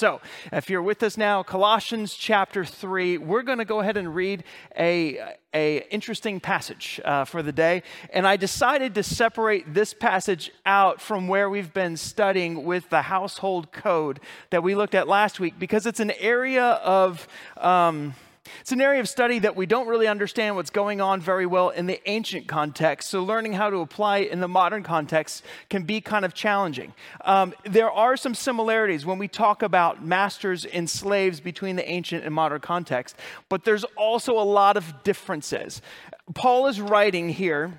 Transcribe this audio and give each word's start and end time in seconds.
So, 0.00 0.22
if 0.50 0.70
you're 0.70 0.80
with 0.80 1.02
us 1.02 1.18
now, 1.18 1.42
Colossians 1.42 2.14
chapter 2.14 2.64
3, 2.64 3.18
we're 3.18 3.42
going 3.42 3.58
to 3.58 3.66
go 3.66 3.80
ahead 3.80 3.98
and 3.98 4.14
read 4.14 4.44
a, 4.74 5.34
a 5.52 5.86
interesting 5.90 6.40
passage 6.40 7.02
uh, 7.04 7.26
for 7.26 7.42
the 7.42 7.52
day. 7.52 7.82
And 8.10 8.26
I 8.26 8.38
decided 8.38 8.94
to 8.94 9.02
separate 9.02 9.74
this 9.74 9.92
passage 9.92 10.52
out 10.64 11.02
from 11.02 11.28
where 11.28 11.50
we've 11.50 11.74
been 11.74 11.98
studying 11.98 12.64
with 12.64 12.88
the 12.88 13.02
household 13.02 13.72
code 13.72 14.20
that 14.48 14.62
we 14.62 14.74
looked 14.74 14.94
at 14.94 15.06
last 15.06 15.38
week 15.38 15.58
because 15.58 15.84
it's 15.84 16.00
an 16.00 16.12
area 16.12 16.64
of. 16.64 17.28
Um, 17.58 18.14
it's 18.60 18.72
an 18.72 18.80
area 18.80 19.00
of 19.00 19.08
study 19.08 19.38
that 19.40 19.54
we 19.54 19.66
don't 19.66 19.86
really 19.86 20.06
understand 20.06 20.56
what's 20.56 20.70
going 20.70 21.00
on 21.00 21.20
very 21.20 21.44
well 21.44 21.68
in 21.68 21.86
the 21.86 22.00
ancient 22.08 22.48
context. 22.48 23.10
So, 23.10 23.22
learning 23.22 23.52
how 23.52 23.68
to 23.68 23.78
apply 23.78 24.18
it 24.18 24.32
in 24.32 24.40
the 24.40 24.48
modern 24.48 24.82
context 24.82 25.44
can 25.68 25.82
be 25.82 26.00
kind 26.00 26.24
of 26.24 26.32
challenging. 26.32 26.94
Um, 27.24 27.54
there 27.64 27.90
are 27.90 28.16
some 28.16 28.34
similarities 28.34 29.04
when 29.04 29.18
we 29.18 29.28
talk 29.28 29.62
about 29.62 30.04
masters 30.04 30.64
and 30.64 30.88
slaves 30.88 31.40
between 31.40 31.76
the 31.76 31.88
ancient 31.88 32.24
and 32.24 32.34
modern 32.34 32.60
context, 32.60 33.16
but 33.50 33.64
there's 33.64 33.84
also 33.96 34.32
a 34.32 34.44
lot 34.44 34.76
of 34.76 35.02
differences. 35.02 35.82
Paul 36.34 36.66
is 36.66 36.80
writing 36.80 37.28
here 37.28 37.78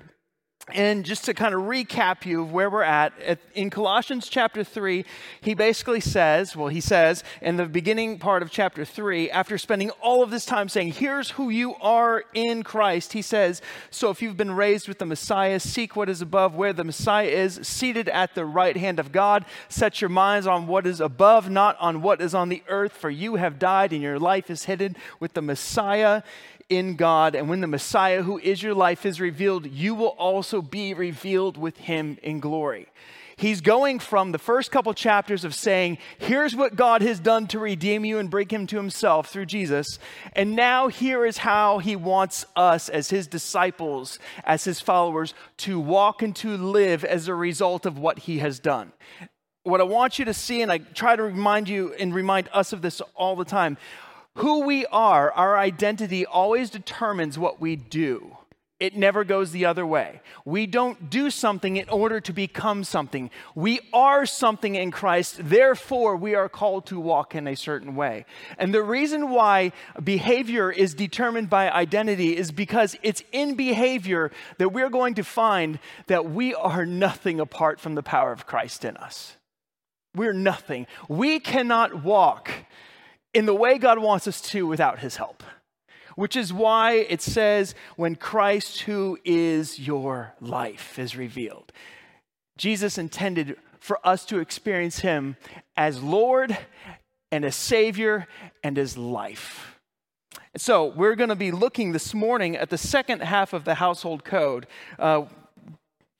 and 0.68 1.04
just 1.04 1.24
to 1.24 1.34
kind 1.34 1.54
of 1.54 1.62
recap 1.62 2.24
you 2.24 2.42
of 2.42 2.52
where 2.52 2.70
we're 2.70 2.82
at, 2.82 3.12
in 3.54 3.68
Colossians 3.68 4.28
chapter 4.28 4.62
3, 4.62 5.04
he 5.40 5.54
basically 5.54 6.00
says, 6.00 6.54
well, 6.54 6.68
he 6.68 6.80
says 6.80 7.24
in 7.40 7.56
the 7.56 7.66
beginning 7.66 8.18
part 8.18 8.42
of 8.42 8.50
chapter 8.50 8.84
3, 8.84 9.28
after 9.30 9.58
spending 9.58 9.90
all 10.00 10.22
of 10.22 10.30
this 10.30 10.46
time 10.46 10.68
saying, 10.68 10.92
here's 10.92 11.32
who 11.32 11.50
you 11.50 11.74
are 11.80 12.24
in 12.32 12.62
Christ, 12.62 13.12
he 13.12 13.22
says, 13.22 13.60
so 13.90 14.10
if 14.10 14.22
you've 14.22 14.36
been 14.36 14.52
raised 14.52 14.86
with 14.86 14.98
the 14.98 15.06
Messiah, 15.06 15.58
seek 15.58 15.96
what 15.96 16.08
is 16.08 16.22
above 16.22 16.54
where 16.54 16.72
the 16.72 16.84
Messiah 16.84 17.26
is, 17.26 17.58
seated 17.64 18.08
at 18.08 18.36
the 18.36 18.46
right 18.46 18.76
hand 18.76 19.00
of 19.00 19.10
God. 19.10 19.44
Set 19.68 20.00
your 20.00 20.10
minds 20.10 20.46
on 20.46 20.68
what 20.68 20.86
is 20.86 21.00
above, 21.00 21.50
not 21.50 21.76
on 21.80 22.02
what 22.02 22.20
is 22.20 22.34
on 22.34 22.48
the 22.48 22.62
earth, 22.68 22.92
for 22.92 23.10
you 23.10 23.34
have 23.34 23.58
died 23.58 23.92
and 23.92 24.00
your 24.00 24.18
life 24.18 24.48
is 24.48 24.66
hidden 24.66 24.96
with 25.18 25.34
the 25.34 25.42
Messiah 25.42 26.22
in 26.68 26.96
God. 26.96 27.34
And 27.34 27.48
when 27.48 27.60
the 27.60 27.66
Messiah, 27.66 28.22
who 28.22 28.38
is 28.38 28.62
your 28.62 28.74
life, 28.74 29.04
is 29.06 29.20
revealed, 29.20 29.66
you 29.66 29.94
will 29.94 30.08
also 30.18 30.62
be 30.62 30.94
revealed 30.94 31.56
with 31.56 31.76
him 31.78 32.18
in 32.22 32.40
glory. 32.40 32.88
He's 33.36 33.60
going 33.60 33.98
from 33.98 34.30
the 34.30 34.38
first 34.38 34.70
couple 34.70 34.92
chapters 34.94 35.44
of 35.44 35.54
saying, 35.54 35.98
here's 36.18 36.54
what 36.54 36.76
God 36.76 37.02
has 37.02 37.18
done 37.18 37.46
to 37.48 37.58
redeem 37.58 38.04
you 38.04 38.18
and 38.18 38.30
bring 38.30 38.48
him 38.48 38.66
to 38.68 38.76
himself 38.76 39.28
through 39.30 39.46
Jesus. 39.46 39.98
And 40.34 40.54
now 40.54 40.88
here 40.88 41.24
is 41.24 41.38
how 41.38 41.78
he 41.78 41.96
wants 41.96 42.44
us 42.54 42.88
as 42.88 43.10
his 43.10 43.26
disciples, 43.26 44.18
as 44.44 44.64
his 44.64 44.80
followers, 44.80 45.34
to 45.58 45.80
walk 45.80 46.22
and 46.22 46.36
to 46.36 46.56
live 46.56 47.04
as 47.04 47.26
a 47.26 47.34
result 47.34 47.86
of 47.86 47.98
what 47.98 48.20
he 48.20 48.38
has 48.38 48.60
done. 48.60 48.92
What 49.64 49.80
I 49.80 49.84
want 49.84 50.18
you 50.18 50.24
to 50.26 50.34
see, 50.34 50.60
and 50.60 50.70
I 50.70 50.78
try 50.78 51.16
to 51.16 51.22
remind 51.22 51.68
you 51.68 51.94
and 51.94 52.14
remind 52.14 52.48
us 52.52 52.72
of 52.72 52.82
this 52.82 53.00
all 53.16 53.34
the 53.34 53.44
time 53.44 53.76
who 54.36 54.64
we 54.66 54.86
are, 54.86 55.30
our 55.32 55.58
identity 55.58 56.24
always 56.24 56.70
determines 56.70 57.38
what 57.38 57.60
we 57.60 57.76
do. 57.76 58.36
It 58.82 58.96
never 58.96 59.22
goes 59.22 59.52
the 59.52 59.66
other 59.66 59.86
way. 59.86 60.22
We 60.44 60.66
don't 60.66 61.08
do 61.08 61.30
something 61.30 61.76
in 61.76 61.88
order 61.88 62.20
to 62.20 62.32
become 62.32 62.82
something. 62.82 63.30
We 63.54 63.78
are 63.92 64.26
something 64.26 64.74
in 64.74 64.90
Christ, 64.90 65.36
therefore, 65.38 66.16
we 66.16 66.34
are 66.34 66.48
called 66.48 66.86
to 66.86 66.98
walk 66.98 67.36
in 67.36 67.46
a 67.46 67.54
certain 67.54 67.94
way. 67.94 68.24
And 68.58 68.74
the 68.74 68.82
reason 68.82 69.30
why 69.30 69.70
behavior 70.02 70.68
is 70.68 70.94
determined 70.94 71.48
by 71.48 71.70
identity 71.70 72.36
is 72.36 72.50
because 72.50 72.96
it's 73.04 73.22
in 73.30 73.54
behavior 73.54 74.32
that 74.58 74.72
we're 74.72 74.90
going 74.90 75.14
to 75.14 75.22
find 75.22 75.78
that 76.08 76.28
we 76.28 76.52
are 76.52 76.84
nothing 76.84 77.38
apart 77.38 77.78
from 77.78 77.94
the 77.94 78.02
power 78.02 78.32
of 78.32 78.46
Christ 78.46 78.84
in 78.84 78.96
us. 78.96 79.36
We're 80.12 80.32
nothing. 80.32 80.88
We 81.08 81.38
cannot 81.38 82.02
walk 82.02 82.50
in 83.34 83.46
the 83.46 83.54
way 83.54 83.78
God 83.78 83.98
wants 83.98 84.28
us 84.28 84.40
to 84.50 84.66
without 84.66 84.98
his 85.00 85.16
help. 85.16 85.42
Which 86.14 86.36
is 86.36 86.52
why 86.52 86.92
it 86.92 87.22
says, 87.22 87.74
when 87.96 88.16
Christ, 88.16 88.80
who 88.80 89.18
is 89.24 89.78
your 89.78 90.34
life, 90.40 90.98
is 90.98 91.16
revealed. 91.16 91.72
Jesus 92.58 92.98
intended 92.98 93.56
for 93.80 93.98
us 94.06 94.26
to 94.26 94.38
experience 94.38 94.98
him 94.98 95.36
as 95.76 96.02
Lord 96.02 96.56
and 97.30 97.44
as 97.44 97.56
Savior 97.56 98.28
and 98.62 98.78
as 98.78 98.98
life. 98.98 99.80
So, 100.54 100.84
we're 100.84 101.14
going 101.14 101.30
to 101.30 101.34
be 101.34 101.50
looking 101.50 101.92
this 101.92 102.12
morning 102.12 102.56
at 102.56 102.68
the 102.68 102.76
second 102.76 103.22
half 103.22 103.54
of 103.54 103.64
the 103.64 103.76
household 103.76 104.22
code. 104.22 104.66
Uh, 104.98 105.24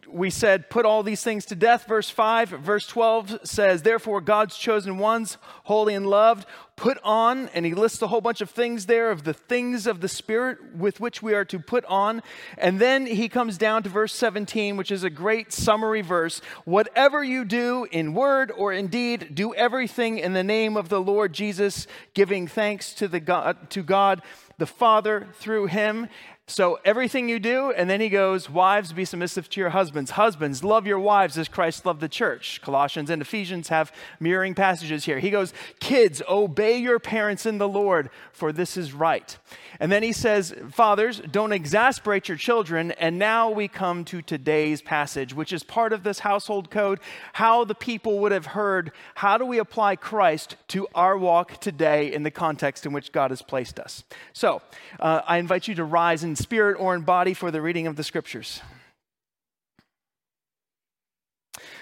we 0.08 0.30
said, 0.30 0.68
put 0.68 0.84
all 0.84 1.02
these 1.02 1.22
things 1.22 1.44
to 1.46 1.54
death, 1.54 1.86
verse 1.86 2.10
5. 2.10 2.50
Verse 2.50 2.86
12 2.86 3.40
says, 3.44 3.82
therefore, 3.82 4.20
God's 4.20 4.56
chosen 4.56 4.98
ones, 4.98 5.38
holy 5.64 5.94
and 5.94 6.06
loved, 6.06 6.46
put 6.76 6.98
on, 7.04 7.48
and 7.50 7.64
he 7.64 7.74
lists 7.74 8.02
a 8.02 8.08
whole 8.08 8.20
bunch 8.20 8.40
of 8.40 8.50
things 8.50 8.86
there 8.86 9.10
of 9.10 9.24
the 9.24 9.34
things 9.34 9.86
of 9.86 10.00
the 10.00 10.08
Spirit 10.08 10.76
with 10.76 11.00
which 11.00 11.22
we 11.22 11.34
are 11.34 11.44
to 11.44 11.58
put 11.58 11.84
on. 11.86 12.22
And 12.58 12.80
then 12.80 13.06
he 13.06 13.28
comes 13.28 13.58
down 13.58 13.82
to 13.84 13.88
verse 13.88 14.14
17, 14.14 14.76
which 14.76 14.90
is 14.90 15.04
a 15.04 15.10
great 15.10 15.52
summary 15.52 16.02
verse. 16.02 16.40
Whatever 16.64 17.22
you 17.22 17.44
do 17.44 17.86
in 17.90 18.14
word 18.14 18.50
or 18.50 18.72
in 18.72 18.88
deed, 18.88 19.34
do 19.34 19.54
everything 19.54 20.18
in 20.18 20.32
the 20.32 20.44
name 20.44 20.76
of 20.76 20.88
the 20.88 21.00
Lord 21.00 21.32
Jesus, 21.32 21.86
giving 22.14 22.46
thanks 22.46 22.94
to, 22.94 23.08
the 23.08 23.20
God, 23.20 23.70
to 23.70 23.82
God 23.82 24.22
the 24.58 24.66
Father 24.66 25.28
through 25.34 25.66
him. 25.66 26.08
So 26.52 26.78
everything 26.84 27.30
you 27.30 27.38
do, 27.38 27.70
and 27.70 27.88
then 27.88 28.02
he 28.02 28.10
goes, 28.10 28.50
Wives, 28.50 28.92
be 28.92 29.06
submissive 29.06 29.48
to 29.48 29.60
your 29.60 29.70
husbands. 29.70 30.10
Husbands, 30.10 30.62
love 30.62 30.86
your 30.86 30.98
wives 30.98 31.38
as 31.38 31.48
Christ 31.48 31.86
loved 31.86 32.02
the 32.02 32.10
church. 32.10 32.60
Colossians 32.60 33.08
and 33.08 33.22
Ephesians 33.22 33.68
have 33.68 33.90
mirroring 34.20 34.54
passages 34.54 35.06
here. 35.06 35.18
He 35.18 35.30
goes, 35.30 35.54
Kids, 35.80 36.20
obey 36.28 36.76
your 36.76 36.98
parents 36.98 37.46
in 37.46 37.56
the 37.56 37.68
Lord, 37.68 38.10
for 38.32 38.52
this 38.52 38.76
is 38.76 38.92
right. 38.92 39.38
And 39.80 39.90
then 39.90 40.02
he 40.02 40.12
says, 40.12 40.54
Fathers, 40.70 41.22
don't 41.30 41.52
exasperate 41.52 42.28
your 42.28 42.36
children. 42.36 42.92
And 42.92 43.18
now 43.18 43.48
we 43.48 43.66
come 43.66 44.04
to 44.04 44.20
today's 44.20 44.82
passage, 44.82 45.32
which 45.32 45.54
is 45.54 45.62
part 45.62 45.94
of 45.94 46.02
this 46.02 46.18
household 46.18 46.70
code, 46.70 47.00
how 47.32 47.64
the 47.64 47.74
people 47.74 48.18
would 48.18 48.32
have 48.32 48.46
heard, 48.46 48.92
how 49.14 49.38
do 49.38 49.46
we 49.46 49.58
apply 49.58 49.96
Christ 49.96 50.56
to 50.68 50.86
our 50.94 51.16
walk 51.16 51.60
today 51.60 52.12
in 52.12 52.24
the 52.24 52.30
context 52.30 52.84
in 52.84 52.92
which 52.92 53.10
God 53.10 53.30
has 53.30 53.40
placed 53.40 53.80
us. 53.80 54.04
So 54.34 54.60
uh, 55.00 55.22
I 55.26 55.38
invite 55.38 55.66
you 55.66 55.74
to 55.76 55.84
rise 55.84 56.22
and 56.22 56.41
spirit 56.42 56.76
or 56.78 56.94
in 56.94 57.02
body 57.02 57.34
for 57.34 57.50
the 57.50 57.62
reading 57.62 57.86
of 57.86 57.96
the 57.96 58.04
scriptures. 58.04 58.60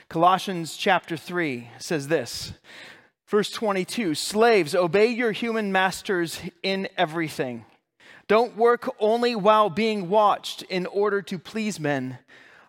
Colossians 0.09 0.76
chapter 0.76 1.16
3 1.16 1.69
says 1.78 2.09
this. 2.09 2.53
Verse 3.26 3.50
22 3.50 4.15
Slaves, 4.15 4.75
obey 4.75 5.06
your 5.06 5.32
human 5.32 5.72
masters 5.72 6.41
in 6.62 6.88
everything. 6.97 7.65
Don't 8.26 8.56
work 8.56 8.88
only 9.00 9.34
while 9.34 9.70
being 9.70 10.09
watched 10.09 10.62
in 10.62 10.87
order 10.87 11.22
to 11.22 11.38
please 11.38 11.81
men, 11.81 12.19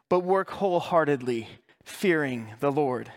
but 0.10 0.22
work 0.22 0.50
wholeheartedly, 0.52 1.48
fearing 1.84 2.54
the 2.60 2.72
Lord. 2.72 3.12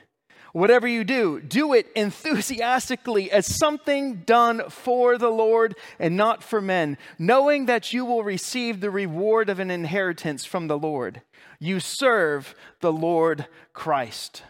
Whatever 0.54 0.86
you 0.86 1.02
do, 1.02 1.40
do 1.40 1.72
it 1.74 1.88
enthusiastically 1.96 3.28
as 3.28 3.44
something 3.44 4.22
done 4.24 4.70
for 4.70 5.18
the 5.18 5.28
Lord 5.28 5.74
and 5.98 6.16
not 6.16 6.44
for 6.44 6.60
men, 6.60 6.96
knowing 7.18 7.66
that 7.66 7.92
you 7.92 8.04
will 8.04 8.22
receive 8.22 8.80
the 8.80 8.92
reward 8.92 9.50
of 9.50 9.58
an 9.58 9.68
inheritance 9.68 10.44
from 10.44 10.68
the 10.68 10.78
Lord. 10.78 11.22
You 11.58 11.80
serve 11.80 12.54
the 12.78 12.92
Lord 12.92 13.48
Christ. 13.72 14.44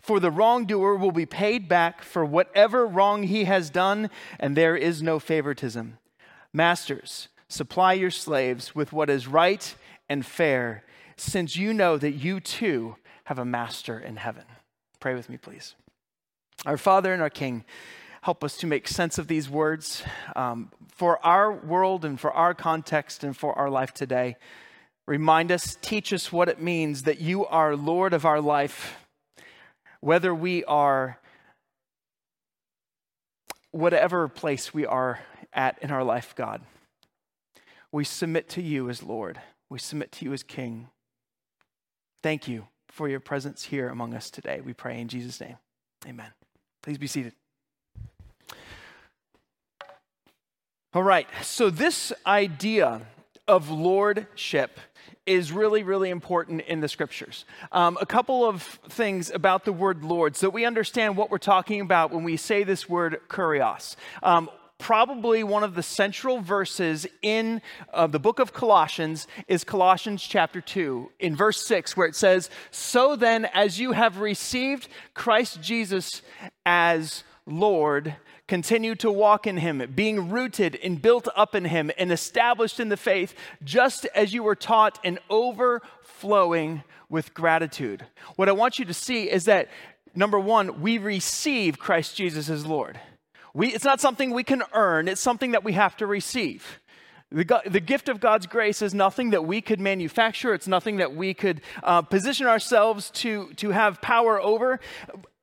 For 0.00 0.18
the 0.18 0.30
wrongdoer 0.30 0.96
will 0.96 1.12
be 1.12 1.26
paid 1.26 1.68
back 1.68 2.00
for 2.00 2.24
whatever 2.24 2.86
wrong 2.86 3.24
he 3.24 3.44
has 3.44 3.68
done, 3.68 4.08
and 4.38 4.56
there 4.56 4.76
is 4.76 5.02
no 5.02 5.18
favoritism. 5.18 5.98
Masters, 6.54 7.28
supply 7.48 7.92
your 7.92 8.10
slaves 8.10 8.74
with 8.74 8.94
what 8.94 9.10
is 9.10 9.28
right 9.28 9.74
and 10.08 10.24
fair, 10.24 10.84
since 11.18 11.54
you 11.54 11.74
know 11.74 11.98
that 11.98 12.12
you 12.12 12.40
too 12.40 12.96
have 13.24 13.38
a 13.38 13.44
master 13.44 13.98
in 14.00 14.16
heaven. 14.16 14.44
Pray 15.00 15.14
with 15.14 15.30
me, 15.30 15.38
please. 15.38 15.74
Our 16.66 16.76
Father 16.76 17.14
and 17.14 17.22
our 17.22 17.30
King, 17.30 17.64
help 18.20 18.44
us 18.44 18.58
to 18.58 18.66
make 18.66 18.86
sense 18.86 19.16
of 19.16 19.28
these 19.28 19.48
words 19.48 20.02
um, 20.36 20.70
for 20.88 21.24
our 21.24 21.50
world 21.50 22.04
and 22.04 22.20
for 22.20 22.30
our 22.30 22.52
context 22.52 23.24
and 23.24 23.34
for 23.34 23.58
our 23.58 23.70
life 23.70 23.94
today. 23.94 24.36
Remind 25.06 25.50
us, 25.50 25.78
teach 25.80 26.12
us 26.12 26.30
what 26.30 26.50
it 26.50 26.60
means 26.60 27.04
that 27.04 27.18
you 27.18 27.46
are 27.46 27.74
Lord 27.74 28.12
of 28.12 28.26
our 28.26 28.42
life, 28.42 28.98
whether 30.00 30.34
we 30.34 30.64
are 30.64 31.18
whatever 33.70 34.28
place 34.28 34.74
we 34.74 34.84
are 34.84 35.20
at 35.54 35.78
in 35.80 35.90
our 35.90 36.04
life, 36.04 36.34
God, 36.36 36.60
we 37.90 38.04
submit 38.04 38.50
to 38.50 38.62
you 38.62 38.90
as 38.90 39.02
Lord. 39.02 39.40
We 39.70 39.78
submit 39.78 40.12
to 40.12 40.26
you 40.26 40.32
as 40.34 40.42
King. 40.42 40.88
Thank 42.22 42.46
you 42.46 42.66
for 43.00 43.08
your 43.08 43.18
presence 43.18 43.64
here 43.64 43.88
among 43.88 44.12
us 44.12 44.28
today. 44.28 44.60
We 44.60 44.74
pray 44.74 45.00
in 45.00 45.08
Jesus' 45.08 45.40
name. 45.40 45.56
Amen. 46.06 46.26
Please 46.82 46.98
be 46.98 47.06
seated. 47.06 47.32
All 50.92 51.02
right, 51.02 51.26
so 51.40 51.70
this 51.70 52.12
idea 52.26 53.00
of 53.48 53.70
lordship 53.70 54.78
is 55.24 55.50
really, 55.50 55.82
really 55.82 56.10
important 56.10 56.60
in 56.68 56.80
the 56.80 56.88
scriptures. 56.88 57.46
Um, 57.72 57.96
a 58.02 58.04
couple 58.04 58.44
of 58.44 58.60
things 58.90 59.30
about 59.30 59.64
the 59.64 59.72
word 59.72 60.04
Lord 60.04 60.36
so 60.36 60.50
we 60.50 60.66
understand 60.66 61.16
what 61.16 61.30
we're 61.30 61.38
talking 61.38 61.80
about 61.80 62.10
when 62.10 62.22
we 62.22 62.36
say 62.36 62.64
this 62.64 62.86
word 62.86 63.18
kurios. 63.28 63.96
Um, 64.22 64.50
probably 64.80 65.44
one 65.44 65.62
of 65.62 65.74
the 65.74 65.82
central 65.82 66.40
verses 66.40 67.06
in 67.22 67.62
uh, 67.92 68.06
the 68.06 68.18
book 68.18 68.40
of 68.40 68.52
Colossians 68.52 69.28
is 69.46 69.62
Colossians 69.62 70.22
chapter 70.22 70.60
2, 70.60 71.12
in 71.20 71.36
verse 71.36 71.64
6, 71.64 71.96
where 71.96 72.08
it 72.08 72.16
says, 72.16 72.50
So 72.70 73.14
then, 73.14 73.44
as 73.44 73.78
you 73.78 73.92
have 73.92 74.18
received 74.18 74.88
Christ 75.14 75.60
Jesus 75.62 76.22
as 76.66 77.22
Lord, 77.46 78.16
continue 78.48 78.94
to 78.96 79.12
walk 79.12 79.46
in 79.46 79.58
him, 79.58 79.92
being 79.94 80.30
rooted 80.30 80.78
and 80.82 81.00
built 81.00 81.28
up 81.36 81.54
in 81.54 81.66
him 81.66 81.90
and 81.98 82.10
established 82.10 82.80
in 82.80 82.88
the 82.88 82.96
faith, 82.96 83.34
just 83.62 84.06
as 84.06 84.32
you 84.32 84.42
were 84.42 84.56
taught 84.56 84.98
and 85.04 85.18
overflowing 85.28 86.82
with 87.08 87.34
gratitude. 87.34 88.06
What 88.36 88.48
I 88.48 88.52
want 88.52 88.78
you 88.78 88.84
to 88.86 88.94
see 88.94 89.30
is 89.30 89.44
that 89.44 89.68
number 90.14 90.40
one, 90.40 90.80
we 90.80 90.98
receive 90.98 91.78
Christ 91.78 92.16
Jesus 92.16 92.48
as 92.48 92.64
Lord. 92.64 92.98
We, 93.54 93.68
it's 93.68 93.84
not 93.84 94.00
something 94.00 94.30
we 94.30 94.44
can 94.44 94.62
earn, 94.72 95.08
it's 95.08 95.20
something 95.20 95.52
that 95.52 95.64
we 95.64 95.72
have 95.72 95.96
to 95.98 96.06
receive. 96.06 96.80
The, 97.32 97.62
the, 97.64 97.80
gift 97.80 98.08
of 98.08 98.18
God's 98.18 98.46
grace 98.46 98.82
is 98.82 98.92
nothing 98.92 99.30
that 99.30 99.44
we 99.44 99.60
could 99.60 99.78
manufacture. 99.78 100.52
It's 100.52 100.66
nothing 100.66 100.96
that 100.96 101.14
we 101.14 101.32
could 101.32 101.60
uh, 101.84 102.02
position 102.02 102.48
ourselves 102.48 103.08
to, 103.10 103.52
to 103.54 103.70
have 103.70 104.02
power 104.02 104.40
over. 104.40 104.80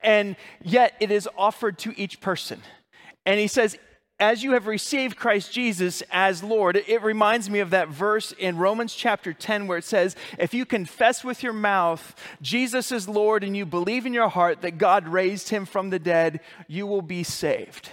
And 0.01 0.35
yet 0.61 0.95
it 0.99 1.11
is 1.11 1.29
offered 1.37 1.77
to 1.79 1.97
each 1.97 2.19
person. 2.19 2.61
And 3.25 3.39
he 3.39 3.47
says, 3.47 3.77
as 4.19 4.43
you 4.43 4.53
have 4.53 4.65
received 4.65 5.15
Christ 5.15 5.51
Jesus 5.51 6.01
as 6.11 6.43
Lord, 6.43 6.75
it 6.75 7.03
reminds 7.03 7.49
me 7.49 7.59
of 7.59 7.69
that 7.69 7.89
verse 7.89 8.31
in 8.31 8.57
Romans 8.57 8.95
chapter 8.95 9.31
10 9.31 9.67
where 9.67 9.77
it 9.77 9.83
says, 9.83 10.15
If 10.39 10.53
you 10.53 10.65
confess 10.65 11.23
with 11.23 11.43
your 11.43 11.53
mouth 11.53 12.15
Jesus 12.41 12.91
is 12.91 13.07
Lord 13.07 13.43
and 13.43 13.55
you 13.55 13.65
believe 13.65 14.05
in 14.05 14.13
your 14.13 14.29
heart 14.29 14.61
that 14.61 14.79
God 14.79 15.07
raised 15.07 15.49
him 15.49 15.65
from 15.65 15.91
the 15.91 15.99
dead, 15.99 16.39
you 16.67 16.87
will 16.87 17.03
be 17.03 17.23
saved. 17.23 17.89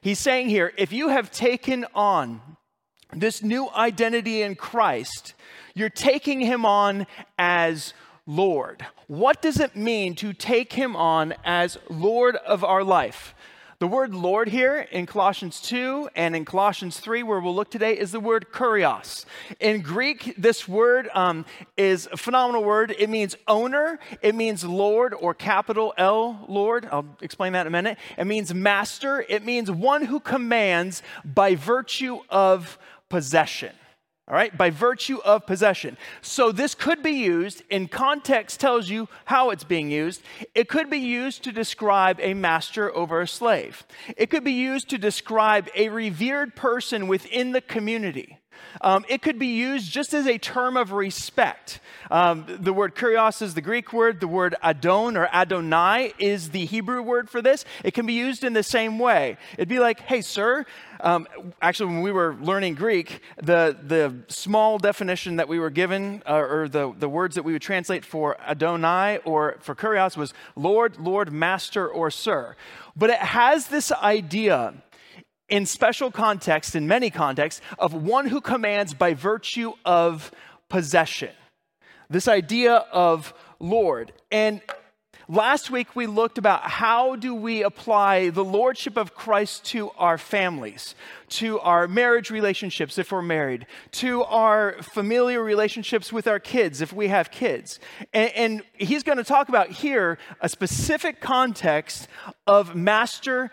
He's 0.00 0.18
saying 0.18 0.48
here, 0.48 0.72
if 0.76 0.92
you 0.92 1.10
have 1.10 1.30
taken 1.30 1.86
on 1.94 2.40
this 3.12 3.42
new 3.42 3.68
identity 3.70 4.42
in 4.42 4.56
Christ, 4.56 5.34
you're 5.74 5.90
taking 5.90 6.40
him 6.40 6.66
on 6.66 7.06
as 7.38 7.94
Lord. 8.26 8.84
What 9.06 9.42
does 9.42 9.60
it 9.60 9.76
mean 9.76 10.16
to 10.16 10.32
take 10.32 10.72
him 10.72 10.96
on 10.96 11.34
as 11.44 11.78
Lord 11.88 12.36
of 12.36 12.64
our 12.64 12.82
life? 12.82 13.34
The 13.82 13.88
word 13.88 14.14
Lord 14.14 14.46
here 14.46 14.86
in 14.92 15.06
Colossians 15.06 15.60
2 15.60 16.10
and 16.14 16.36
in 16.36 16.44
Colossians 16.44 17.00
3, 17.00 17.24
where 17.24 17.40
we'll 17.40 17.52
look 17.52 17.68
today, 17.68 17.98
is 17.98 18.12
the 18.12 18.20
word 18.20 18.46
kurios. 18.52 19.24
In 19.58 19.80
Greek, 19.80 20.36
this 20.38 20.68
word 20.68 21.08
um, 21.14 21.44
is 21.76 22.08
a 22.12 22.16
phenomenal 22.16 22.62
word. 22.62 22.94
It 22.96 23.10
means 23.10 23.34
owner, 23.48 23.98
it 24.20 24.36
means 24.36 24.62
Lord 24.62 25.14
or 25.14 25.34
capital 25.34 25.94
L, 25.98 26.44
Lord. 26.46 26.86
I'll 26.92 27.16
explain 27.22 27.54
that 27.54 27.62
in 27.62 27.66
a 27.66 27.70
minute. 27.70 27.98
It 28.16 28.26
means 28.26 28.54
master, 28.54 29.26
it 29.28 29.44
means 29.44 29.68
one 29.68 30.04
who 30.04 30.20
commands 30.20 31.02
by 31.24 31.56
virtue 31.56 32.20
of 32.30 32.78
possession 33.08 33.72
all 34.28 34.34
right, 34.36 34.56
by 34.56 34.70
virtue 34.70 35.18
of 35.24 35.46
possession. 35.46 35.96
So 36.20 36.52
this 36.52 36.76
could 36.76 37.02
be 37.02 37.10
used, 37.10 37.62
in 37.70 37.88
context 37.88 38.60
tells 38.60 38.88
you 38.88 39.08
how 39.24 39.50
it's 39.50 39.64
being 39.64 39.90
used. 39.90 40.22
It 40.54 40.68
could 40.68 40.88
be 40.88 40.98
used 40.98 41.42
to 41.44 41.52
describe 41.52 42.20
a 42.20 42.32
master 42.32 42.94
over 42.94 43.20
a 43.20 43.28
slave. 43.28 43.84
It 44.16 44.30
could 44.30 44.44
be 44.44 44.52
used 44.52 44.88
to 44.90 44.98
describe 44.98 45.68
a 45.74 45.88
revered 45.88 46.54
person 46.54 47.08
within 47.08 47.50
the 47.50 47.60
community. 47.60 48.38
Um, 48.80 49.04
it 49.08 49.22
could 49.22 49.38
be 49.38 49.48
used 49.48 49.90
just 49.90 50.14
as 50.14 50.26
a 50.26 50.38
term 50.38 50.76
of 50.76 50.92
respect. 50.92 51.80
Um, 52.10 52.46
the 52.48 52.72
word 52.72 52.94
kurios 52.94 53.42
is 53.42 53.54
the 53.54 53.60
Greek 53.60 53.92
word. 53.92 54.20
The 54.20 54.28
word 54.28 54.54
adon 54.62 55.16
or 55.16 55.28
Adonai 55.32 56.14
is 56.18 56.50
the 56.50 56.64
Hebrew 56.64 57.02
word 57.02 57.30
for 57.30 57.40
this. 57.40 57.64
It 57.84 57.94
can 57.94 58.06
be 58.06 58.12
used 58.12 58.44
in 58.44 58.52
the 58.52 58.62
same 58.62 58.98
way. 58.98 59.36
It'd 59.54 59.68
be 59.68 59.78
like, 59.78 60.00
hey, 60.00 60.20
sir. 60.20 60.64
Um, 61.00 61.26
actually, 61.60 61.86
when 61.94 62.02
we 62.02 62.12
were 62.12 62.36
learning 62.40 62.74
Greek, 62.74 63.20
the, 63.36 63.76
the 63.82 64.14
small 64.28 64.78
definition 64.78 65.36
that 65.36 65.48
we 65.48 65.58
were 65.58 65.70
given, 65.70 66.22
uh, 66.28 66.34
or 66.34 66.68
the, 66.68 66.94
the 66.96 67.08
words 67.08 67.34
that 67.34 67.42
we 67.42 67.52
would 67.52 67.62
translate 67.62 68.04
for 68.04 68.40
Adonai 68.40 69.18
or 69.24 69.56
for 69.60 69.74
kurios 69.74 70.16
was 70.16 70.32
Lord, 70.54 70.98
Lord, 70.98 71.32
Master, 71.32 71.88
or 71.88 72.10
Sir. 72.10 72.56
But 72.96 73.10
it 73.10 73.18
has 73.18 73.68
this 73.68 73.90
idea 73.90 74.74
in 75.52 75.66
special 75.66 76.10
context, 76.10 76.74
in 76.74 76.88
many 76.88 77.10
contexts, 77.10 77.60
of 77.78 77.92
one 77.92 78.26
who 78.26 78.40
commands 78.40 78.94
by 78.94 79.12
virtue 79.12 79.74
of 79.84 80.32
possession. 80.70 81.28
This 82.08 82.26
idea 82.26 82.76
of 82.90 83.34
Lord. 83.60 84.14
And 84.30 84.62
last 85.28 85.70
week 85.70 85.94
we 85.94 86.06
looked 86.06 86.38
about 86.38 86.62
how 86.62 87.16
do 87.16 87.34
we 87.34 87.62
apply 87.62 88.30
the 88.30 88.42
lordship 88.42 88.96
of 88.96 89.14
Christ 89.14 89.66
to 89.66 89.90
our 89.98 90.16
families, 90.16 90.94
to 91.28 91.60
our 91.60 91.86
marriage 91.86 92.30
relationships 92.30 92.96
if 92.96 93.12
we're 93.12 93.20
married, 93.20 93.66
to 93.92 94.24
our 94.24 94.76
familiar 94.80 95.42
relationships 95.42 96.10
with 96.10 96.26
our 96.26 96.40
kids 96.40 96.80
if 96.80 96.94
we 96.94 97.08
have 97.08 97.30
kids. 97.30 97.78
And, 98.14 98.32
and 98.34 98.62
he's 98.72 99.02
going 99.02 99.18
to 99.18 99.24
talk 99.24 99.50
about 99.50 99.68
here 99.68 100.16
a 100.40 100.48
specific 100.48 101.20
context 101.20 102.08
of 102.46 102.74
master 102.74 103.50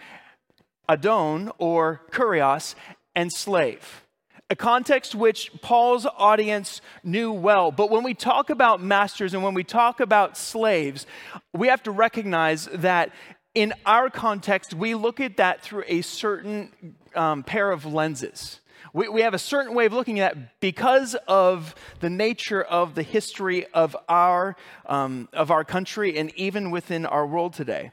Adon 0.89 1.51
or 1.59 2.01
kurios, 2.11 2.75
and 3.15 3.31
slave. 3.31 4.03
A 4.49 4.55
context 4.55 5.13
which 5.13 5.51
Paul's 5.61 6.07
audience 6.17 6.81
knew 7.03 7.31
well. 7.31 7.71
But 7.71 7.91
when 7.91 8.03
we 8.03 8.15
talk 8.15 8.49
about 8.49 8.81
masters 8.81 9.35
and 9.35 9.43
when 9.43 9.53
we 9.53 9.63
talk 9.63 9.99
about 9.99 10.37
slaves, 10.37 11.05
we 11.53 11.67
have 11.67 11.83
to 11.83 11.91
recognize 11.91 12.65
that 12.73 13.11
in 13.53 13.73
our 13.85 14.09
context, 14.09 14.73
we 14.73 14.95
look 14.95 15.19
at 15.19 15.37
that 15.37 15.61
through 15.61 15.83
a 15.87 16.01
certain 16.01 16.95
um, 17.15 17.43
pair 17.43 17.71
of 17.71 17.85
lenses. 17.85 18.59
We, 18.93 19.07
we 19.07 19.21
have 19.21 19.35
a 19.35 19.39
certain 19.39 19.75
way 19.75 19.85
of 19.85 19.93
looking 19.93 20.19
at 20.19 20.31
it 20.31 20.37
because 20.59 21.15
of 21.27 21.75
the 21.99 22.09
nature 22.09 22.63
of 22.63 22.95
the 22.95 23.03
history 23.03 23.67
of 23.67 23.95
our, 24.07 24.55
um, 24.87 25.29
of 25.33 25.51
our 25.51 25.63
country 25.63 26.17
and 26.17 26.33
even 26.35 26.71
within 26.71 27.05
our 27.05 27.27
world 27.27 27.53
today. 27.53 27.91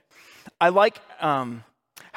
I 0.59 0.71
like 0.71 0.99
um, 1.21 1.65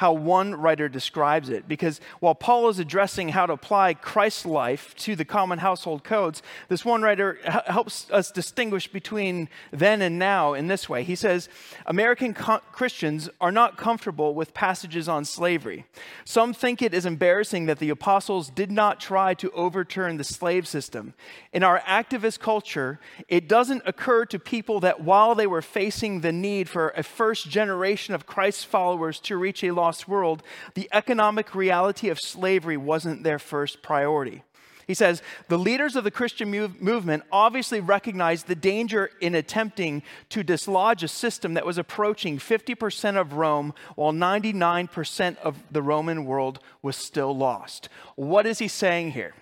how 0.00 0.14
one 0.14 0.54
writer 0.54 0.88
describes 0.88 1.50
it. 1.50 1.68
Because 1.68 2.00
while 2.20 2.34
Paul 2.34 2.70
is 2.70 2.78
addressing 2.78 3.28
how 3.28 3.44
to 3.44 3.52
apply 3.52 3.92
Christ's 3.92 4.46
life 4.46 4.94
to 5.00 5.14
the 5.14 5.26
common 5.26 5.58
household 5.58 6.04
codes, 6.04 6.42
this 6.70 6.86
one 6.86 7.02
writer 7.02 7.38
h- 7.44 7.66
helps 7.66 8.10
us 8.10 8.30
distinguish 8.30 8.90
between 8.90 9.50
then 9.70 10.00
and 10.00 10.18
now 10.18 10.54
in 10.54 10.68
this 10.68 10.88
way. 10.88 11.02
He 11.02 11.14
says, 11.14 11.50
American 11.84 12.32
co- 12.32 12.62
Christians 12.72 13.28
are 13.42 13.52
not 13.52 13.76
comfortable 13.76 14.34
with 14.34 14.54
passages 14.54 15.06
on 15.06 15.26
slavery. 15.26 15.84
Some 16.24 16.54
think 16.54 16.80
it 16.80 16.94
is 16.94 17.04
embarrassing 17.04 17.66
that 17.66 17.78
the 17.78 17.90
apostles 17.90 18.48
did 18.48 18.70
not 18.70 19.00
try 19.00 19.34
to 19.34 19.50
overturn 19.50 20.16
the 20.16 20.24
slave 20.24 20.66
system. 20.66 21.12
In 21.52 21.62
our 21.62 21.80
activist 21.80 22.38
culture, 22.40 23.00
it 23.28 23.46
doesn't 23.46 23.82
occur 23.84 24.24
to 24.24 24.38
people 24.38 24.80
that 24.80 25.02
while 25.02 25.34
they 25.34 25.46
were 25.46 25.60
facing 25.60 26.22
the 26.22 26.32
need 26.32 26.70
for 26.70 26.88
a 26.96 27.02
first 27.02 27.50
generation 27.50 28.14
of 28.14 28.24
Christ's 28.24 28.64
followers 28.64 29.20
to 29.20 29.36
reach 29.36 29.62
a 29.62 29.72
lost 29.72 29.89
lost 29.90 30.06
world, 30.06 30.44
the 30.74 30.88
economic 30.92 31.52
reality 31.52 32.10
of 32.10 32.20
slavery 32.20 32.76
wasn't 32.76 33.24
their 33.24 33.40
first 33.40 33.82
priority. 33.82 34.44
He 34.86 34.94
says, 34.94 35.20
the 35.48 35.58
leaders 35.58 35.96
of 35.96 36.04
the 36.04 36.12
Christian 36.12 36.48
move- 36.48 36.80
movement 36.80 37.24
obviously 37.32 37.80
recognized 37.80 38.46
the 38.46 38.54
danger 38.54 39.10
in 39.20 39.34
attempting 39.34 40.04
to 40.28 40.44
dislodge 40.44 41.02
a 41.02 41.08
system 41.08 41.54
that 41.54 41.66
was 41.66 41.76
approaching 41.76 42.38
50% 42.38 43.16
of 43.16 43.32
Rome 43.32 43.74
while 43.96 44.12
99% 44.12 45.36
of 45.38 45.60
the 45.72 45.82
Roman 45.82 46.24
world 46.24 46.60
was 46.82 46.96
still 46.96 47.36
lost. 47.36 47.88
What 48.14 48.46
is 48.46 48.60
he 48.60 48.68
saying 48.68 49.12
here? 49.12 49.34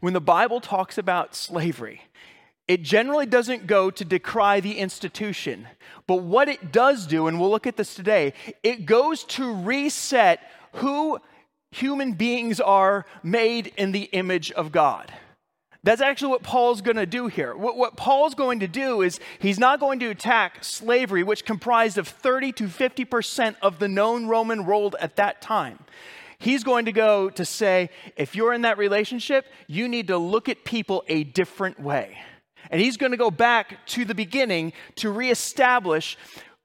When 0.00 0.14
the 0.14 0.20
Bible 0.20 0.60
talks 0.60 0.96
about 0.96 1.34
slavery, 1.34 2.02
it 2.66 2.82
generally 2.82 3.26
doesn't 3.26 3.66
go 3.66 3.90
to 3.90 4.04
decry 4.04 4.60
the 4.60 4.78
institution. 4.78 5.68
But 6.06 6.22
what 6.22 6.48
it 6.48 6.72
does 6.72 7.06
do, 7.06 7.26
and 7.26 7.38
we'll 7.38 7.50
look 7.50 7.66
at 7.66 7.76
this 7.76 7.94
today, 7.94 8.32
it 8.62 8.86
goes 8.86 9.24
to 9.24 9.54
reset 9.54 10.40
who 10.74 11.18
human 11.70 12.12
beings 12.12 12.60
are 12.60 13.04
made 13.22 13.72
in 13.76 13.92
the 13.92 14.04
image 14.12 14.50
of 14.52 14.72
God. 14.72 15.12
That's 15.82 16.00
actually 16.00 16.30
what 16.30 16.42
Paul's 16.42 16.80
going 16.80 16.96
to 16.96 17.04
do 17.04 17.26
here. 17.26 17.54
What, 17.54 17.76
what, 17.76 17.96
Paul's 17.96 18.34
going 18.34 18.60
to 18.60 18.68
do 18.68 19.02
is 19.02 19.20
he's 19.38 19.58
not 19.58 19.80
going 19.80 19.98
to 19.98 20.08
attack 20.08 20.64
slavery, 20.64 21.22
which 21.22 21.44
comprised 21.44 21.98
of 21.98 22.08
30 22.08 22.52
to 22.52 22.64
50% 22.64 23.56
of 23.60 23.78
the 23.78 23.88
known 23.88 24.26
Roman 24.26 24.64
world 24.64 24.96
at 24.98 25.16
that 25.16 25.42
time. 25.42 25.78
He's 26.38 26.64
going 26.64 26.86
to 26.86 26.92
go 26.92 27.28
to 27.30 27.44
say, 27.44 27.90
if 28.16 28.34
you're 28.34 28.54
in 28.54 28.62
that 28.62 28.78
relationship, 28.78 29.46
you 29.66 29.86
need 29.86 30.06
to 30.06 30.16
look 30.16 30.48
at 30.48 30.64
people 30.64 31.04
a 31.06 31.24
different 31.24 31.78
way. 31.78 32.16
And 32.70 32.80
he's 32.80 32.96
going 32.96 33.12
to 33.12 33.18
go 33.18 33.30
back 33.30 33.84
to 33.86 34.04
the 34.04 34.14
beginning 34.14 34.72
to 34.96 35.10
reestablish 35.10 36.16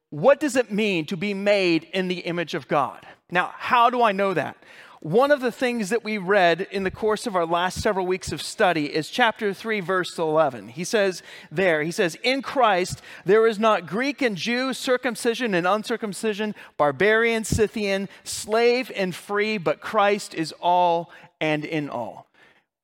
what 0.10 0.40
does 0.40 0.56
it 0.56 0.72
mean 0.72 1.06
to 1.06 1.18
be 1.18 1.34
made 1.34 1.88
in 1.94 2.08
the 2.08 2.20
image 2.20 2.54
of 2.54 2.68
God. 2.68 3.06
Now, 3.32 3.54
how 3.56 3.90
do 3.90 4.02
I 4.02 4.12
know 4.12 4.34
that? 4.34 4.58
One 5.02 5.32
of 5.32 5.40
the 5.40 5.52
things 5.52 5.92
that 5.92 6.04
we 6.04 6.18
read 6.18 6.68
in 6.72 6.84
the 6.84 6.92
course 6.92 7.26
of 7.26 7.34
our 7.34 7.46
last 7.46 7.82
several 7.82 8.06
weeks 8.06 8.34
of 8.34 8.42
study 8.42 8.94
is 8.94 9.10
chapter 9.10 9.54
3, 9.54 9.80
verse 9.80 10.18
11. 10.18 10.70
He 10.70 10.84
says 10.84 11.24
there, 11.50 11.84
he 11.84 11.92
says, 11.92 12.18
In 12.22 12.42
Christ 12.42 13.02
there 13.24 13.48
is 13.48 13.58
not 13.58 13.88
Greek 13.88 14.22
and 14.22 14.36
Jew, 14.36 14.74
circumcision 14.74 15.54
and 15.54 15.66
uncircumcision, 15.66 16.54
barbarian, 16.76 17.46
Scythian, 17.46 18.10
slave 18.26 18.92
and 18.94 19.16
free, 19.16 19.58
but 19.58 19.80
Christ 19.80 20.34
is 20.34 20.54
all 20.60 21.12
and 21.40 21.64
in 21.64 21.90
all. 21.90 22.29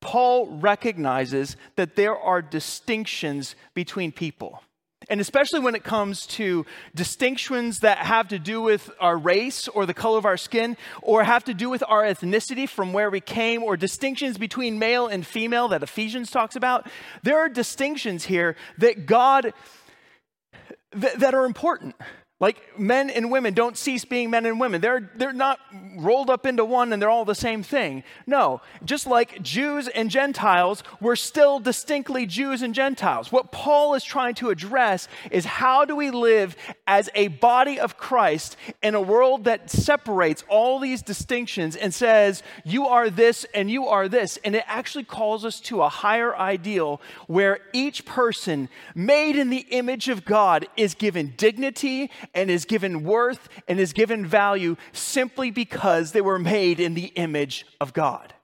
Paul 0.06 0.46
recognizes 0.46 1.56
that 1.74 1.96
there 1.96 2.16
are 2.16 2.40
distinctions 2.40 3.56
between 3.74 4.12
people. 4.12 4.62
And 5.10 5.20
especially 5.20 5.58
when 5.58 5.74
it 5.74 5.82
comes 5.82 6.26
to 6.28 6.64
distinctions 6.94 7.80
that 7.80 7.98
have 7.98 8.28
to 8.28 8.38
do 8.38 8.62
with 8.62 8.88
our 9.00 9.18
race 9.18 9.66
or 9.66 9.84
the 9.84 9.94
color 9.94 10.16
of 10.16 10.24
our 10.24 10.36
skin, 10.36 10.76
or 11.02 11.24
have 11.24 11.42
to 11.44 11.54
do 11.54 11.68
with 11.68 11.82
our 11.88 12.04
ethnicity 12.04 12.68
from 12.68 12.92
where 12.92 13.10
we 13.10 13.20
came, 13.20 13.64
or 13.64 13.76
distinctions 13.76 14.38
between 14.38 14.78
male 14.78 15.08
and 15.08 15.26
female 15.26 15.66
that 15.68 15.82
Ephesians 15.82 16.30
talks 16.30 16.54
about, 16.54 16.88
there 17.24 17.40
are 17.40 17.48
distinctions 17.48 18.26
here 18.26 18.54
that 18.78 19.06
God, 19.06 19.52
th- 21.00 21.14
that 21.14 21.34
are 21.34 21.46
important. 21.46 21.96
Like 22.38 22.78
men 22.78 23.08
and 23.08 23.30
women 23.30 23.54
don't 23.54 23.78
cease 23.78 24.04
being 24.04 24.28
men 24.28 24.44
and 24.44 24.60
women. 24.60 24.82
They're, 24.82 25.10
they're 25.16 25.32
not 25.32 25.58
rolled 25.96 26.28
up 26.28 26.44
into 26.44 26.66
one 26.66 26.92
and 26.92 27.00
they're 27.00 27.08
all 27.08 27.24
the 27.24 27.34
same 27.34 27.62
thing. 27.62 28.04
No, 28.26 28.60
just 28.84 29.06
like 29.06 29.40
Jews 29.42 29.88
and 29.88 30.10
Gentiles, 30.10 30.82
we're 31.00 31.16
still 31.16 31.60
distinctly 31.60 32.26
Jews 32.26 32.60
and 32.60 32.74
Gentiles. 32.74 33.32
What 33.32 33.52
Paul 33.52 33.94
is 33.94 34.04
trying 34.04 34.34
to 34.34 34.50
address 34.50 35.08
is 35.30 35.46
how 35.46 35.86
do 35.86 35.96
we 35.96 36.10
live 36.10 36.56
as 36.86 37.08
a 37.14 37.28
body 37.28 37.80
of 37.80 37.96
Christ 37.96 38.58
in 38.82 38.94
a 38.94 39.00
world 39.00 39.44
that 39.44 39.70
separates 39.70 40.44
all 40.46 40.78
these 40.78 41.00
distinctions 41.00 41.74
and 41.74 41.94
says, 41.94 42.42
you 42.66 42.86
are 42.86 43.08
this 43.08 43.46
and 43.54 43.70
you 43.70 43.86
are 43.86 44.08
this. 44.08 44.38
And 44.44 44.54
it 44.54 44.64
actually 44.66 45.04
calls 45.04 45.46
us 45.46 45.58
to 45.60 45.80
a 45.80 45.88
higher 45.88 46.36
ideal 46.36 47.00
where 47.28 47.60
each 47.72 48.04
person 48.04 48.68
made 48.94 49.36
in 49.36 49.48
the 49.48 49.66
image 49.70 50.10
of 50.10 50.26
God 50.26 50.66
is 50.76 50.94
given 50.94 51.32
dignity 51.38 52.10
and 52.34 52.50
is 52.50 52.64
given 52.64 53.04
worth 53.04 53.48
and 53.68 53.78
is 53.78 53.92
given 53.92 54.26
value 54.26 54.76
simply 54.92 55.50
because 55.50 56.12
they 56.12 56.20
were 56.20 56.38
made 56.38 56.80
in 56.80 56.94
the 56.94 57.12
image 57.16 57.66
of 57.80 57.92
God. 57.92 58.34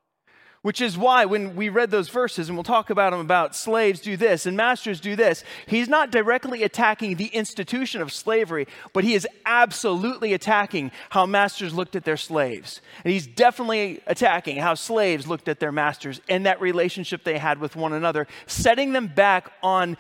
Which 0.63 0.81
is 0.81 0.97
why, 0.97 1.25
when 1.25 1.57
we 1.57 1.69
read 1.69 1.91
those 1.91 2.09
verses, 2.09 2.49
and 2.49 2.57
we'll 2.57 2.63
talk 2.63 2.89
about 2.89 3.11
them 3.11 3.19
about 3.19 3.57
slaves 3.57 4.01
do 4.01 4.17
this 4.17 4.47
and 4.47 4.57
masters 4.57 5.01
do 5.01 5.17
this, 5.17 5.43
he's 5.67 5.89
not 5.89 6.13
directly 6.13 6.63
attacking 6.63 7.17
the 7.17 7.27
institution 7.27 8.01
of 8.01 8.13
slavery, 8.13 8.69
but 8.93 9.03
he 9.03 9.15
is 9.15 9.27
absolutely 9.45 10.33
attacking 10.35 10.93
how 11.11 11.27
masters 11.27 11.75
looked 11.75 11.97
at 11.97 12.05
their 12.05 12.17
slaves. 12.17 12.81
And 13.03 13.13
he's 13.13 13.27
definitely 13.27 14.03
attacking 14.07 14.59
how 14.59 14.75
slaves 14.75 15.27
looked 15.27 15.49
at 15.49 15.59
their 15.59 15.73
masters 15.73 16.21
and 16.29 16.47
that 16.47 16.61
relationship 16.61 17.25
they 17.25 17.39
had 17.39 17.59
with 17.59 17.75
one 17.75 17.93
another, 17.93 18.29
setting 18.47 18.93
them 18.93 19.09
back 19.09 19.51
on 19.65 19.97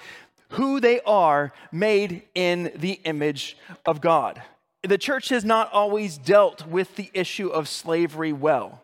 who 0.52 0.80
they 0.80 1.00
are 1.00 1.52
made 1.70 2.22
in 2.34 2.72
the 2.74 3.00
image 3.04 3.56
of 3.86 4.00
God. 4.00 4.42
The 4.82 4.98
church 4.98 5.28
has 5.28 5.44
not 5.44 5.72
always 5.72 6.18
dealt 6.18 6.66
with 6.66 6.96
the 6.96 7.10
issue 7.14 7.48
of 7.48 7.68
slavery 7.68 8.32
well. 8.32 8.82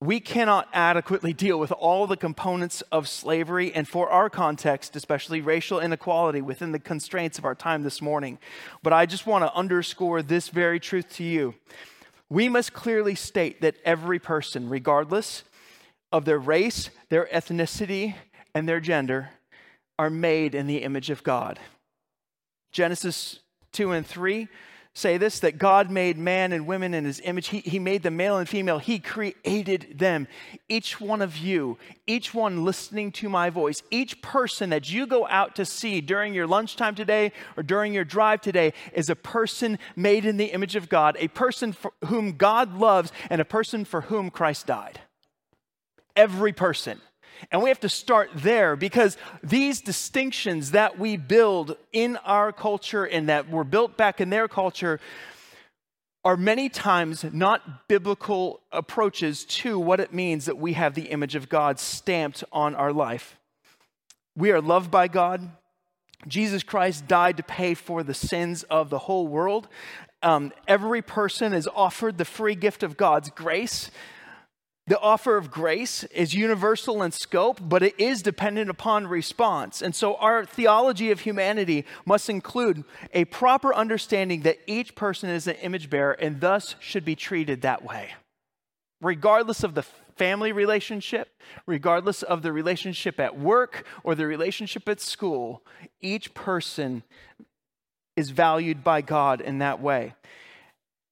We 0.00 0.20
cannot 0.20 0.68
adequately 0.72 1.32
deal 1.32 1.58
with 1.58 1.72
all 1.72 2.06
the 2.06 2.16
components 2.16 2.82
of 2.92 3.08
slavery, 3.08 3.72
and 3.74 3.88
for 3.88 4.08
our 4.10 4.30
context, 4.30 4.94
especially 4.94 5.40
racial 5.40 5.80
inequality 5.80 6.40
within 6.40 6.72
the 6.72 6.78
constraints 6.78 7.38
of 7.38 7.44
our 7.44 7.56
time 7.56 7.82
this 7.82 8.00
morning. 8.00 8.38
But 8.82 8.92
I 8.92 9.06
just 9.06 9.26
want 9.26 9.44
to 9.44 9.54
underscore 9.54 10.22
this 10.22 10.50
very 10.50 10.78
truth 10.78 11.08
to 11.14 11.24
you. 11.24 11.54
We 12.28 12.48
must 12.48 12.74
clearly 12.74 13.14
state 13.14 13.60
that 13.62 13.76
every 13.84 14.18
person, 14.18 14.68
regardless 14.68 15.42
of 16.12 16.26
their 16.26 16.38
race, 16.38 16.90
their 17.08 17.26
ethnicity, 17.32 18.14
and 18.54 18.68
their 18.68 18.80
gender, 18.80 19.30
are 19.98 20.10
made 20.10 20.54
in 20.54 20.66
the 20.66 20.82
image 20.82 21.10
of 21.10 21.22
God. 21.22 21.58
Genesis 22.72 23.40
2 23.72 23.92
and 23.92 24.06
3 24.06 24.48
say 24.98 25.16
this 25.16 25.40
that 25.40 25.58
God 25.58 25.90
made 25.90 26.18
man 26.18 26.52
and 26.52 26.66
women 26.66 26.92
in 26.92 27.04
his 27.04 27.20
image. 27.20 27.48
He, 27.48 27.60
he 27.60 27.78
made 27.78 28.02
them 28.02 28.16
male 28.16 28.36
and 28.36 28.48
female. 28.48 28.78
He 28.78 28.98
created 28.98 29.98
them. 29.98 30.26
Each 30.68 31.00
one 31.00 31.22
of 31.22 31.36
you, 31.36 31.78
each 32.06 32.34
one 32.34 32.64
listening 32.64 33.12
to 33.12 33.28
my 33.28 33.48
voice, 33.48 33.82
each 33.90 34.20
person 34.20 34.70
that 34.70 34.90
you 34.90 35.06
go 35.06 35.26
out 35.28 35.54
to 35.56 35.64
see 35.64 36.00
during 36.00 36.34
your 36.34 36.46
lunchtime 36.46 36.94
today 36.94 37.32
or 37.56 37.62
during 37.62 37.94
your 37.94 38.04
drive 38.04 38.40
today 38.40 38.72
is 38.92 39.08
a 39.08 39.16
person 39.16 39.78
made 39.94 40.24
in 40.24 40.36
the 40.36 40.46
image 40.46 40.76
of 40.76 40.88
God, 40.88 41.16
a 41.20 41.28
person 41.28 41.76
whom 42.06 42.32
God 42.32 42.74
loves, 42.74 43.12
and 43.30 43.40
a 43.40 43.46
person 43.46 43.84
for 43.84 44.02
whom 44.02 44.30
Christ 44.30 44.66
died. 44.66 45.00
Every 46.16 46.52
person. 46.52 47.00
And 47.50 47.62
we 47.62 47.70
have 47.70 47.80
to 47.80 47.88
start 47.88 48.30
there 48.34 48.76
because 48.76 49.16
these 49.42 49.80
distinctions 49.80 50.72
that 50.72 50.98
we 50.98 51.16
build 51.16 51.76
in 51.92 52.16
our 52.24 52.52
culture 52.52 53.04
and 53.04 53.28
that 53.28 53.48
were 53.50 53.64
built 53.64 53.96
back 53.96 54.20
in 54.20 54.30
their 54.30 54.48
culture 54.48 55.00
are 56.24 56.36
many 56.36 56.68
times 56.68 57.24
not 57.32 57.88
biblical 57.88 58.60
approaches 58.72 59.44
to 59.44 59.78
what 59.78 60.00
it 60.00 60.12
means 60.12 60.44
that 60.46 60.58
we 60.58 60.72
have 60.74 60.94
the 60.94 61.06
image 61.06 61.34
of 61.34 61.48
God 61.48 61.78
stamped 61.78 62.44
on 62.52 62.74
our 62.74 62.92
life. 62.92 63.36
We 64.36 64.50
are 64.50 64.60
loved 64.60 64.90
by 64.90 65.08
God. 65.08 65.50
Jesus 66.26 66.62
Christ 66.62 67.06
died 67.06 67.36
to 67.36 67.42
pay 67.42 67.74
for 67.74 68.02
the 68.02 68.14
sins 68.14 68.64
of 68.64 68.90
the 68.90 68.98
whole 68.98 69.28
world. 69.28 69.68
Um, 70.22 70.52
every 70.66 71.00
person 71.00 71.52
is 71.52 71.68
offered 71.74 72.18
the 72.18 72.24
free 72.24 72.56
gift 72.56 72.82
of 72.82 72.96
God's 72.96 73.30
grace. 73.30 73.90
The 74.88 74.98
offer 75.00 75.36
of 75.36 75.50
grace 75.50 76.04
is 76.04 76.32
universal 76.32 77.02
in 77.02 77.12
scope, 77.12 77.60
but 77.62 77.82
it 77.82 78.00
is 78.00 78.22
dependent 78.22 78.70
upon 78.70 79.06
response. 79.06 79.82
And 79.82 79.94
so 79.94 80.14
our 80.14 80.46
theology 80.46 81.10
of 81.10 81.20
humanity 81.20 81.84
must 82.06 82.30
include 82.30 82.84
a 83.12 83.26
proper 83.26 83.74
understanding 83.74 84.42
that 84.42 84.58
each 84.66 84.94
person 84.94 85.28
is 85.28 85.46
an 85.46 85.56
image 85.56 85.90
bearer 85.90 86.12
and 86.12 86.40
thus 86.40 86.74
should 86.80 87.04
be 87.04 87.14
treated 87.14 87.60
that 87.60 87.84
way. 87.84 88.12
Regardless 89.02 89.62
of 89.62 89.74
the 89.74 89.84
family 90.16 90.52
relationship, 90.52 91.28
regardless 91.66 92.22
of 92.22 92.40
the 92.40 92.50
relationship 92.50 93.20
at 93.20 93.38
work 93.38 93.84
or 94.02 94.14
the 94.14 94.26
relationship 94.26 94.88
at 94.88 95.00
school, 95.00 95.62
each 96.00 96.32
person 96.32 97.02
is 98.16 98.30
valued 98.30 98.82
by 98.82 99.02
God 99.02 99.42
in 99.42 99.58
that 99.58 99.82
way. 99.82 100.14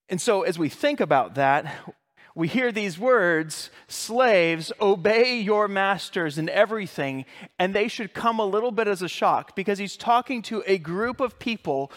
And 0.08 0.20
so, 0.20 0.42
as 0.42 0.58
we 0.58 0.70
think 0.70 1.00
about 1.00 1.34
that, 1.34 1.94
we 2.36 2.48
hear 2.48 2.70
these 2.70 2.98
words 2.98 3.70
slaves, 3.88 4.70
obey 4.78 5.40
your 5.40 5.68
masters 5.68 6.36
in 6.36 6.50
everything, 6.50 7.24
and 7.58 7.74
they 7.74 7.88
should 7.88 8.12
come 8.12 8.38
a 8.38 8.44
little 8.44 8.70
bit 8.70 8.86
as 8.86 9.00
a 9.00 9.08
shock 9.08 9.56
because 9.56 9.78
he's 9.78 9.96
talking 9.96 10.42
to 10.42 10.62
a 10.66 10.76
group 10.76 11.18
of 11.18 11.38
people 11.38 11.90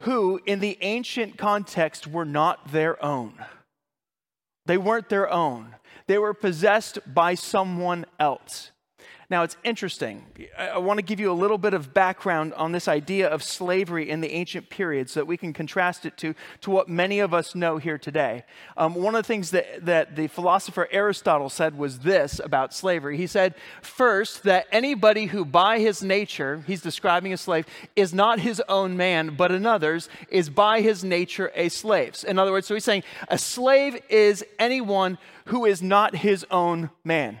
who, 0.00 0.40
in 0.46 0.58
the 0.58 0.76
ancient 0.80 1.38
context, 1.38 2.08
were 2.08 2.24
not 2.24 2.72
their 2.72 3.02
own. 3.02 3.34
They 4.66 4.76
weren't 4.76 5.08
their 5.08 5.32
own, 5.32 5.76
they 6.08 6.18
were 6.18 6.34
possessed 6.34 6.98
by 7.06 7.36
someone 7.36 8.04
else. 8.18 8.72
Now, 9.30 9.42
it's 9.42 9.56
interesting. 9.64 10.24
I 10.58 10.78
want 10.78 10.98
to 10.98 11.02
give 11.02 11.18
you 11.18 11.30
a 11.30 11.34
little 11.34 11.58
bit 11.58 11.74
of 11.74 11.94
background 11.94 12.52
on 12.54 12.72
this 12.72 12.88
idea 12.88 13.28
of 13.28 13.42
slavery 13.42 14.10
in 14.10 14.20
the 14.20 14.32
ancient 14.32 14.68
period 14.68 15.08
so 15.08 15.20
that 15.20 15.26
we 15.26 15.36
can 15.36 15.52
contrast 15.52 16.04
it 16.04 16.16
to, 16.18 16.34
to 16.60 16.70
what 16.70 16.88
many 16.88 17.20
of 17.20 17.32
us 17.32 17.54
know 17.54 17.78
here 17.78 17.98
today. 17.98 18.44
Um, 18.76 18.94
one 18.94 19.14
of 19.14 19.22
the 19.22 19.26
things 19.26 19.50
that, 19.52 19.86
that 19.86 20.16
the 20.16 20.26
philosopher 20.26 20.88
Aristotle 20.90 21.48
said 21.48 21.78
was 21.78 22.00
this 22.00 22.38
about 22.38 22.74
slavery. 22.74 23.16
He 23.16 23.26
said, 23.26 23.54
first, 23.80 24.42
that 24.42 24.66
anybody 24.70 25.26
who 25.26 25.44
by 25.44 25.78
his 25.78 26.02
nature, 26.02 26.62
he's 26.66 26.82
describing 26.82 27.32
a 27.32 27.36
slave, 27.36 27.66
is 27.96 28.12
not 28.12 28.40
his 28.40 28.60
own 28.68 28.96
man, 28.96 29.36
but 29.36 29.50
another's, 29.50 30.08
is 30.28 30.50
by 30.50 30.80
his 30.80 31.02
nature 31.02 31.50
a 31.54 31.68
slave. 31.70 32.04
In 32.26 32.38
other 32.38 32.52
words, 32.52 32.66
so 32.66 32.74
he's 32.74 32.84
saying 32.84 33.04
a 33.28 33.38
slave 33.38 33.98
is 34.10 34.44
anyone 34.58 35.16
who 35.46 35.64
is 35.64 35.82
not 35.82 36.16
his 36.16 36.44
own 36.50 36.90
man. 37.02 37.38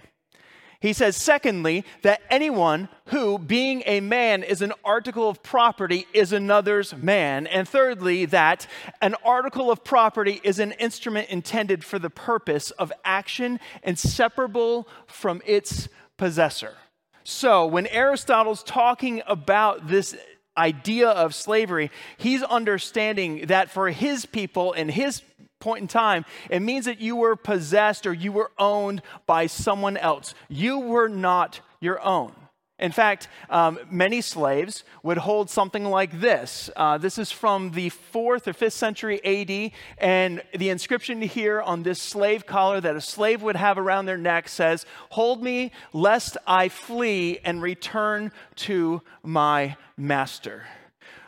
He 0.84 0.92
says, 0.92 1.16
secondly, 1.16 1.82
that 2.02 2.20
anyone 2.28 2.90
who, 3.06 3.38
being 3.38 3.82
a 3.86 4.00
man, 4.00 4.42
is 4.42 4.60
an 4.60 4.74
article 4.84 5.30
of 5.30 5.42
property 5.42 6.06
is 6.12 6.30
another's 6.30 6.94
man. 6.94 7.46
And 7.46 7.66
thirdly, 7.66 8.26
that 8.26 8.66
an 9.00 9.14
article 9.24 9.70
of 9.70 9.82
property 9.82 10.42
is 10.44 10.58
an 10.58 10.72
instrument 10.72 11.30
intended 11.30 11.84
for 11.84 11.98
the 11.98 12.10
purpose 12.10 12.70
of 12.72 12.92
action 13.02 13.60
inseparable 13.82 14.86
from 15.06 15.40
its 15.46 15.88
possessor. 16.18 16.74
So 17.22 17.64
when 17.64 17.86
Aristotle's 17.86 18.62
talking 18.62 19.22
about 19.26 19.88
this 19.88 20.14
idea 20.54 21.08
of 21.08 21.34
slavery, 21.34 21.90
he's 22.18 22.42
understanding 22.42 23.46
that 23.46 23.70
for 23.70 23.88
his 23.88 24.26
people 24.26 24.74
and 24.74 24.90
his 24.90 25.22
point 25.64 25.80
in 25.80 25.88
time, 25.88 26.26
it 26.50 26.60
means 26.60 26.84
that 26.84 27.00
you 27.00 27.16
were 27.16 27.36
possessed 27.36 28.06
or 28.06 28.12
you 28.12 28.30
were 28.30 28.52
owned 28.58 29.00
by 29.26 29.46
someone 29.46 29.96
else. 29.96 30.34
You 30.48 30.78
were 30.78 31.08
not 31.08 31.60
your 31.80 32.04
own. 32.04 32.32
In 32.78 32.92
fact, 32.92 33.28
um, 33.48 33.78
many 33.90 34.20
slaves 34.20 34.84
would 35.02 35.16
hold 35.16 35.48
something 35.48 35.84
like 35.84 36.20
this. 36.20 36.68
Uh, 36.76 36.98
this 36.98 37.16
is 37.18 37.32
from 37.32 37.70
the 37.70 37.88
fourth 37.88 38.46
or 38.46 38.52
fifth 38.52 38.74
century 38.74 39.24
AD, 39.24 39.70
and 39.96 40.42
the 40.52 40.68
inscription 40.68 41.22
here 41.22 41.62
on 41.62 41.82
this 41.82 42.02
slave 42.02 42.44
collar 42.46 42.80
that 42.80 42.96
a 42.96 43.00
slave 43.00 43.42
would 43.42 43.56
have 43.56 43.78
around 43.78 44.04
their 44.04 44.18
neck 44.18 44.48
says, 44.48 44.84
Hold 45.10 45.42
me 45.42 45.70
lest 45.92 46.36
I 46.46 46.68
flee 46.68 47.38
and 47.42 47.62
return 47.62 48.32
to 48.56 49.00
my 49.22 49.76
master. 49.96 50.64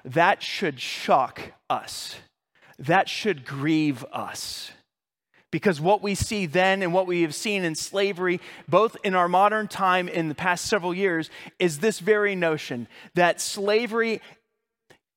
That 0.04 0.42
should 0.42 0.78
shock 0.78 1.40
us. 1.70 2.16
That 2.78 3.08
should 3.08 3.44
grieve 3.44 4.04
us. 4.12 4.70
Because 5.50 5.80
what 5.80 6.02
we 6.02 6.14
see 6.14 6.46
then 6.46 6.82
and 6.82 6.92
what 6.92 7.06
we 7.06 7.22
have 7.22 7.34
seen 7.34 7.64
in 7.64 7.74
slavery, 7.74 8.40
both 8.68 8.96
in 9.04 9.14
our 9.14 9.28
modern 9.28 9.68
time 9.68 10.08
in 10.08 10.28
the 10.28 10.34
past 10.34 10.66
several 10.66 10.92
years, 10.92 11.30
is 11.58 11.78
this 11.78 11.98
very 12.00 12.34
notion 12.34 12.88
that 13.14 13.40
slavery 13.40 14.20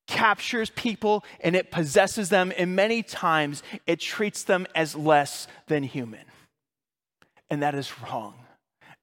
captures 0.08 0.70
people 0.72 1.24
and 1.42 1.56
it 1.56 1.72
possesses 1.72 2.30
them, 2.30 2.54
and 2.58 2.76
many 2.76 3.04
times 3.04 3.64
it 3.86 4.00
treats 4.00 4.44
them 4.44 4.66
as 4.76 4.96
less 4.96 5.48
than 5.68 5.84
human. 5.84 6.26
And 7.50 7.62
that 7.62 7.76
is 7.76 7.92
wrong. 8.02 8.36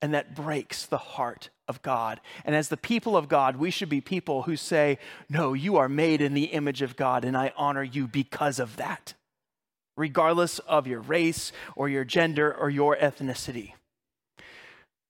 And 0.03 0.13
that 0.15 0.35
breaks 0.35 0.85
the 0.85 0.99
heart 0.99 1.49
of 1.69 1.83
God. 1.83 2.21
And 2.45 2.55
as 2.55 2.69
the 2.69 2.77
people 2.77 3.17
of 3.17 3.29
God, 3.29 3.57
we 3.57 3.71
should 3.71 3.89
be 3.89 4.01
people 4.01 4.43
who 4.43 4.57
say, 4.57 4.99
No, 5.29 5.53
you 5.55 5.77
are 5.77 5.89
made 5.89 6.21
in 6.21 6.35
the 6.35 6.45
image 6.45 6.83
of 6.83 6.97
God, 6.97 7.25
and 7.25 7.37
I 7.37 7.53
honor 7.57 7.83
you 7.83 8.07
because 8.07 8.59
of 8.59 8.77
that 8.77 9.15
regardless 9.97 10.59
of 10.61 10.87
your 10.87 11.01
race 11.01 11.53
or 11.75 11.89
your 11.89 12.05
gender 12.05 12.55
or 12.55 12.71
your 12.71 12.97
ethnicity. 12.97 13.73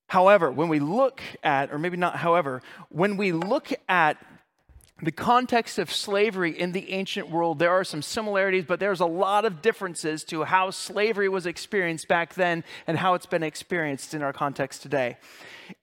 However, 0.09 0.53
when 0.53 0.69
we 0.69 0.79
look 0.79 1.21
at, 1.43 1.73
or 1.73 1.79
maybe 1.79 1.97
not 1.97 2.17
however, 2.17 2.63
when 2.89 3.17
we 3.17 3.33
look 3.33 3.73
at 3.89 4.17
the 5.03 5.13
context 5.13 5.79
of 5.79 5.93
slavery 5.93 6.59
in 6.59 6.73
the 6.73 6.91
ancient 6.93 7.29
world, 7.29 7.59
there 7.59 7.71
are 7.71 7.85
some 7.85 8.01
similarities, 8.01 8.65
but 8.65 8.81
there's 8.81 9.01
a 9.01 9.07
lot 9.07 9.45
of 9.45 9.61
differences 9.61 10.25
to 10.25 10.45
how 10.45 10.71
slavery 10.71 11.29
was 11.29 11.45
experienced 11.45 12.09
back 12.09 12.35
then 12.35 12.65
and 12.87 12.99
how 12.99 13.13
it's 13.13 13.27
been 13.27 13.43
experienced 13.43 14.15
in 14.15 14.23
our 14.23 14.33
context 14.33 14.81
today. 14.81 15.19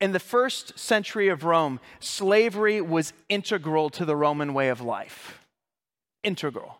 In 0.01 0.13
the 0.13 0.19
first 0.19 0.79
century 0.79 1.27
of 1.27 1.43
Rome, 1.43 1.79
slavery 1.99 2.81
was 2.81 3.13
integral 3.29 3.91
to 3.91 4.05
the 4.05 4.15
Roman 4.15 4.53
way 4.53 4.69
of 4.69 4.81
life. 4.81 5.39
Integral. 6.23 6.79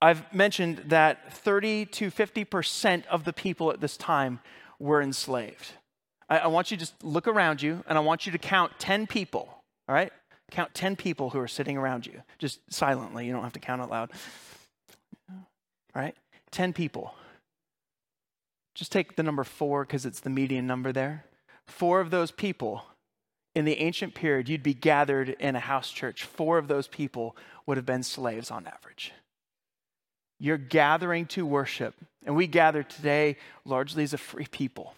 I've 0.00 0.34
mentioned 0.34 0.82
that 0.86 1.32
30 1.32 1.86
to 1.86 2.10
50% 2.10 3.06
of 3.06 3.22
the 3.22 3.32
people 3.32 3.70
at 3.70 3.80
this 3.80 3.96
time 3.96 4.40
were 4.80 5.00
enslaved. 5.00 5.74
I, 6.28 6.38
I, 6.38 6.46
want 6.48 6.72
you 6.72 6.76
to 6.76 6.80
just 6.80 7.04
look 7.04 7.28
around 7.28 7.62
you 7.62 7.84
and 7.86 7.96
I 7.96 8.00
want 8.00 8.26
you 8.26 8.32
to 8.32 8.38
count 8.38 8.72
10 8.80 9.06
people, 9.06 9.48
all 9.88 9.94
right? 9.94 10.12
Count 10.52 10.74
10 10.74 10.96
people 10.96 11.30
who 11.30 11.38
are 11.38 11.48
sitting 11.48 11.78
around 11.78 12.06
you, 12.06 12.22
just 12.38 12.60
silently. 12.70 13.26
You 13.26 13.32
don't 13.32 13.42
have 13.42 13.54
to 13.54 13.58
count 13.58 13.80
out 13.80 13.90
loud. 13.90 14.10
All 15.30 15.46
right? 15.94 16.14
10 16.50 16.74
people. 16.74 17.14
Just 18.74 18.92
take 18.92 19.16
the 19.16 19.22
number 19.22 19.44
four 19.44 19.84
because 19.84 20.04
it's 20.04 20.20
the 20.20 20.28
median 20.28 20.66
number 20.66 20.92
there. 20.92 21.24
Four 21.66 22.00
of 22.00 22.10
those 22.10 22.30
people 22.30 22.84
in 23.54 23.64
the 23.64 23.78
ancient 23.80 24.14
period, 24.14 24.48
you'd 24.48 24.62
be 24.62 24.74
gathered 24.74 25.30
in 25.30 25.56
a 25.56 25.60
house 25.60 25.90
church. 25.90 26.24
Four 26.24 26.58
of 26.58 26.68
those 26.68 26.86
people 26.86 27.34
would 27.64 27.78
have 27.78 27.86
been 27.86 28.02
slaves 28.02 28.50
on 28.50 28.66
average. 28.66 29.12
You're 30.38 30.58
gathering 30.58 31.26
to 31.28 31.46
worship. 31.46 31.94
And 32.26 32.36
we 32.36 32.46
gather 32.46 32.82
today 32.82 33.36
largely 33.64 34.04
as 34.04 34.12
a 34.12 34.18
free 34.18 34.48
people. 34.50 34.94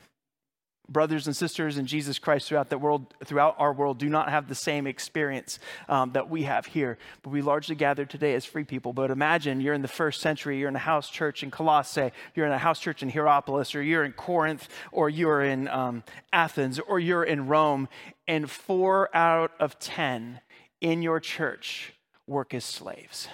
Brothers 0.86 1.26
and 1.26 1.34
sisters 1.34 1.78
in 1.78 1.86
Jesus 1.86 2.18
Christ 2.18 2.48
throughout 2.48 2.68
the 2.68 2.76
world, 2.76 3.14
throughout 3.24 3.54
our 3.58 3.72
world, 3.72 3.98
do 3.98 4.08
not 4.08 4.28
have 4.28 4.48
the 4.48 4.54
same 4.54 4.86
experience 4.86 5.58
um, 5.88 6.12
that 6.12 6.28
we 6.28 6.42
have 6.42 6.66
here. 6.66 6.98
But 7.22 7.30
we 7.30 7.40
largely 7.40 7.74
gather 7.74 8.04
today 8.04 8.34
as 8.34 8.44
free 8.44 8.64
people. 8.64 8.92
But 8.92 9.10
imagine 9.10 9.62
you're 9.62 9.72
in 9.72 9.80
the 9.80 9.88
first 9.88 10.20
century, 10.20 10.58
you're 10.58 10.68
in 10.68 10.76
a 10.76 10.78
house 10.78 11.08
church 11.08 11.42
in 11.42 11.50
Colossae, 11.50 12.12
you're 12.34 12.44
in 12.44 12.52
a 12.52 12.58
house 12.58 12.80
church 12.80 13.02
in 13.02 13.08
Hierapolis, 13.08 13.74
or 13.74 13.82
you're 13.82 14.04
in 14.04 14.12
Corinth, 14.12 14.68
or 14.92 15.08
you're 15.08 15.42
in 15.42 15.68
um, 15.68 16.04
Athens, 16.32 16.78
or 16.78 17.00
you're 17.00 17.24
in 17.24 17.46
Rome, 17.46 17.88
and 18.28 18.50
four 18.50 19.08
out 19.16 19.52
of 19.58 19.78
ten 19.78 20.40
in 20.82 21.00
your 21.00 21.18
church 21.18 21.94
work 22.26 22.52
as 22.52 22.64
slaves. 22.64 23.28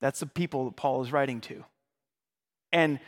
That's 0.00 0.20
the 0.20 0.26
people 0.26 0.66
that 0.66 0.76
Paul 0.76 1.02
is 1.02 1.10
writing 1.12 1.40
to. 1.42 1.64
And 2.72 3.00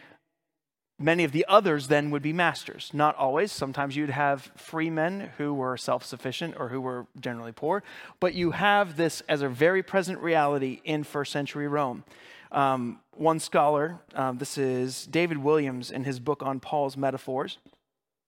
many 1.03 1.25
of 1.25 1.33
the 1.33 1.45
others 1.49 1.88
then 1.88 2.11
would 2.11 2.23
be 2.23 2.33
masters. 2.33 2.91
Not 2.93 3.17
always. 3.17 3.53
Sometimes 3.53 3.97
you'd 3.97 4.11
have 4.11 4.51
free 4.57 4.91
men 4.91 5.31
who 5.38 5.53
were 5.53 5.77
self 5.77 6.05
sufficient 6.05 6.55
or 6.59 6.69
who 6.69 6.81
were 6.81 7.07
generally 7.19 7.53
poor. 7.53 7.83
But 8.21 8.35
you 8.35 8.53
have 8.53 8.97
this 8.97 9.23
as 9.29 9.43
a 9.43 9.49
very 9.49 9.83
present 9.83 10.21
reality 10.21 10.81
in 10.85 11.05
first 11.05 11.33
century 11.33 11.69
Rome. 11.69 12.05
Um, 12.51 13.01
one 13.17 13.41
scholar, 13.41 13.99
um, 14.15 14.38
this 14.38 14.59
is 14.59 15.07
David 15.07 15.38
Williams 15.38 15.91
in 15.91 16.05
his 16.05 16.21
book 16.21 16.43
on 16.43 16.61
Paul's 16.61 16.97
metaphors. 16.97 17.59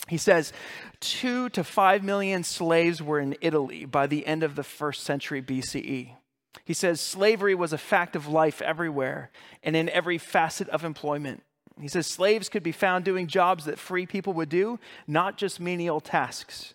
He 0.09 0.17
says, 0.17 0.53
two 1.01 1.49
to 1.51 1.65
five 1.65 2.03
million 2.03 2.43
slaves 2.43 3.03
were 3.03 3.21
in 3.21 3.37
Italy 3.41 3.85
by 3.85 4.07
the 4.07 4.27
end 4.27 4.43
of 4.43 4.55
the 4.55 4.63
first 4.63 5.03
century 5.03 5.41
BCE. 5.43 6.13
He 6.65 6.75
says 6.75 7.01
slavery 7.01 7.55
was 7.55 7.73
a 7.73 7.79
fact 7.79 8.17
of 8.17 8.29
life 8.29 8.63
everywhere 8.63 9.31
and 9.63 9.75
in 9.75 9.89
every 9.91 10.19
facet 10.19 10.69
of 10.69 10.85
employment. 10.85 11.43
He 11.81 11.89
says 11.89 12.07
slaves 12.07 12.49
could 12.49 12.63
be 12.63 12.73
found 12.73 13.05
doing 13.05 13.27
jobs 13.27 13.65
that 13.65 13.79
free 13.79 14.07
people 14.07 14.33
would 14.35 14.49
do, 14.49 14.79
not 15.07 15.37
just 15.37 15.61
menial 15.61 16.01
tasks. 16.01 16.75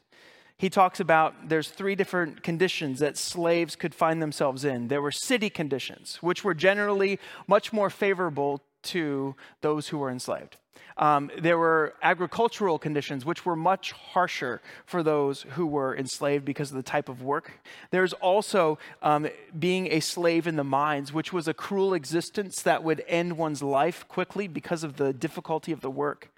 He 0.57 0.69
talks 0.69 0.99
about 0.99 1.47
there's 1.47 1.69
three 1.69 1.95
different 1.95 2.43
conditions 2.43 2.99
that 2.99 3.17
slaves 3.17 3.77
could 3.77 3.95
find 3.95 4.21
themselves 4.21 4.65
in. 4.65 4.89
There 4.89 5.01
were 5.01 5.11
city 5.11 5.49
conditions, 5.49 6.17
which 6.21 6.43
were 6.43 6.53
generally 6.53 7.17
much 7.47 7.71
more 7.71 7.89
favorable 7.89 8.61
to 8.83 9.35
those 9.61 9.87
who 9.87 9.97
were 9.97 10.09
enslaved. 10.09 10.57
Um, 10.99 11.31
there 11.39 11.57
were 11.57 11.95
agricultural 12.03 12.77
conditions 12.77 13.25
which 13.25 13.45
were 13.45 13.55
much 13.55 13.93
harsher 13.93 14.61
for 14.85 15.01
those 15.01 15.43
who 15.51 15.65
were 15.65 15.95
enslaved 15.95 16.43
because 16.43 16.71
of 16.71 16.75
the 16.75 16.83
type 16.83 17.07
of 17.07 17.23
work. 17.23 17.53
There's 17.89 18.11
also 18.13 18.77
um, 19.01 19.29
being 19.57 19.87
a 19.91 20.01
slave 20.01 20.45
in 20.45 20.57
the 20.57 20.63
mines, 20.65 21.13
which 21.13 21.31
was 21.31 21.47
a 21.47 21.53
cruel 21.53 21.93
existence 21.93 22.61
that 22.63 22.83
would 22.83 23.01
end 23.07 23.37
one's 23.37 23.63
life 23.63 24.05
quickly 24.09 24.49
because 24.49 24.83
of 24.83 24.97
the 24.97 25.13
difficulty 25.13 25.71
of 25.71 25.79
the 25.79 25.89
work. 25.89 26.29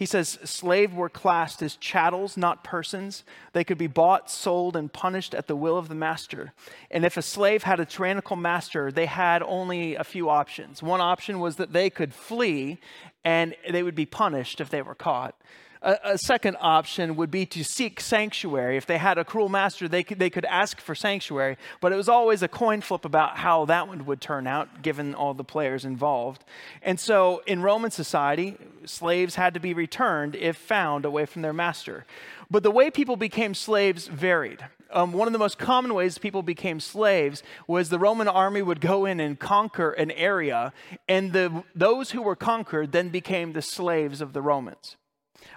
He 0.00 0.06
says 0.06 0.38
slaves 0.44 0.94
were 0.94 1.10
classed 1.10 1.60
as 1.60 1.76
chattels, 1.76 2.38
not 2.38 2.64
persons. 2.64 3.22
They 3.52 3.64
could 3.64 3.76
be 3.76 3.86
bought, 3.86 4.30
sold, 4.30 4.74
and 4.74 4.90
punished 4.90 5.34
at 5.34 5.46
the 5.46 5.54
will 5.54 5.76
of 5.76 5.88
the 5.88 5.94
master. 5.94 6.54
And 6.90 7.04
if 7.04 7.18
a 7.18 7.22
slave 7.22 7.64
had 7.64 7.80
a 7.80 7.84
tyrannical 7.84 8.36
master, 8.36 8.90
they 8.90 9.04
had 9.04 9.42
only 9.42 9.96
a 9.96 10.04
few 10.04 10.30
options. 10.30 10.82
One 10.82 11.02
option 11.02 11.38
was 11.38 11.56
that 11.56 11.74
they 11.74 11.90
could 11.90 12.14
flee 12.14 12.78
and 13.24 13.54
they 13.70 13.82
would 13.82 13.94
be 13.94 14.06
punished 14.06 14.60
if 14.60 14.70
they 14.70 14.82
were 14.82 14.94
caught. 14.94 15.34
A, 15.82 15.96
a, 16.04 16.18
second 16.18 16.58
option 16.60 17.16
would 17.16 17.30
be 17.30 17.46
to 17.46 17.64
seek 17.64 18.00
sanctuary. 18.00 18.76
If 18.76 18.84
they 18.84 18.98
had 18.98 19.16
a 19.16 19.24
cruel 19.24 19.48
master, 19.48 19.88
they 19.88 20.02
could, 20.02 20.18
they 20.18 20.28
could 20.28 20.44
ask 20.44 20.78
for 20.78 20.94
sanctuary, 20.94 21.56
but 21.80 21.90
it 21.90 21.96
was 21.96 22.08
always 22.08 22.42
a 22.42 22.48
coin 22.48 22.82
flip 22.82 23.06
about 23.06 23.38
how 23.38 23.64
that 23.64 23.88
one 23.88 24.04
would 24.04 24.20
turn 24.20 24.46
out, 24.46 24.82
given 24.82 25.14
all 25.14 25.32
the 25.32 25.44
players 25.44 25.86
involved. 25.86 26.44
And 26.82 27.00
so 27.00 27.42
in 27.46 27.62
Roman 27.62 27.90
society, 27.90 28.58
slaves 28.84 29.34
had 29.34 29.54
to 29.54 29.60
be 29.60 29.74
returned 29.74 30.34
if 30.34 30.56
found 30.56 31.04
away 31.04 31.26
from 31.26 31.42
their 31.42 31.52
master. 31.52 32.04
But 32.50 32.62
the 32.62 32.70
way 32.70 32.90
people 32.90 33.16
became 33.16 33.54
slaves 33.54 34.06
varied. 34.08 34.64
Um, 34.92 35.12
one 35.12 35.28
of 35.28 35.32
the 35.32 35.38
most 35.38 35.58
common 35.58 35.94
ways 35.94 36.18
people 36.18 36.42
became 36.42 36.80
slaves 36.80 37.42
was 37.68 37.88
the 37.88 37.98
Roman 37.98 38.26
army 38.26 38.62
would 38.62 38.80
go 38.80 39.06
in 39.06 39.20
and 39.20 39.38
conquer 39.38 39.92
an 39.92 40.10
area, 40.10 40.72
and 41.08 41.32
the, 41.32 41.62
those 41.74 42.10
who 42.10 42.22
were 42.22 42.36
conquered 42.36 42.92
then 42.92 43.08
became 43.08 43.52
the 43.52 43.62
slaves 43.62 44.20
of 44.20 44.32
the 44.32 44.42
Romans. 44.42 44.96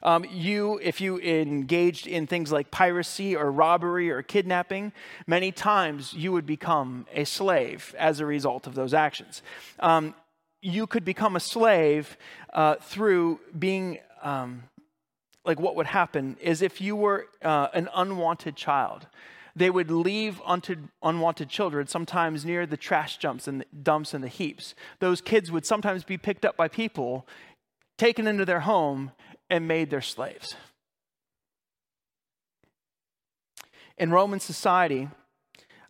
Um, 0.03 0.25
you, 0.29 0.79
if 0.83 0.99
you 1.01 1.19
engaged 1.19 2.07
in 2.07 2.27
things 2.27 2.51
like 2.51 2.71
piracy 2.71 3.35
or 3.35 3.51
robbery 3.51 4.11
or 4.11 4.21
kidnapping, 4.21 4.91
many 5.27 5.51
times 5.51 6.13
you 6.13 6.31
would 6.31 6.45
become 6.45 7.05
a 7.13 7.23
slave 7.23 7.95
as 7.97 8.19
a 8.19 8.25
result 8.25 8.67
of 8.67 8.75
those 8.75 8.93
actions. 8.93 9.41
Um, 9.79 10.13
you 10.63 10.87
could 10.87 11.05
become 11.05 11.35
a 11.35 11.39
slave 11.39 12.17
uh, 12.53 12.75
through 12.75 13.39
being. 13.57 13.99
Um, 14.21 14.63
like 15.45 15.59
what 15.59 15.75
would 15.75 15.87
happen 15.87 16.37
is 16.39 16.61
if 16.61 16.79
you 16.79 16.95
were 16.95 17.27
uh, 17.41 17.67
an 17.73 17.89
unwanted 17.93 18.55
child 18.55 19.07
they 19.55 19.69
would 19.69 19.91
leave 19.91 20.39
unwanted, 20.47 20.87
unwanted 21.03 21.49
children 21.49 21.85
sometimes 21.85 22.45
near 22.45 22.65
the 22.65 22.77
trash 22.77 23.19
dumps 23.19 23.45
and 23.45 23.59
the 23.59 23.65
dumps 23.83 24.13
and 24.13 24.23
the 24.23 24.29
heaps 24.29 24.73
those 24.99 25.19
kids 25.19 25.51
would 25.51 25.65
sometimes 25.65 26.05
be 26.05 26.17
picked 26.17 26.45
up 26.45 26.55
by 26.55 26.69
people 26.69 27.27
taken 27.97 28.27
into 28.27 28.45
their 28.45 28.61
home 28.61 29.11
and 29.49 29.67
made 29.67 29.89
their 29.89 30.01
slaves. 30.01 30.55
In 33.97 34.11
Roman 34.11 34.39
society, 34.39 35.09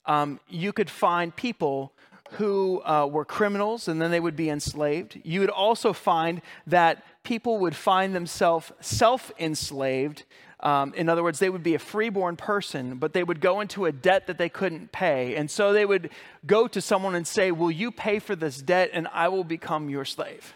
um, 0.05 0.39
you 0.49 0.73
could 0.73 0.89
find 0.89 1.35
people 1.35 1.93
who 2.33 2.81
uh, 2.83 3.07
were 3.09 3.25
criminals 3.25 3.87
and 3.87 4.01
then 4.01 4.11
they 4.11 4.19
would 4.19 4.35
be 4.35 4.49
enslaved. 4.49 5.19
You 5.23 5.41
would 5.41 5.49
also 5.49 5.93
find 5.93 6.41
that 6.67 7.03
people 7.23 7.59
would 7.59 7.75
find 7.75 8.15
themselves 8.15 8.71
self 8.81 9.31
enslaved. 9.39 10.23
Um, 10.59 10.93
in 10.93 11.09
other 11.09 11.23
words, 11.23 11.39
they 11.39 11.49
would 11.49 11.63
be 11.63 11.75
a 11.75 11.79
freeborn 11.79 12.37
person, 12.37 12.95
but 12.95 13.13
they 13.13 13.23
would 13.23 13.41
go 13.41 13.59
into 13.59 13.85
a 13.85 13.91
debt 13.91 14.27
that 14.27 14.37
they 14.37 14.49
couldn't 14.49 14.91
pay. 14.91 15.35
And 15.35 15.51
so 15.51 15.73
they 15.73 15.85
would 15.85 16.09
go 16.45 16.67
to 16.67 16.81
someone 16.81 17.15
and 17.15 17.27
say, 17.27 17.51
Will 17.51 17.71
you 17.71 17.91
pay 17.91 18.19
for 18.19 18.35
this 18.35 18.61
debt 18.61 18.89
and 18.93 19.07
I 19.11 19.27
will 19.27 19.43
become 19.43 19.89
your 19.89 20.05
slave? 20.05 20.53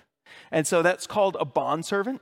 And 0.52 0.66
so 0.66 0.82
that's 0.82 1.08
called 1.08 1.36
a 1.40 1.46
bondservant. 1.46 2.22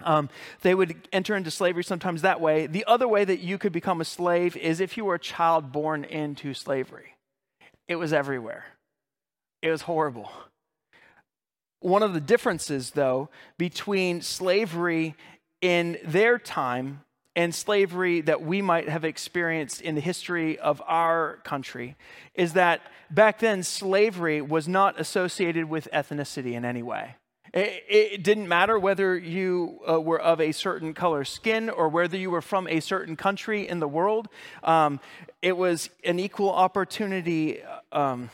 Um, 0.00 0.28
they 0.60 0.74
would 0.74 1.08
enter 1.12 1.34
into 1.34 1.50
slavery 1.50 1.82
sometimes 1.82 2.22
that 2.22 2.40
way. 2.40 2.66
The 2.66 2.84
other 2.86 3.08
way 3.08 3.24
that 3.24 3.40
you 3.40 3.58
could 3.58 3.72
become 3.72 4.00
a 4.00 4.04
slave 4.04 4.56
is 4.56 4.80
if 4.80 4.96
you 4.96 5.04
were 5.04 5.16
a 5.16 5.18
child 5.20 5.72
born 5.72 6.04
into 6.04 6.54
slavery. 6.54 7.14
It 7.88 7.96
was 7.96 8.12
everywhere, 8.12 8.66
it 9.62 9.70
was 9.70 9.82
horrible. 9.82 10.30
One 11.80 12.02
of 12.02 12.12
the 12.12 12.20
differences, 12.20 12.90
though, 12.90 13.28
between 13.56 14.20
slavery 14.20 15.14
in 15.60 15.98
their 16.04 16.38
time 16.38 17.02
and 17.36 17.54
slavery 17.54 18.20
that 18.22 18.42
we 18.42 18.60
might 18.60 18.88
have 18.88 19.04
experienced 19.04 19.80
in 19.80 19.94
the 19.94 20.00
history 20.00 20.58
of 20.58 20.82
our 20.86 21.36
country 21.44 21.96
is 22.34 22.54
that 22.54 22.82
back 23.10 23.38
then 23.38 23.62
slavery 23.62 24.42
was 24.42 24.66
not 24.66 24.98
associated 24.98 25.66
with 25.66 25.86
ethnicity 25.92 26.54
in 26.54 26.64
any 26.64 26.82
way. 26.82 27.14
It, 27.58 28.22
didn't 28.22 28.46
matter 28.46 28.78
whether 28.78 29.16
you 29.16 29.80
uh, 29.88 30.00
were 30.00 30.20
of 30.20 30.40
a 30.40 30.52
certain 30.52 30.94
color 30.94 31.24
skin 31.24 31.70
or 31.70 31.88
whether 31.88 32.16
you 32.16 32.30
were 32.30 32.42
from 32.42 32.68
a 32.68 32.80
certain 32.80 33.16
country 33.16 33.66
in 33.66 33.80
the 33.80 33.88
world. 33.88 34.28
Um, 34.62 35.00
it 35.42 35.56
was 35.56 35.90
an 36.04 36.18
equal 36.20 36.50
opportunity, 36.50 37.60
um, 37.90 38.30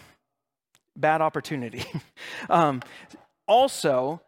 bad 0.96 1.22
opportunity. 1.22 1.84
um, 2.50 2.82
also, 3.46 4.20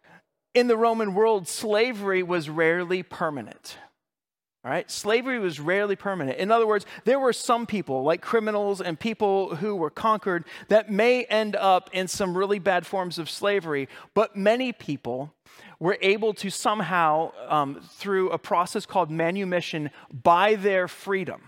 in 0.54 0.66
the 0.66 0.76
Roman 0.76 1.14
world, 1.14 1.46
slavery 1.46 2.22
was 2.22 2.48
rarely 2.48 3.02
permanent. 3.02 3.76
All 4.66 4.72
right, 4.72 4.90
slavery 4.90 5.38
was 5.38 5.60
rarely 5.60 5.94
permanent. 5.94 6.38
In 6.38 6.50
other 6.50 6.66
words, 6.66 6.86
there 7.04 7.20
were 7.20 7.32
some 7.32 7.66
people, 7.66 8.02
like 8.02 8.20
criminals 8.20 8.80
and 8.80 8.98
people 8.98 9.54
who 9.54 9.76
were 9.76 9.90
conquered, 9.90 10.44
that 10.66 10.90
may 10.90 11.22
end 11.26 11.54
up 11.54 11.88
in 11.92 12.08
some 12.08 12.36
really 12.36 12.58
bad 12.58 12.84
forms 12.84 13.20
of 13.20 13.30
slavery, 13.30 13.88
but 14.12 14.34
many 14.34 14.72
people 14.72 15.32
were 15.78 15.96
able 16.02 16.34
to 16.34 16.50
somehow, 16.50 17.30
um, 17.46 17.80
through 17.80 18.30
a 18.30 18.38
process 18.38 18.86
called 18.86 19.08
manumission, 19.08 19.88
buy 20.10 20.56
their 20.56 20.88
freedom 20.88 21.42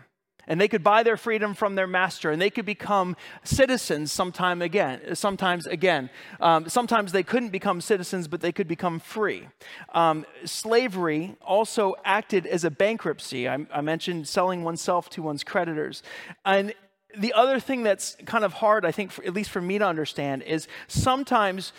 and 0.48 0.60
they 0.60 0.66
could 0.66 0.82
buy 0.82 1.04
their 1.04 1.16
freedom 1.16 1.54
from 1.54 1.76
their 1.76 1.86
master 1.86 2.32
and 2.32 2.42
they 2.42 2.50
could 2.50 2.66
become 2.66 3.16
citizens 3.44 4.10
sometime 4.10 4.60
again 4.60 5.14
sometimes 5.14 5.66
again. 5.66 6.10
Um, 6.40 6.68
sometimes 6.68 7.12
they 7.12 7.22
couldn't 7.22 7.50
become 7.50 7.80
citizens 7.80 8.26
but 8.26 8.40
they 8.40 8.50
could 8.50 8.66
become 8.66 8.98
free. 8.98 9.46
Um, 9.94 10.26
slavery 10.44 11.36
also 11.42 11.94
acted 12.04 12.46
as 12.46 12.64
a 12.64 12.70
bankruptcy. 12.70 13.48
I, 13.48 13.66
I 13.72 13.82
mentioned 13.82 14.26
selling 14.26 14.64
oneself 14.64 15.08
to 15.10 15.22
one's 15.22 15.44
creditors. 15.44 16.02
And 16.44 16.74
the 17.16 17.32
other 17.34 17.60
thing 17.60 17.82
that's 17.82 18.16
kind 18.26 18.44
of 18.44 18.52
hard 18.52 18.84
i 18.84 18.92
think 18.92 19.10
for, 19.10 19.24
at 19.24 19.32
least 19.32 19.48
for 19.48 19.62
me 19.62 19.78
to 19.78 19.86
understand 19.86 20.42
is 20.42 20.68
sometimes 20.88 21.72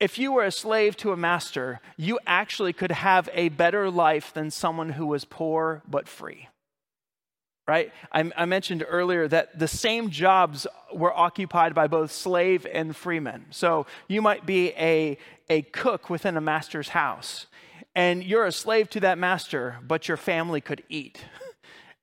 if 0.00 0.18
you 0.18 0.32
were 0.32 0.44
a 0.44 0.50
slave 0.50 0.96
to 0.96 1.12
a 1.12 1.16
master, 1.16 1.78
you 1.98 2.18
actually 2.26 2.72
could 2.72 2.90
have 2.90 3.28
a 3.34 3.50
better 3.50 3.90
life 3.90 4.32
than 4.32 4.50
someone 4.50 4.88
who 4.90 5.06
was 5.06 5.26
poor 5.26 5.82
but 5.86 6.08
free 6.08 6.48
right? 7.70 7.92
I, 8.10 8.28
I, 8.36 8.46
mentioned 8.46 8.84
earlier 8.88 9.28
that 9.28 9.56
the 9.56 9.68
same 9.68 10.10
jobs 10.10 10.66
were 10.92 11.16
occupied 11.16 11.72
by 11.72 11.86
both 11.86 12.10
slave 12.10 12.66
and 12.66 12.96
freemen. 12.96 13.46
So 13.50 13.86
you 14.08 14.20
might 14.20 14.44
be 14.44 14.70
a, 14.70 15.16
a 15.48 15.62
cook 15.62 16.10
within 16.10 16.36
a 16.36 16.40
master's 16.40 16.88
house, 16.88 17.46
and 17.94 18.24
you're 18.24 18.44
a 18.44 18.50
slave 18.50 18.90
to 18.90 19.00
that 19.00 19.18
master, 19.18 19.78
but 19.86 20.08
your 20.08 20.16
family 20.16 20.60
could 20.60 20.82
eat. 20.88 21.24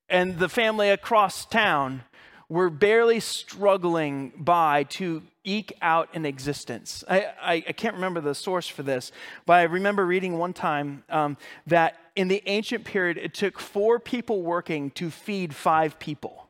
And 0.09 0.39
the 0.39 0.47
family 0.47 0.89
across 0.89 1.45
town 1.45 2.03
were 2.47 2.69
barely 2.69 3.19
struggling 3.19 4.31
by 4.37 4.83
to 4.83 5.21
eke 5.43 5.73
out 5.81 6.07
an 6.13 6.25
existence. 6.25 7.03
I, 7.09 7.25
I, 7.41 7.53
I, 7.67 7.73
can't 7.73 7.95
remember 7.95 8.21
the 8.21 8.33
source 8.33 8.69
for 8.69 8.83
this, 8.83 9.11
but 9.45 9.53
I 9.59 9.63
remember 9.63 10.05
reading 10.05 10.37
one 10.37 10.53
time 10.53 11.03
um, 11.09 11.35
that 11.65 11.97
in 12.17 12.29
the 12.29 12.41
ancient 12.47 12.83
period, 12.83 13.19
it 13.19 13.35
took 13.35 13.59
four 13.59 13.99
people 13.99 14.41
working 14.41 14.89
to 14.91 15.11
feed 15.11 15.53
five 15.53 15.99
people. 15.99 16.49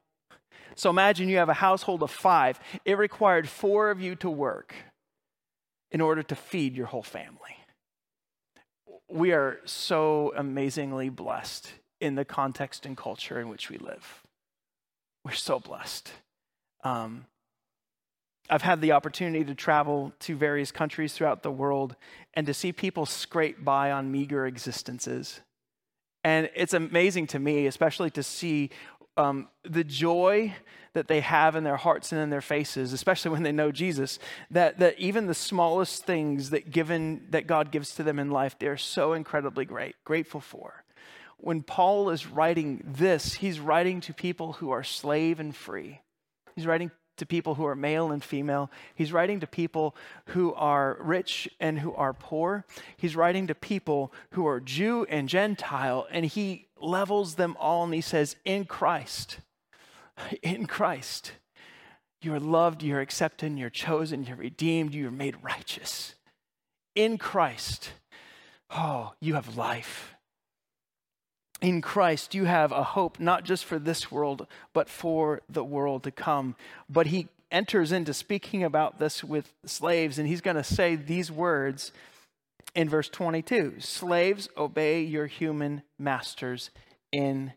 So 0.75 0.89
imagine 0.89 1.27
you 1.27 1.37
have 1.37 1.49
a 1.49 1.55
household 1.55 2.01
of 2.03 2.09
five. 2.09 2.57
It 2.85 2.97
required 2.97 3.49
four 3.49 3.91
of 3.91 3.99
you 3.99 4.15
to 4.15 4.29
work 4.29 4.73
in 5.91 5.99
order 5.99 6.23
to 6.23 6.35
feed 6.35 6.73
your 6.77 6.85
whole 6.85 7.03
family. 7.03 7.57
We 9.09 9.33
are 9.33 9.59
so 9.65 10.31
amazingly 10.37 11.09
blessed 11.09 11.69
in 11.99 12.15
the 12.15 12.23
context 12.23 12.85
and 12.85 12.95
culture 12.95 13.37
in 13.41 13.49
which 13.49 13.69
we 13.69 13.77
live. 13.77 14.23
We're 15.25 15.33
so 15.33 15.59
blessed. 15.59 16.09
Um, 16.85 17.25
I've 18.49 18.61
had 18.61 18.79
the 18.79 18.93
opportunity 18.93 19.43
to 19.43 19.53
travel 19.53 20.13
to 20.19 20.37
various 20.37 20.71
countries 20.71 21.11
throughout 21.11 21.43
the 21.43 21.51
world 21.51 21.97
and 22.35 22.47
to 22.47 22.53
see 22.53 22.71
people 22.71 23.05
scrape 23.05 23.65
by 23.65 23.91
on 23.91 24.13
meager 24.13 24.45
existences. 24.45 25.41
And 26.27 26.49
it's 26.55 26.73
amazing 26.73 27.27
to 27.27 27.39
me, 27.39 27.67
especially 27.67 28.09
to 28.11 28.21
see 28.21 28.71
um, 29.15 29.47
the 29.63 29.85
joy 29.85 30.53
that 30.91 31.07
they 31.07 31.21
have 31.21 31.55
in 31.55 31.63
their 31.63 31.77
hearts 31.77 32.11
and 32.11 32.19
in 32.19 32.29
their 32.29 32.41
faces, 32.41 32.91
especially 32.91 33.31
when 33.31 33.43
they 33.43 33.53
know 33.53 33.71
Jesus, 33.71 34.19
that, 34.51 34.77
that 34.79 34.99
even 34.99 35.27
the 35.27 35.33
smallest 35.33 36.03
things 36.03 36.49
that, 36.49 36.69
given, 36.69 37.27
that 37.29 37.47
God 37.47 37.71
gives 37.71 37.95
to 37.95 38.03
them 38.03 38.19
in 38.19 38.29
life, 38.29 38.59
they're 38.59 38.75
so 38.75 39.13
incredibly 39.13 39.63
great, 39.63 39.95
grateful 40.03 40.41
for. 40.41 40.83
When 41.37 41.63
Paul 41.63 42.09
is 42.09 42.27
writing 42.27 42.83
this, 42.85 43.35
he's 43.35 43.61
writing 43.61 44.01
to 44.01 44.13
people 44.13 44.51
who 44.51 44.71
are 44.71 44.83
slave 44.83 45.39
and 45.39 45.55
free. 45.55 46.01
He's 46.57 46.65
writing 46.65 46.91
to 47.17 47.25
people 47.25 47.55
who 47.55 47.65
are 47.65 47.75
male 47.75 48.11
and 48.11 48.23
female. 48.23 48.71
He's 48.95 49.11
writing 49.11 49.39
to 49.39 49.47
people 49.47 49.95
who 50.27 50.53
are 50.53 50.97
rich 50.99 51.49
and 51.59 51.79
who 51.79 51.93
are 51.93 52.13
poor. 52.13 52.65
He's 52.95 53.15
writing 53.15 53.47
to 53.47 53.55
people 53.55 54.13
who 54.31 54.47
are 54.47 54.59
Jew 54.59 55.05
and 55.09 55.27
Gentile, 55.29 56.07
and 56.11 56.25
he 56.25 56.67
levels 56.79 57.35
them 57.35 57.55
all 57.59 57.83
and 57.83 57.93
he 57.93 58.01
says, 58.01 58.35
In 58.45 58.65
Christ, 58.65 59.39
in 60.41 60.65
Christ, 60.65 61.33
you 62.21 62.33
are 62.33 62.39
loved, 62.39 62.83
you're 62.83 63.01
accepted, 63.01 63.57
you're 63.57 63.69
chosen, 63.69 64.23
you're 64.23 64.35
redeemed, 64.35 64.93
you're 64.93 65.11
made 65.11 65.43
righteous. 65.43 66.15
In 66.95 67.17
Christ, 67.17 67.91
oh, 68.71 69.13
you 69.19 69.35
have 69.35 69.55
life 69.55 70.16
in 71.61 71.81
Christ, 71.81 72.35
you 72.35 72.45
have 72.45 72.71
a 72.71 72.83
hope 72.83 73.19
not 73.19 73.43
just 73.43 73.65
for 73.65 73.79
this 73.79 74.11
world, 74.11 74.47
but 74.73 74.89
for 74.89 75.41
the 75.49 75.63
world 75.63 76.03
to 76.03 76.11
come. 76.11 76.55
But 76.89 77.07
he 77.07 77.27
enters 77.51 77.91
into 77.91 78.13
speaking 78.13 78.63
about 78.63 78.99
this 78.99 79.23
with 79.23 79.53
slaves, 79.65 80.19
and 80.19 80.27
he's 80.27 80.41
going 80.41 80.57
to 80.57 80.63
say 80.63 80.95
these 80.95 81.31
words 81.31 81.91
in 82.75 82.89
verse 82.89 83.09
22 83.09 83.75
Slaves, 83.79 84.49
obey 84.55 85.01
your 85.01 85.25
human 85.27 85.81
masters 85.97 86.69
in 87.11 87.53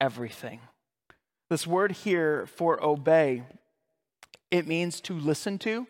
everything. 0.00 0.60
This 1.48 1.66
word 1.66 1.92
here 1.92 2.46
for 2.46 2.82
obey, 2.82 3.44
it 4.50 4.66
means 4.66 5.00
to 5.02 5.14
listen 5.14 5.58
to. 5.60 5.86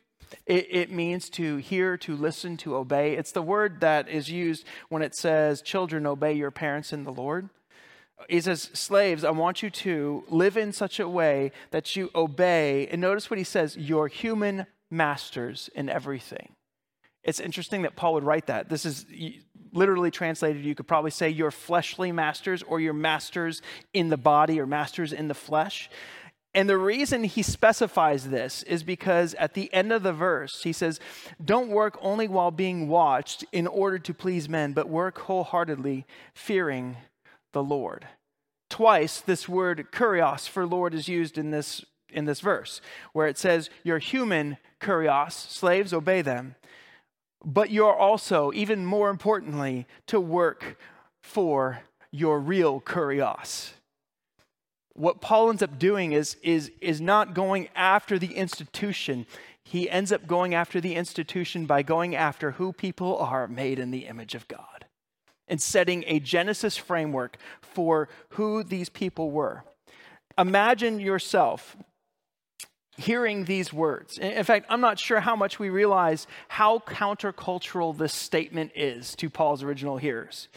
It, 0.47 0.67
it, 0.71 0.91
means 0.91 1.29
to 1.31 1.57
hear, 1.57 1.97
to 1.99 2.17
listen, 2.17 2.57
to 2.59 2.77
obey. 2.77 3.15
It's 3.17 3.33
the 3.33 3.43
word 3.43 3.81
that 3.81 4.09
is 4.09 4.31
used 4.31 4.65
when 4.89 5.03
it 5.03 5.15
says, 5.15 5.63
Children, 5.63 6.07
obey 6.07 6.35
your 6.35 6.51
parents 6.51 6.93
in 6.93 7.05
the 7.05 7.13
Lord. 7.13 7.49
He 8.29 8.41
says, 8.41 8.71
Slaves, 8.73 9.25
I 9.25 9.31
want 9.31 9.63
you 9.63 9.71
to 9.71 10.25
live 10.29 10.57
in 10.57 10.73
such 10.73 11.01
a 11.01 11.09
way 11.09 11.53
that 11.71 11.97
you 11.97 12.11
obey. 12.15 12.89
And 12.89 13.01
notice 13.01 13.31
what 13.31 13.39
he 13.39 13.45
says 13.45 13.77
your 13.77 14.09
human 14.09 14.67
masters 14.91 15.71
in 15.75 15.89
everything. 15.89 16.55
It's 17.23 17.41
interesting 17.41 17.83
that 17.83 17.97
Paul 17.97 18.15
would 18.15 18.25
write 18.25 18.47
that. 18.47 18.69
This 18.69 18.85
is 18.85 19.07
literally 19.73 20.11
translated, 20.11 20.65
you 20.65 20.75
could 20.75 20.87
probably 20.87 21.11
say 21.11 21.29
your 21.31 21.51
fleshly 21.51 22.13
masters 22.13 22.63
or 22.63 22.81
your 22.81 22.93
masters 22.93 23.61
in 23.93 24.09
the 24.09 24.17
body 24.17 24.61
or 24.61 24.67
masters 24.67 25.13
in 25.13 25.29
the 25.29 25.35
flesh. 25.35 25.91
And 26.55 26.69
the 26.69 26.79
reason 26.79 27.25
he 27.25 27.43
specifies 27.43 28.29
this 28.29 28.63
is 28.63 28.85
because 28.85 29.35
at 29.35 29.55
the 29.55 29.73
end 29.75 29.93
of 29.93 30.05
the 30.05 30.13
verse, 30.13 30.63
he 30.63 30.73
says, 30.73 31.01
Don't 31.45 31.69
work 31.69 31.99
only 32.01 32.29
while 32.29 32.53
being 32.53 32.89
watched 32.89 33.45
in 33.51 33.67
order 33.67 33.99
to 33.99 34.15
please 34.15 34.49
men, 34.49 34.73
but 34.73 34.89
work 34.89 35.19
wholeheartedly, 35.19 36.07
fearing 36.33 36.97
the 37.53 37.63
Lord. 37.63 38.07
Twice 38.71 39.21
this 39.21 39.49
word 39.49 39.89
kurios 39.93 40.49
for 40.49 40.65
Lord 40.65 40.95
is 40.95 41.09
used 41.09 41.39
in 41.39 41.51
this, 41.51 41.85
in 42.13 42.25
this 42.25 42.41
verse, 42.41 42.81
where 43.13 43.27
it 43.27 43.37
says, 43.37 43.69
You're 43.83 43.99
human 43.99 44.57
kurios, 44.81 45.33
slaves, 45.33 45.93
obey 45.93 46.23
them, 46.23 46.55
but 47.45 47.71
you're 47.71 47.97
also, 47.97 48.53
even 48.53 48.87
more 48.87 49.11
importantly, 49.11 49.89
to 50.07 50.21
work 50.21 50.79
for 51.21 51.81
your 52.13 52.39
real 52.39 52.81
kurios 52.81 53.73
what 54.95 55.21
Paul 55.21 55.51
ends 55.51 55.63
up 55.63 55.79
doing 55.79 56.13
is, 56.13 56.37
is, 56.43 56.71
is 56.81 57.01
not 57.01 57.35
going 57.35 57.69
after 57.75 58.19
the 58.19 58.35
institution. 58.35 59.27
He 59.65 59.91
ends 59.91 60.13
up 60.13 60.27
going 60.27 60.55
after 60.55 60.81
the 60.81 60.95
institution 60.95 61.67
by 61.67 61.83
going 61.83 62.15
after 62.15 62.53
who 62.53 62.73
people 62.73 63.17
are 63.19 63.49
made 63.49 63.79
in 63.79 63.91
the 63.91 64.07
image 64.07 64.35
of 64.35 64.47
God 64.49 64.87
and 65.49 65.61
setting 65.61 66.05
a 66.07 66.21
Genesis 66.21 66.77
framework 66.77 67.37
for 67.61 68.09
who 68.31 68.63
these 68.63 68.89
people 68.89 69.31
were. 69.31 69.65
Imagine 70.39 71.01
yourself 71.01 71.77
hearing 72.97 73.45
these 73.45 73.73
words. 73.73 74.19
In 74.19 74.45
fact, 74.45 74.67
I'm 74.69 74.81
not 74.81 74.99
sure 74.99 75.21
how 75.21 75.35
much 75.35 75.59
we 75.59 75.69
realize 75.69 76.27
how 76.49 76.79
countercultural 76.79 77.97
this 77.97 78.15
statement 78.15 78.73
is 78.75 79.15
to 79.17 79.29
Paul's 79.29 79.63
original 79.63 79.97
hearers. 79.97 80.49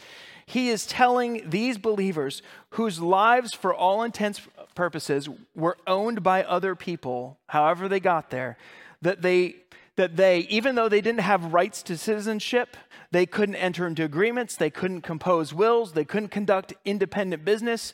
He 0.48 0.70
is 0.70 0.86
telling 0.86 1.50
these 1.50 1.76
believers 1.76 2.40
whose 2.70 3.02
lives, 3.02 3.52
for 3.52 3.74
all 3.74 4.02
intents 4.02 4.40
and 4.56 4.74
purposes, 4.74 5.28
were 5.54 5.76
owned 5.86 6.22
by 6.22 6.42
other 6.42 6.74
people, 6.74 7.36
however 7.48 7.86
they 7.86 8.00
got 8.00 8.30
there, 8.30 8.56
that 9.02 9.20
they, 9.20 9.56
that 9.96 10.16
they, 10.16 10.38
even 10.48 10.74
though 10.74 10.88
they 10.88 11.02
didn't 11.02 11.20
have 11.20 11.52
rights 11.52 11.82
to 11.82 11.98
citizenship, 11.98 12.78
they 13.10 13.26
couldn't 13.26 13.56
enter 13.56 13.86
into 13.86 14.04
agreements, 14.04 14.56
they 14.56 14.70
couldn't 14.70 15.02
compose 15.02 15.52
wills, 15.52 15.92
they 15.92 16.06
couldn't 16.06 16.30
conduct 16.30 16.72
independent 16.82 17.44
business. 17.44 17.92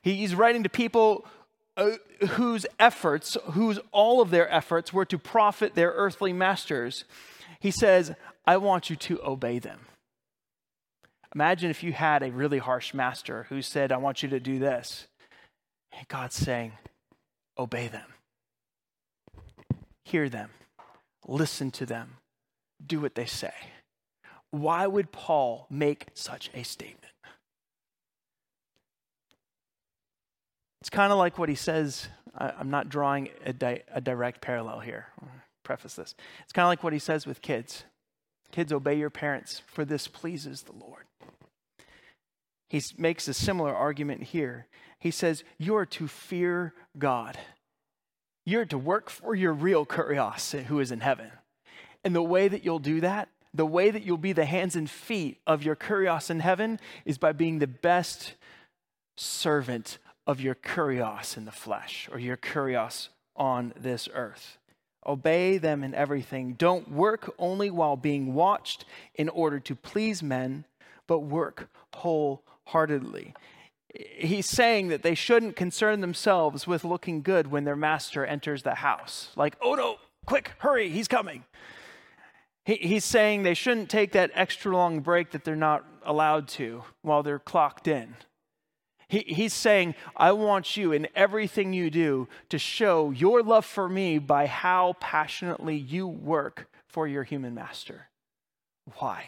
He's 0.00 0.34
writing 0.34 0.62
to 0.62 0.70
people 0.70 1.26
uh, 1.76 1.90
whose 2.30 2.64
efforts, 2.78 3.36
whose 3.50 3.78
all 3.92 4.22
of 4.22 4.30
their 4.30 4.50
efforts 4.50 4.94
were 4.94 5.04
to 5.04 5.18
profit 5.18 5.74
their 5.74 5.90
earthly 5.90 6.32
masters. 6.32 7.04
He 7.60 7.70
says, 7.70 8.14
I 8.46 8.56
want 8.56 8.88
you 8.88 8.96
to 8.96 9.20
obey 9.22 9.58
them. 9.58 9.80
Imagine 11.34 11.70
if 11.70 11.82
you 11.82 11.92
had 11.92 12.22
a 12.22 12.30
really 12.30 12.58
harsh 12.58 12.94
master 12.94 13.46
who 13.48 13.60
said, 13.60 13.90
I 13.90 13.96
want 13.96 14.22
you 14.22 14.28
to 14.30 14.40
do 14.40 14.58
this. 14.58 15.08
And 15.92 16.06
God's 16.08 16.36
saying, 16.36 16.72
obey 17.58 17.88
them, 17.88 18.14
hear 20.04 20.28
them, 20.28 20.50
listen 21.26 21.70
to 21.72 21.86
them, 21.86 22.16
do 22.84 23.00
what 23.00 23.14
they 23.14 23.26
say. 23.26 23.54
Why 24.50 24.86
would 24.86 25.10
Paul 25.10 25.66
make 25.70 26.06
such 26.14 26.50
a 26.54 26.62
statement? 26.62 27.12
It's 30.80 30.90
kind 30.90 31.12
of 31.12 31.18
like 31.18 31.38
what 31.38 31.48
he 31.48 31.54
says. 31.54 32.08
I, 32.36 32.52
am 32.60 32.70
not 32.70 32.88
drawing 32.88 33.30
a, 33.44 33.52
di- 33.52 33.82
a 33.92 34.00
direct 34.00 34.40
parallel 34.40 34.80
here. 34.80 35.06
Preface 35.62 35.94
this. 35.94 36.14
It's 36.42 36.52
kind 36.52 36.64
of 36.64 36.68
like 36.68 36.84
what 36.84 36.92
he 36.92 36.98
says 36.98 37.26
with 37.26 37.40
kids 37.40 37.84
Kids, 38.54 38.72
obey 38.72 38.94
your 38.94 39.10
parents, 39.10 39.62
for 39.66 39.84
this 39.84 40.06
pleases 40.06 40.62
the 40.62 40.72
Lord. 40.72 41.06
He 42.74 42.82
makes 42.98 43.28
a 43.28 43.34
similar 43.34 43.72
argument 43.72 44.24
here. 44.24 44.66
He 44.98 45.12
says, 45.12 45.44
You 45.58 45.76
are 45.76 45.86
to 45.86 46.08
fear 46.08 46.74
God. 46.98 47.38
You're 48.44 48.64
to 48.66 48.76
work 48.76 49.10
for 49.10 49.32
your 49.32 49.52
real 49.52 49.86
kurios 49.86 50.60
who 50.64 50.80
is 50.80 50.90
in 50.90 50.98
heaven. 50.98 51.30
And 52.02 52.16
the 52.16 52.22
way 52.22 52.48
that 52.48 52.64
you'll 52.64 52.80
do 52.80 53.00
that 53.00 53.28
the 53.54 53.64
way 53.64 53.92
that 53.92 54.02
you'll 54.02 54.18
be 54.18 54.32
the 54.32 54.44
hands 54.44 54.74
and 54.74 54.90
feet 54.90 55.38
of 55.46 55.62
your 55.62 55.76
kurios 55.76 56.28
in 56.28 56.40
heaven 56.40 56.80
is 57.04 57.16
by 57.16 57.30
being 57.30 57.60
the 57.60 57.68
best 57.68 58.34
servant 59.16 59.98
of 60.26 60.40
your 60.40 60.56
kurios 60.56 61.36
in 61.36 61.44
the 61.44 61.52
flesh 61.52 62.08
or 62.10 62.18
your 62.18 62.36
kurios 62.36 63.10
on 63.36 63.72
this 63.76 64.08
earth. 64.12 64.58
Obey 65.06 65.58
them 65.58 65.84
in 65.84 65.94
everything. 65.94 66.54
Don't 66.54 66.90
work 66.90 67.32
only 67.38 67.70
while 67.70 67.96
being 67.96 68.34
watched 68.34 68.84
in 69.14 69.28
order 69.28 69.60
to 69.60 69.76
please 69.76 70.20
men, 70.20 70.64
but 71.06 71.20
work 71.20 71.68
wholeheartedly. 71.94 72.53
He's 73.94 74.46
saying 74.46 74.88
that 74.88 75.02
they 75.02 75.14
shouldn't 75.14 75.54
concern 75.54 76.00
themselves 76.00 76.66
with 76.66 76.84
looking 76.84 77.22
good 77.22 77.46
when 77.50 77.64
their 77.64 77.76
master 77.76 78.26
enters 78.26 78.62
the 78.62 78.76
house. 78.76 79.30
Like, 79.36 79.56
oh 79.62 79.74
no, 79.74 79.96
quick, 80.26 80.52
hurry, 80.58 80.88
he's 80.88 81.06
coming. 81.06 81.44
He, 82.64 82.74
he's 82.74 83.04
saying 83.04 83.42
they 83.42 83.54
shouldn't 83.54 83.90
take 83.90 84.12
that 84.12 84.30
extra 84.34 84.74
long 84.74 85.00
break 85.00 85.30
that 85.30 85.44
they're 85.44 85.54
not 85.54 85.84
allowed 86.04 86.48
to 86.48 86.82
while 87.02 87.22
they're 87.22 87.38
clocked 87.38 87.86
in. 87.86 88.16
He, 89.06 89.20
he's 89.20 89.52
saying, 89.52 89.94
I 90.16 90.32
want 90.32 90.76
you 90.76 90.92
in 90.92 91.06
everything 91.14 91.72
you 91.72 91.90
do 91.90 92.26
to 92.48 92.58
show 92.58 93.10
your 93.10 93.42
love 93.42 93.64
for 93.64 93.88
me 93.88 94.18
by 94.18 94.46
how 94.46 94.96
passionately 94.98 95.76
you 95.76 96.08
work 96.08 96.68
for 96.88 97.06
your 97.06 97.22
human 97.22 97.54
master. 97.54 98.08
Why? 98.96 99.26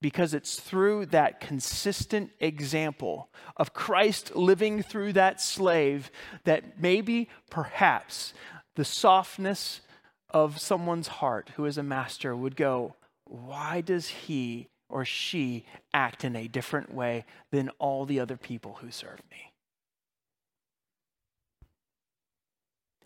Because 0.00 0.32
it's 0.32 0.58
through 0.58 1.06
that 1.06 1.40
consistent 1.40 2.30
example 2.40 3.28
of 3.56 3.74
Christ 3.74 4.34
living 4.34 4.82
through 4.82 5.12
that 5.12 5.40
slave 5.40 6.10
that 6.44 6.80
maybe, 6.80 7.28
perhaps, 7.50 8.32
the 8.76 8.84
softness 8.84 9.82
of 10.30 10.58
someone's 10.58 11.08
heart 11.08 11.50
who 11.56 11.66
is 11.66 11.76
a 11.76 11.82
master 11.82 12.34
would 12.34 12.56
go, 12.56 12.94
Why 13.24 13.82
does 13.82 14.08
he 14.08 14.68
or 14.88 15.04
she 15.04 15.66
act 15.92 16.24
in 16.24 16.34
a 16.34 16.48
different 16.48 16.94
way 16.94 17.24
than 17.50 17.68
all 17.78 18.06
the 18.06 18.20
other 18.20 18.36
people 18.36 18.78
who 18.80 18.90
serve 18.90 19.20
me? 19.30 19.52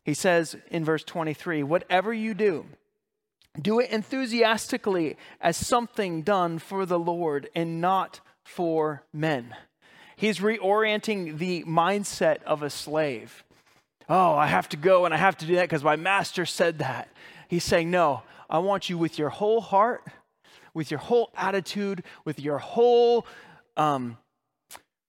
He 0.04 0.14
says 0.14 0.56
in 0.70 0.84
verse 0.84 1.02
23 1.02 1.62
Whatever 1.62 2.12
you 2.12 2.34
do, 2.34 2.66
do 3.60 3.80
it 3.80 3.90
enthusiastically 3.90 5.16
as 5.40 5.56
something 5.56 6.22
done 6.22 6.58
for 6.58 6.86
the 6.86 6.98
Lord 6.98 7.48
and 7.54 7.80
not 7.80 8.20
for 8.44 9.02
men. 9.12 9.54
He's 10.16 10.38
reorienting 10.38 11.38
the 11.38 11.64
mindset 11.64 12.42
of 12.44 12.62
a 12.62 12.70
slave. 12.70 13.44
Oh, 14.08 14.34
I 14.34 14.46
have 14.46 14.68
to 14.70 14.76
go 14.76 15.04
and 15.04 15.14
I 15.14 15.16
have 15.16 15.36
to 15.38 15.46
do 15.46 15.56
that 15.56 15.62
because 15.62 15.84
my 15.84 15.96
master 15.96 16.46
said 16.46 16.78
that. 16.78 17.08
He's 17.48 17.64
saying, 17.64 17.90
No, 17.90 18.22
I 18.50 18.58
want 18.58 18.90
you 18.90 18.98
with 18.98 19.18
your 19.18 19.30
whole 19.30 19.60
heart, 19.60 20.04
with 20.74 20.90
your 20.90 21.00
whole 21.00 21.30
attitude, 21.36 22.04
with 22.24 22.38
your 22.38 22.58
whole 22.58 23.26
um, 23.76 24.18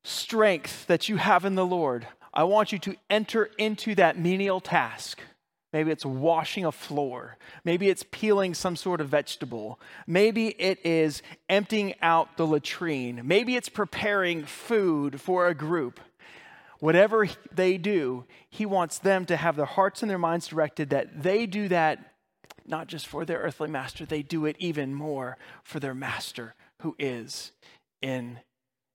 strength 0.03 0.87
that 0.87 1.09
you 1.09 1.17
have 1.17 1.45
in 1.45 1.55
the 1.55 1.65
Lord. 1.65 2.07
I 2.33 2.43
want 2.43 2.71
you 2.71 2.79
to 2.79 2.95
enter 3.09 3.49
into 3.57 3.95
that 3.95 4.17
menial 4.19 4.59
task. 4.59 5.19
Maybe 5.75 5.91
it's 5.91 6.05
washing 6.05 6.63
a 6.63 6.71
floor. 6.71 7.35
Maybe 7.65 7.89
it's 7.89 8.05
peeling 8.09 8.53
some 8.53 8.77
sort 8.77 9.01
of 9.01 9.09
vegetable. 9.09 9.77
Maybe 10.07 10.55
it 10.57 10.79
is 10.85 11.21
emptying 11.49 11.95
out 12.01 12.37
the 12.37 12.47
latrine. 12.47 13.19
Maybe 13.25 13.57
it's 13.57 13.67
preparing 13.67 14.45
food 14.45 15.19
for 15.19 15.49
a 15.49 15.53
group. 15.53 15.99
Whatever 16.79 17.27
they 17.53 17.77
do, 17.77 18.23
he 18.49 18.65
wants 18.65 18.99
them 18.99 19.25
to 19.25 19.35
have 19.35 19.57
their 19.57 19.65
hearts 19.65 20.01
and 20.01 20.09
their 20.09 20.17
minds 20.17 20.47
directed 20.47 20.91
that 20.91 21.21
they 21.21 21.45
do 21.45 21.67
that 21.67 22.13
not 22.65 22.87
just 22.87 23.05
for 23.05 23.25
their 23.25 23.39
earthly 23.39 23.67
master, 23.67 24.05
they 24.05 24.21
do 24.21 24.45
it 24.45 24.55
even 24.59 24.93
more 24.93 25.37
for 25.61 25.81
their 25.81 25.93
master 25.93 26.55
who 26.83 26.95
is 26.97 27.51
in 28.01 28.39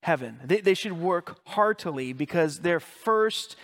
heaven. 0.02 0.40
They, 0.42 0.62
they 0.62 0.72
should 0.72 0.94
work 0.98 1.40
heartily 1.48 2.14
because 2.14 2.60
their 2.60 2.80
first, 2.80 3.54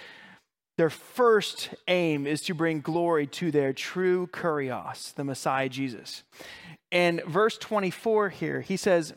their 0.76 0.90
first 0.90 1.70
aim 1.88 2.26
is 2.26 2.42
to 2.42 2.54
bring 2.54 2.80
glory 2.80 3.26
to 3.26 3.50
their 3.50 3.72
true 3.72 4.26
kurios, 4.26 5.14
the 5.14 5.24
Messiah 5.24 5.68
Jesus. 5.68 6.22
And 6.92 7.22
verse 7.24 7.56
24 7.58 8.28
here, 8.30 8.60
he 8.60 8.76
says, 8.76 9.14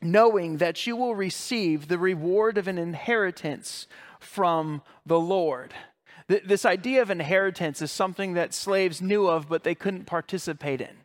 knowing 0.00 0.58
that 0.58 0.86
you 0.86 0.96
will 0.96 1.14
receive 1.14 1.88
the 1.88 1.98
reward 1.98 2.58
of 2.58 2.68
an 2.68 2.78
inheritance 2.78 3.86
from 4.20 4.82
the 5.04 5.18
Lord. 5.18 5.74
This 6.28 6.64
idea 6.64 7.02
of 7.02 7.10
inheritance 7.10 7.80
is 7.80 7.92
something 7.92 8.34
that 8.34 8.52
slaves 8.52 9.00
knew 9.00 9.28
of, 9.28 9.48
but 9.48 9.62
they 9.62 9.74
couldn't 9.74 10.06
participate 10.06 10.80
in. 10.80 10.96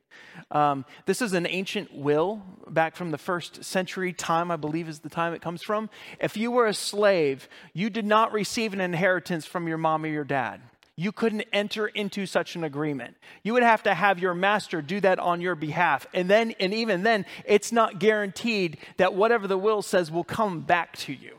Um, 0.49 0.85
this 1.05 1.21
is 1.21 1.33
an 1.33 1.47
ancient 1.47 1.93
will 1.95 2.41
back 2.67 2.95
from 2.95 3.11
the 3.11 3.17
first 3.17 3.63
century 3.63 4.13
time, 4.13 4.51
I 4.51 4.55
believe 4.55 4.89
is 4.89 4.99
the 4.99 5.09
time 5.09 5.33
it 5.33 5.41
comes 5.41 5.63
from. 5.63 5.89
If 6.19 6.37
you 6.37 6.51
were 6.51 6.67
a 6.67 6.73
slave, 6.73 7.47
you 7.73 7.89
did 7.89 8.05
not 8.05 8.33
receive 8.33 8.73
an 8.73 8.81
inheritance 8.81 9.45
from 9.45 9.67
your 9.67 9.77
mom 9.77 10.03
or 10.03 10.07
your 10.07 10.23
dad. 10.23 10.61
You 10.97 11.11
couldn't 11.11 11.45
enter 11.53 11.87
into 11.87 12.25
such 12.25 12.55
an 12.55 12.63
agreement. 12.63 13.15
You 13.43 13.53
would 13.53 13.63
have 13.63 13.83
to 13.83 13.93
have 13.93 14.19
your 14.19 14.33
master 14.33 14.81
do 14.81 14.99
that 14.99 15.19
on 15.19 15.41
your 15.41 15.55
behalf. 15.55 16.05
And 16.13 16.29
then, 16.29 16.53
and 16.59 16.73
even 16.73 17.03
then, 17.03 17.25
it's 17.45 17.71
not 17.71 17.99
guaranteed 17.99 18.77
that 18.97 19.13
whatever 19.13 19.47
the 19.47 19.57
will 19.57 19.81
says 19.81 20.11
will 20.11 20.23
come 20.23 20.61
back 20.61 20.95
to 20.97 21.13
you. 21.13 21.37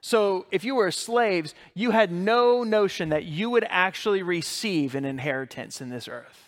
So, 0.00 0.44
if 0.50 0.64
you 0.64 0.74
were 0.74 0.90
slaves, 0.90 1.54
you 1.74 1.90
had 1.90 2.12
no 2.12 2.62
notion 2.62 3.10
that 3.10 3.24
you 3.24 3.48
would 3.48 3.64
actually 3.68 4.22
receive 4.22 4.94
an 4.94 5.04
inheritance 5.04 5.80
in 5.80 5.88
this 5.88 6.08
earth. 6.08 6.43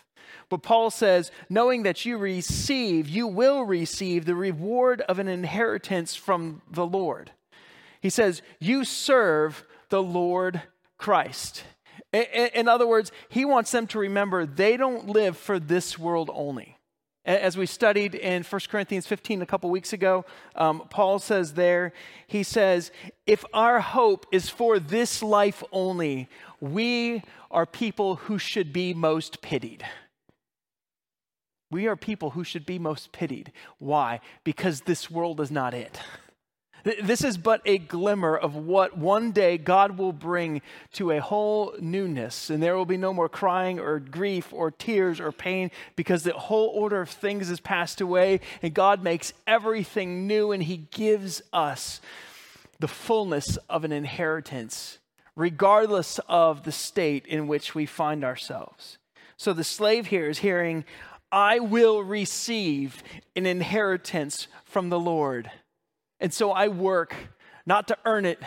But 0.49 0.63
Paul 0.63 0.91
says, 0.91 1.31
knowing 1.49 1.83
that 1.83 2.05
you 2.05 2.17
receive, 2.17 3.09
you 3.09 3.27
will 3.27 3.63
receive 3.63 4.25
the 4.25 4.35
reward 4.35 5.01
of 5.01 5.19
an 5.19 5.27
inheritance 5.27 6.15
from 6.15 6.61
the 6.71 6.85
Lord. 6.85 7.31
He 8.01 8.09
says, 8.09 8.41
You 8.59 8.85
serve 8.85 9.65
the 9.89 10.01
Lord 10.01 10.61
Christ. 10.97 11.63
In 12.13 12.67
other 12.67 12.87
words, 12.87 13.11
he 13.27 13.43
wants 13.43 13.71
them 13.71 13.87
to 13.87 13.99
remember 13.99 14.45
they 14.45 14.77
don't 14.77 15.09
live 15.09 15.37
for 15.37 15.59
this 15.59 15.99
world 15.99 16.29
only. 16.33 16.77
As 17.25 17.57
we 17.57 17.65
studied 17.65 18.15
in 18.15 18.43
1 18.43 18.61
Corinthians 18.69 19.05
15 19.05 19.41
a 19.41 19.45
couple 19.45 19.69
weeks 19.69 19.91
ago, 19.91 20.23
um, 20.55 20.83
Paul 20.89 21.19
says 21.19 21.55
there, 21.55 21.91
he 22.25 22.41
says, 22.43 22.89
If 23.25 23.43
our 23.53 23.81
hope 23.81 24.25
is 24.31 24.49
for 24.49 24.79
this 24.79 25.21
life 25.21 25.61
only, 25.73 26.29
we 26.61 27.23
are 27.51 27.65
people 27.65 28.15
who 28.15 28.39
should 28.39 28.71
be 28.71 28.93
most 28.93 29.41
pitied. 29.41 29.85
We 31.69 31.87
are 31.87 31.95
people 31.95 32.31
who 32.31 32.43
should 32.43 32.65
be 32.65 32.79
most 32.79 33.11
pitied. 33.11 33.51
Why? 33.77 34.21
Because 34.43 34.81
this 34.81 35.11
world 35.11 35.41
is 35.41 35.51
not 35.51 35.73
it. 35.73 35.99
This 37.03 37.23
is 37.23 37.37
but 37.37 37.61
a 37.65 37.79
glimmer 37.79 38.37
of 38.37 38.55
what 38.55 38.97
one 38.97 39.33
day 39.33 39.57
God 39.57 39.97
will 39.97 40.13
bring 40.13 40.61
to 40.93 41.11
a 41.11 41.19
whole 41.19 41.73
newness, 41.81 42.49
and 42.49 42.63
there 42.63 42.77
will 42.77 42.85
be 42.85 42.95
no 42.95 43.13
more 43.13 43.27
crying 43.27 43.77
or 43.77 43.99
grief 43.99 44.53
or 44.53 44.71
tears 44.71 45.19
or 45.19 45.33
pain 45.33 45.69
because 45.97 46.23
the 46.23 46.31
whole 46.33 46.67
order 46.67 47.01
of 47.01 47.09
things 47.09 47.49
has 47.49 47.59
passed 47.59 47.99
away, 47.99 48.39
and 48.61 48.73
God 48.73 49.03
makes 49.03 49.33
everything 49.45 50.27
new, 50.27 50.53
and 50.53 50.63
He 50.63 50.87
gives 50.91 51.41
us 51.51 51.99
the 52.79 52.87
fullness 52.87 53.57
of 53.69 53.83
an 53.83 53.91
inheritance, 53.91 54.99
regardless 55.35 56.19
of 56.29 56.63
the 56.63 56.71
state 56.71 57.25
in 57.25 57.47
which 57.47 57.75
we 57.75 57.85
find 57.85 58.23
ourselves. 58.23 58.97
So 59.35 59.51
the 59.51 59.63
slave 59.63 60.07
here 60.07 60.29
is 60.29 60.39
hearing, 60.39 60.85
I 61.31 61.59
will 61.59 62.03
receive 62.03 63.03
an 63.35 63.45
inheritance 63.45 64.47
from 64.65 64.89
the 64.89 64.99
Lord. 64.99 65.51
And 66.19 66.33
so 66.33 66.51
I 66.51 66.67
work 66.67 67.15
not 67.65 67.87
to 67.89 67.97
earn 68.05 68.25
it, 68.25 68.39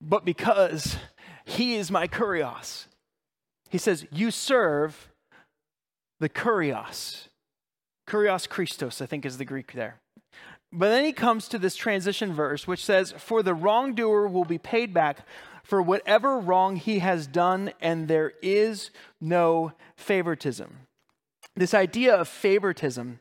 but 0.00 0.24
because 0.24 0.96
He 1.44 1.76
is 1.76 1.90
my 1.90 2.08
kurios. 2.08 2.86
He 3.70 3.78
says, 3.78 4.06
You 4.10 4.30
serve 4.30 5.08
the 6.18 6.28
kurios. 6.28 7.28
Kurios 8.08 8.48
Christos, 8.48 9.00
I 9.00 9.06
think 9.06 9.24
is 9.24 9.38
the 9.38 9.44
Greek 9.44 9.72
there. 9.72 10.00
But 10.72 10.88
then 10.90 11.04
he 11.04 11.12
comes 11.12 11.48
to 11.48 11.58
this 11.58 11.74
transition 11.74 12.32
verse, 12.32 12.66
which 12.66 12.84
says, 12.84 13.12
For 13.18 13.42
the 13.42 13.54
wrongdoer 13.54 14.28
will 14.28 14.44
be 14.44 14.58
paid 14.58 14.94
back 14.94 15.26
for 15.62 15.80
whatever 15.82 16.38
wrong 16.38 16.76
he 16.76 16.98
has 17.00 17.26
done, 17.26 17.72
and 17.80 18.08
there 18.08 18.32
is 18.42 18.90
no 19.20 19.72
favoritism. 19.96 20.86
This 21.60 21.74
idea 21.74 22.14
of 22.14 22.26
favoritism 22.26 23.20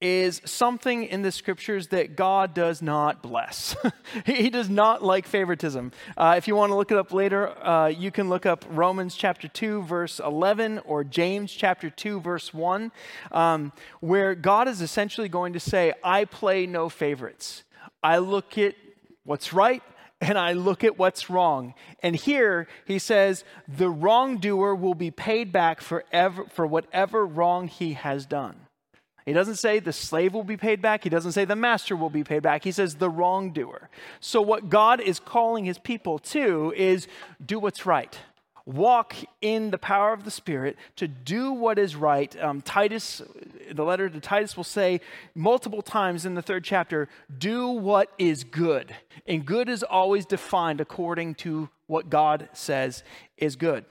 is 0.00 0.42
something 0.44 1.04
in 1.04 1.22
the 1.22 1.30
scriptures 1.30 1.86
that 1.88 2.16
God 2.16 2.52
does 2.52 2.82
not 2.82 3.22
bless. 3.22 3.76
he 4.26 4.50
does 4.50 4.68
not 4.68 5.04
like 5.04 5.24
favoritism. 5.24 5.92
Uh, 6.16 6.34
if 6.36 6.48
you 6.48 6.56
want 6.56 6.72
to 6.72 6.74
look 6.74 6.90
it 6.90 6.98
up 6.98 7.12
later, 7.12 7.56
uh, 7.64 7.86
you 7.86 8.10
can 8.10 8.28
look 8.28 8.44
up 8.44 8.64
Romans 8.70 9.14
chapter 9.14 9.46
2, 9.46 9.82
verse 9.82 10.18
11, 10.18 10.80
or 10.80 11.04
James 11.04 11.52
chapter 11.52 11.88
2, 11.88 12.20
verse 12.20 12.52
1, 12.52 12.90
um, 13.30 13.70
where 14.00 14.34
God 14.34 14.66
is 14.66 14.82
essentially 14.82 15.28
going 15.28 15.52
to 15.52 15.60
say, 15.60 15.92
I 16.02 16.24
play 16.24 16.66
no 16.66 16.88
favorites. 16.88 17.62
I 18.02 18.18
look 18.18 18.58
at 18.58 18.74
what's 19.22 19.52
right 19.52 19.84
and 20.20 20.38
I 20.38 20.52
look 20.52 20.84
at 20.84 20.98
what's 20.98 21.28
wrong. 21.28 21.74
And 22.02 22.16
here 22.16 22.66
he 22.86 22.98
says, 22.98 23.44
the 23.68 23.90
wrongdoer 23.90 24.74
will 24.74 24.94
be 24.94 25.10
paid 25.10 25.52
back 25.52 25.80
for, 25.80 26.04
ever, 26.12 26.44
for 26.46 26.66
whatever 26.66 27.26
wrong 27.26 27.68
he 27.68 27.92
has 27.94 28.26
done. 28.26 28.56
He 29.26 29.32
doesn't 29.32 29.56
say 29.56 29.80
the 29.80 29.92
slave 29.92 30.34
will 30.34 30.44
be 30.44 30.56
paid 30.56 30.80
back. 30.80 31.02
He 31.02 31.10
doesn't 31.10 31.32
say 31.32 31.44
the 31.44 31.56
master 31.56 31.96
will 31.96 32.10
be 32.10 32.22
paid 32.22 32.42
back. 32.42 32.62
He 32.62 32.70
says 32.70 32.94
the 32.94 33.10
wrongdoer. 33.10 33.90
So, 34.20 34.40
what 34.40 34.70
God 34.70 35.00
is 35.00 35.18
calling 35.18 35.64
his 35.64 35.78
people 35.78 36.20
to 36.20 36.72
is 36.76 37.08
do 37.44 37.58
what's 37.58 37.84
right. 37.84 38.16
Walk 38.66 39.16
in 39.40 39.72
the 39.72 39.78
power 39.78 40.12
of 40.12 40.24
the 40.24 40.30
Spirit 40.30 40.76
to 40.94 41.08
do 41.08 41.50
what 41.50 41.76
is 41.76 41.96
right. 41.96 42.40
Um, 42.40 42.60
Titus, 42.60 43.20
the 43.72 43.84
letter 43.84 44.08
to 44.08 44.20
Titus 44.20 44.56
will 44.56 44.64
say 44.64 45.00
multiple 45.34 45.82
times 45.82 46.26
in 46.26 46.34
the 46.34 46.42
third 46.42 46.64
chapter, 46.64 47.08
do 47.38 47.68
what 47.68 48.12
is 48.18 48.44
good. 48.44 48.94
And 49.26 49.44
good 49.44 49.68
is 49.68 49.82
always 49.82 50.26
defined 50.26 50.80
according 50.80 51.36
to 51.36 51.68
what 51.86 52.10
God 52.10 52.48
says 52.52 53.02
is 53.36 53.56
good. 53.56 53.84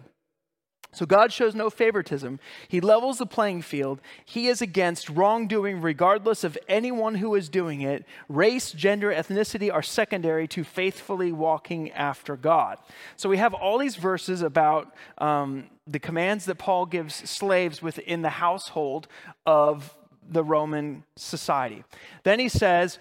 So 0.95 1.05
God 1.05 1.34
shows 1.34 1.53
no 1.53 1.69
favoritism. 1.69 2.39
He 2.67 2.79
levels 2.79 3.17
the 3.17 3.25
playing 3.25 3.63
field. 3.63 3.99
He 4.23 4.47
is 4.47 4.62
against 4.62 5.10
wrongdoing 5.10 5.81
regardless 5.81 6.43
of 6.43 6.58
anyone 6.69 7.15
who 7.15 7.36
is 7.36 7.49
doing 7.49 7.81
it. 7.81 8.05
Race, 8.29 8.71
gender, 8.71 9.12
ethnicity 9.12 9.71
are 9.71 9.84
secondary 9.84 10.47
to 10.47 10.63
faithfully 10.63 11.31
walking 11.31 11.91
after 11.91 12.38
God. 12.38 12.77
So 13.17 13.27
we 13.27 13.38
have 13.38 13.53
all 13.53 13.77
these 13.77 13.97
verses 13.97 14.41
about 14.41 14.95
um, 15.17 15.65
the 15.86 15.99
commands 15.99 16.45
that 16.45 16.55
Paul 16.55 16.86
gives 16.86 17.29
slaves 17.29 17.81
within 17.81 18.21
the 18.21 18.29
household 18.29 19.08
of 19.45 19.93
the 20.27 20.43
Roman 20.43 21.03
society. 21.15 21.84
Then 22.23 22.39
he 22.39 22.49
says, 22.49 22.99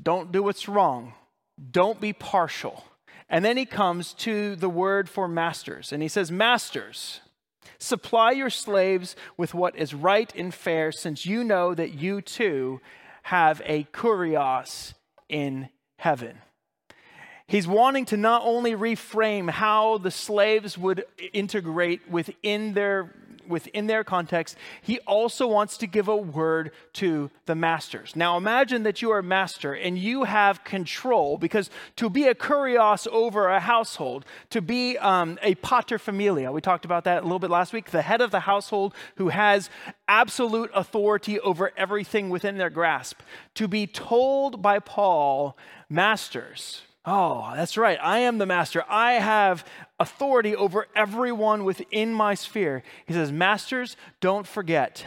don't 0.00 0.32
do 0.32 0.44
what's 0.44 0.68
wrong. 0.68 1.14
Don't 1.70 2.00
be 2.00 2.12
partial. 2.12 2.84
And 3.28 3.44
then 3.44 3.56
he 3.56 3.64
comes 3.64 4.12
to 4.14 4.54
the 4.56 4.68
word 4.68 5.08
for 5.08 5.26
masters, 5.26 5.92
and 5.92 6.02
he 6.02 6.08
says, 6.08 6.30
Masters, 6.30 7.20
supply 7.78 8.32
your 8.32 8.50
slaves 8.50 9.16
with 9.36 9.54
what 9.54 9.76
is 9.76 9.94
right 9.94 10.32
and 10.36 10.52
fair, 10.52 10.92
since 10.92 11.24
you 11.24 11.42
know 11.42 11.74
that 11.74 11.94
you 11.94 12.20
too 12.20 12.80
have 13.24 13.62
a 13.64 13.84
kurios 13.84 14.94
in 15.28 15.68
heaven. 15.98 16.38
He's 17.46 17.66
wanting 17.66 18.06
to 18.06 18.16
not 18.16 18.42
only 18.44 18.72
reframe 18.72 19.50
how 19.50 19.98
the 19.98 20.10
slaves 20.10 20.78
would 20.78 21.04
integrate 21.32 22.10
within 22.10 22.72
their 22.72 23.14
within 23.48 23.86
their 23.86 24.04
context, 24.04 24.56
he 24.82 24.98
also 25.00 25.46
wants 25.46 25.76
to 25.78 25.86
give 25.86 26.08
a 26.08 26.16
word 26.16 26.70
to 26.94 27.30
the 27.46 27.54
masters. 27.54 28.14
Now 28.16 28.36
imagine 28.36 28.82
that 28.84 29.02
you 29.02 29.10
are 29.10 29.18
a 29.18 29.22
master 29.22 29.72
and 29.74 29.98
you 29.98 30.24
have 30.24 30.64
control 30.64 31.38
because 31.38 31.70
to 31.96 32.10
be 32.10 32.24
a 32.24 32.34
kurios 32.34 33.06
over 33.08 33.48
a 33.48 33.60
household, 33.60 34.24
to 34.50 34.60
be 34.60 34.98
um, 34.98 35.38
a 35.42 35.54
pater 35.56 35.98
familia, 35.98 36.52
we 36.52 36.60
talked 36.60 36.84
about 36.84 37.04
that 37.04 37.22
a 37.22 37.26
little 37.26 37.38
bit 37.38 37.50
last 37.50 37.72
week, 37.72 37.90
the 37.90 38.02
head 38.02 38.20
of 38.20 38.30
the 38.30 38.40
household 38.40 38.94
who 39.16 39.28
has 39.28 39.70
absolute 40.08 40.70
authority 40.74 41.40
over 41.40 41.72
everything 41.76 42.30
within 42.30 42.58
their 42.58 42.70
grasp, 42.70 43.20
to 43.54 43.68
be 43.68 43.86
told 43.86 44.62
by 44.62 44.78
Paul, 44.78 45.56
masters, 45.88 46.82
Oh, 47.06 47.52
that's 47.54 47.76
right. 47.76 47.98
I 48.02 48.20
am 48.20 48.38
the 48.38 48.46
master. 48.46 48.82
I 48.88 49.14
have 49.14 49.64
authority 50.00 50.56
over 50.56 50.86
everyone 50.96 51.64
within 51.64 52.14
my 52.14 52.34
sphere. 52.34 52.82
He 53.06 53.12
says, 53.12 53.30
Masters, 53.30 53.96
don't 54.20 54.46
forget, 54.46 55.04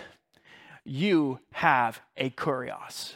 you 0.86 1.40
have 1.54 2.02
a 2.16 2.30
kurios. 2.30 3.14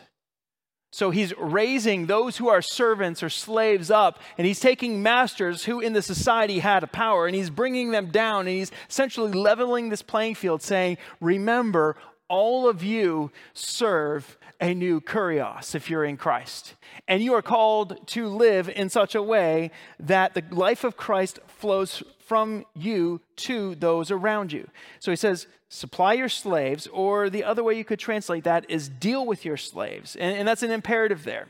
So 0.93 1.09
he's 1.09 1.33
raising 1.37 2.07
those 2.07 2.35
who 2.35 2.49
are 2.49 2.61
servants 2.61 3.23
or 3.23 3.29
slaves 3.29 3.89
up, 3.89 4.19
and 4.37 4.45
he's 4.45 4.59
taking 4.59 5.01
masters 5.01 5.63
who 5.63 5.79
in 5.79 5.93
the 5.93 6.01
society 6.01 6.59
had 6.59 6.83
a 6.83 6.87
power, 6.87 7.27
and 7.27 7.35
he's 7.35 7.49
bringing 7.49 7.91
them 7.91 8.07
down, 8.07 8.41
and 8.41 8.57
he's 8.57 8.71
essentially 8.89 9.31
leveling 9.31 9.87
this 9.87 10.01
playing 10.01 10.35
field, 10.35 10.61
saying, 10.61 10.97
Remember, 11.21 11.95
all 12.31 12.69
of 12.69 12.81
you 12.81 13.29
serve 13.53 14.37
a 14.61 14.73
new 14.73 15.01
kurios 15.01 15.75
if 15.75 15.89
you're 15.89 16.05
in 16.05 16.15
Christ. 16.15 16.75
And 17.07 17.21
you 17.21 17.33
are 17.33 17.41
called 17.41 18.07
to 18.07 18.27
live 18.27 18.69
in 18.69 18.89
such 18.89 19.15
a 19.15 19.21
way 19.21 19.71
that 19.99 20.33
the 20.33 20.43
life 20.49 20.85
of 20.85 20.95
Christ 20.95 21.39
flows 21.47 22.01
from 22.19 22.65
you 22.73 23.19
to 23.35 23.75
those 23.75 24.11
around 24.11 24.53
you. 24.53 24.69
So 24.99 25.11
he 25.11 25.17
says, 25.17 25.47
supply 25.67 26.13
your 26.13 26.29
slaves, 26.29 26.87
or 26.87 27.29
the 27.29 27.43
other 27.43 27.63
way 27.63 27.77
you 27.77 27.83
could 27.83 27.99
translate 27.99 28.45
that 28.45 28.69
is 28.69 28.87
deal 28.87 29.25
with 29.25 29.43
your 29.43 29.57
slaves. 29.57 30.15
And, 30.15 30.37
and 30.37 30.47
that's 30.47 30.63
an 30.63 30.71
imperative 30.71 31.25
there. 31.25 31.47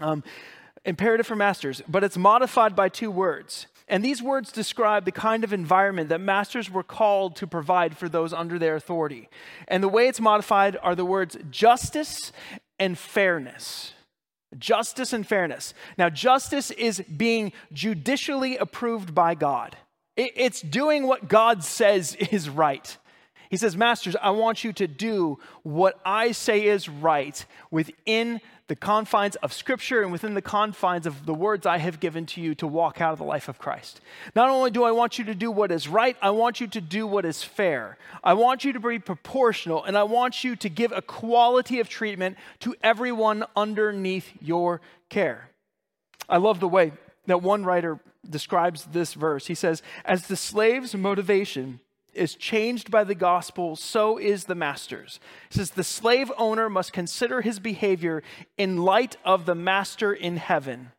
Um, 0.00 0.22
imperative 0.84 1.26
for 1.26 1.36
masters, 1.36 1.80
but 1.88 2.04
it's 2.04 2.18
modified 2.18 2.76
by 2.76 2.90
two 2.90 3.10
words. 3.10 3.66
And 3.86 4.02
these 4.02 4.22
words 4.22 4.50
describe 4.50 5.04
the 5.04 5.12
kind 5.12 5.44
of 5.44 5.52
environment 5.52 6.08
that 6.08 6.20
masters 6.20 6.70
were 6.70 6.82
called 6.82 7.36
to 7.36 7.46
provide 7.46 7.96
for 7.96 8.08
those 8.08 8.32
under 8.32 8.58
their 8.58 8.76
authority. 8.76 9.28
And 9.68 9.82
the 9.82 9.88
way 9.88 10.08
it's 10.08 10.20
modified 10.20 10.78
are 10.82 10.94
the 10.94 11.04
words 11.04 11.36
justice 11.50 12.32
and 12.78 12.96
fairness. 12.96 13.92
Justice 14.56 15.12
and 15.12 15.26
fairness. 15.26 15.74
Now, 15.98 16.08
justice 16.08 16.70
is 16.70 17.02
being 17.14 17.52
judicially 17.72 18.56
approved 18.56 19.14
by 19.14 19.34
God, 19.34 19.76
it's 20.16 20.60
doing 20.60 21.06
what 21.06 21.28
God 21.28 21.64
says 21.64 22.14
is 22.14 22.48
right. 22.48 22.96
He 23.54 23.58
says, 23.58 23.76
Masters, 23.76 24.16
I 24.20 24.30
want 24.30 24.64
you 24.64 24.72
to 24.72 24.88
do 24.88 25.38
what 25.62 26.00
I 26.04 26.32
say 26.32 26.64
is 26.64 26.88
right 26.88 27.46
within 27.70 28.40
the 28.66 28.74
confines 28.74 29.36
of 29.36 29.52
Scripture 29.52 30.02
and 30.02 30.10
within 30.10 30.34
the 30.34 30.42
confines 30.42 31.06
of 31.06 31.24
the 31.24 31.34
words 31.34 31.64
I 31.64 31.78
have 31.78 32.00
given 32.00 32.26
to 32.26 32.40
you 32.40 32.56
to 32.56 32.66
walk 32.66 33.00
out 33.00 33.12
of 33.12 33.20
the 33.20 33.24
life 33.24 33.48
of 33.48 33.60
Christ. 33.60 34.00
Not 34.34 34.50
only 34.50 34.72
do 34.72 34.82
I 34.82 34.90
want 34.90 35.20
you 35.20 35.24
to 35.26 35.36
do 35.36 35.52
what 35.52 35.70
is 35.70 35.86
right, 35.86 36.16
I 36.20 36.30
want 36.30 36.60
you 36.60 36.66
to 36.66 36.80
do 36.80 37.06
what 37.06 37.24
is 37.24 37.44
fair. 37.44 37.96
I 38.24 38.34
want 38.34 38.64
you 38.64 38.72
to 38.72 38.80
be 38.80 38.98
proportional, 38.98 39.84
and 39.84 39.96
I 39.96 40.02
want 40.02 40.42
you 40.42 40.56
to 40.56 40.68
give 40.68 40.90
a 40.90 41.00
quality 41.00 41.78
of 41.78 41.88
treatment 41.88 42.36
to 42.58 42.74
everyone 42.82 43.44
underneath 43.54 44.32
your 44.40 44.80
care. 45.10 45.48
I 46.28 46.38
love 46.38 46.58
the 46.58 46.66
way 46.66 46.90
that 47.26 47.40
one 47.40 47.64
writer 47.64 48.00
describes 48.28 48.86
this 48.86 49.14
verse. 49.14 49.46
He 49.46 49.54
says, 49.54 49.80
As 50.04 50.26
the 50.26 50.34
slave's 50.34 50.96
motivation 50.96 51.78
is 52.14 52.34
changed 52.34 52.90
by 52.90 53.04
the 53.04 53.14
gospel, 53.14 53.76
so 53.76 54.18
is 54.18 54.44
the 54.44 54.54
master's. 54.54 55.20
It 55.50 55.54
says 55.54 55.70
the 55.70 55.84
slave 55.84 56.30
owner 56.36 56.68
must 56.68 56.92
consider 56.92 57.40
his 57.40 57.58
behavior 57.58 58.22
in 58.56 58.78
light 58.78 59.16
of 59.24 59.46
the 59.46 59.54
master 59.54 60.12
in 60.12 60.36
heaven. 60.36 60.92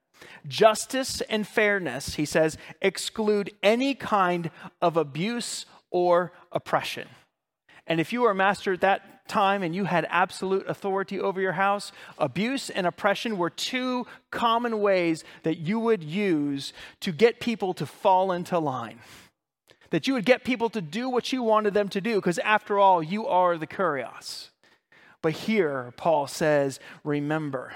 Justice 0.47 1.21
and 1.21 1.47
fairness, 1.47 2.15
he 2.15 2.25
says, 2.25 2.57
exclude 2.81 3.51
any 3.63 3.95
kind 3.95 4.51
of 4.81 4.97
abuse 4.97 5.65
or 5.89 6.33
oppression. 6.51 7.07
And 7.87 7.99
if 7.99 8.13
you 8.13 8.21
were 8.21 8.31
a 8.31 8.35
master 8.35 8.73
at 8.73 8.81
that 8.81 9.27
time 9.27 9.63
and 9.63 9.75
you 9.75 9.85
had 9.85 10.05
absolute 10.09 10.67
authority 10.67 11.19
over 11.19 11.41
your 11.41 11.53
house, 11.53 11.91
abuse 12.17 12.69
and 12.69 12.85
oppression 12.85 13.37
were 13.37 13.49
two 13.49 14.05
common 14.31 14.81
ways 14.81 15.23
that 15.43 15.57
you 15.57 15.79
would 15.79 16.03
use 16.03 16.73
to 17.01 17.11
get 17.11 17.39
people 17.39 17.73
to 17.75 17.85
fall 17.85 18.31
into 18.31 18.59
line. 18.59 18.99
That 19.91 20.07
you 20.07 20.13
would 20.13 20.25
get 20.25 20.43
people 20.43 20.69
to 20.71 20.81
do 20.81 21.09
what 21.09 21.31
you 21.31 21.43
wanted 21.43 21.73
them 21.73 21.89
to 21.89 22.01
do, 22.01 22.15
because 22.15 22.39
after 22.39 22.79
all, 22.79 23.03
you 23.03 23.27
are 23.27 23.57
the 23.57 23.67
kurios. 23.67 24.49
But 25.21 25.33
here, 25.33 25.93
Paul 25.97 26.27
says, 26.27 26.79
remember, 27.03 27.73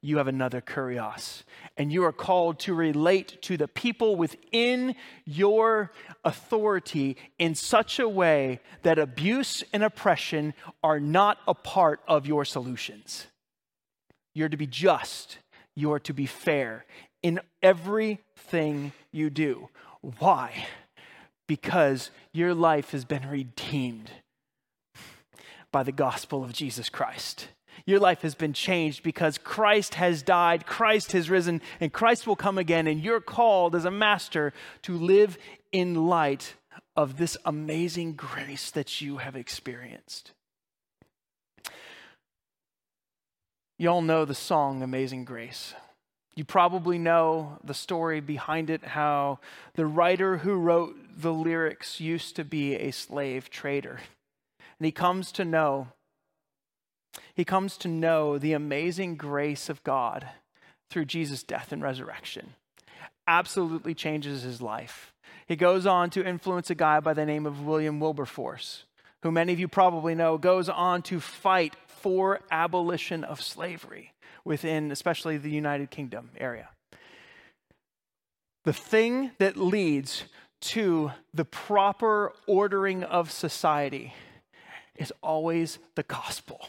you 0.00 0.18
have 0.18 0.28
another 0.28 0.60
kurios. 0.60 1.42
And 1.76 1.92
you 1.92 2.04
are 2.04 2.12
called 2.12 2.58
to 2.60 2.74
relate 2.74 3.42
to 3.42 3.56
the 3.56 3.68
people 3.68 4.16
within 4.16 4.94
your 5.24 5.90
authority 6.24 7.16
in 7.38 7.54
such 7.54 7.98
a 7.98 8.08
way 8.08 8.60
that 8.82 8.98
abuse 8.98 9.64
and 9.72 9.82
oppression 9.82 10.54
are 10.82 11.00
not 11.00 11.38
a 11.46 11.54
part 11.54 12.00
of 12.06 12.26
your 12.26 12.44
solutions. 12.44 13.26
You're 14.34 14.48
to 14.48 14.56
be 14.56 14.66
just, 14.66 15.38
you 15.74 15.92
are 15.92 16.00
to 16.00 16.14
be 16.14 16.26
fair 16.26 16.84
in 17.22 17.40
everything 17.62 18.92
you 19.12 19.28
do. 19.30 19.68
Why? 20.18 20.66
Because 21.46 22.10
your 22.32 22.54
life 22.54 22.90
has 22.90 23.04
been 23.04 23.28
redeemed 23.28 24.10
by 25.70 25.82
the 25.82 25.92
gospel 25.92 26.42
of 26.42 26.52
Jesus 26.52 26.88
Christ. 26.88 27.48
Your 27.84 28.00
life 28.00 28.22
has 28.22 28.34
been 28.34 28.52
changed 28.52 29.02
because 29.02 29.38
Christ 29.38 29.94
has 29.94 30.22
died, 30.22 30.66
Christ 30.66 31.12
has 31.12 31.30
risen, 31.30 31.60
and 31.80 31.92
Christ 31.92 32.26
will 32.26 32.36
come 32.36 32.58
again. 32.58 32.86
And 32.86 33.00
you're 33.00 33.20
called 33.20 33.74
as 33.74 33.84
a 33.84 33.90
master 33.90 34.52
to 34.82 34.96
live 34.96 35.36
in 35.72 36.06
light 36.06 36.54
of 36.96 37.18
this 37.18 37.36
amazing 37.44 38.14
grace 38.14 38.70
that 38.70 39.00
you 39.00 39.18
have 39.18 39.36
experienced. 39.36 40.32
You 43.78 43.90
all 43.90 44.02
know 44.02 44.24
the 44.24 44.34
song 44.34 44.82
Amazing 44.82 45.26
Grace. 45.26 45.74
You 46.36 46.44
probably 46.44 46.98
know 46.98 47.58
the 47.64 47.74
story 47.74 48.20
behind 48.20 48.68
it 48.68 48.84
how 48.84 49.40
the 49.74 49.86
writer 49.86 50.36
who 50.36 50.54
wrote 50.56 50.94
the 51.18 51.32
lyrics 51.32 51.98
used 51.98 52.36
to 52.36 52.44
be 52.44 52.74
a 52.74 52.90
slave 52.90 53.48
trader. 53.48 54.00
And 54.78 54.84
he 54.84 54.92
comes 54.92 55.32
to 55.32 55.44
know 55.44 55.88
he 57.34 57.44
comes 57.44 57.78
to 57.78 57.88
know 57.88 58.36
the 58.36 58.52
amazing 58.52 59.16
grace 59.16 59.70
of 59.70 59.82
God 59.84 60.26
through 60.90 61.06
Jesus' 61.06 61.42
death 61.42 61.72
and 61.72 61.82
resurrection. 61.82 62.54
Absolutely 63.26 63.94
changes 63.94 64.42
his 64.42 64.60
life. 64.60 65.14
He 65.46 65.56
goes 65.56 65.86
on 65.86 66.10
to 66.10 66.26
influence 66.26 66.68
a 66.68 66.74
guy 66.74 67.00
by 67.00 67.14
the 67.14 67.24
name 67.24 67.46
of 67.46 67.64
William 67.64 68.00
Wilberforce, 68.00 68.84
who 69.22 69.30
many 69.30 69.52
of 69.54 69.58
you 69.58 69.66
probably 69.66 70.14
know 70.14 70.36
goes 70.36 70.68
on 70.68 71.00
to 71.02 71.20
fight 71.20 71.74
for 71.86 72.40
abolition 72.50 73.24
of 73.24 73.40
slavery 73.40 74.12
within, 74.46 74.90
especially 74.90 75.36
the 75.36 75.50
United 75.50 75.90
Kingdom 75.90 76.30
area. 76.38 76.68
The 78.64 78.72
thing 78.72 79.32
that 79.38 79.56
leads 79.56 80.24
to 80.60 81.12
the 81.34 81.44
proper 81.44 82.32
ordering 82.46 83.04
of 83.04 83.30
society 83.30 84.14
is 84.96 85.12
always 85.22 85.78
the 85.94 86.02
gospel 86.04 86.68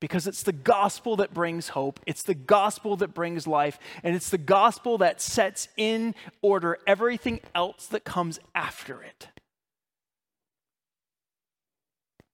because 0.00 0.26
it's 0.26 0.42
the 0.42 0.52
gospel 0.52 1.16
that 1.16 1.32
brings 1.32 1.68
hope, 1.68 2.00
it's 2.06 2.22
the 2.22 2.34
gospel 2.34 2.96
that 2.96 3.12
brings 3.12 3.46
life, 3.46 3.78
and 4.02 4.16
it's 4.16 4.30
the 4.30 4.38
gospel 4.38 4.96
that 4.98 5.20
sets 5.20 5.68
in 5.76 6.14
order 6.40 6.78
everything 6.86 7.40
else 7.54 7.86
that 7.86 8.02
comes 8.02 8.40
after 8.54 9.02
it. 9.02 9.28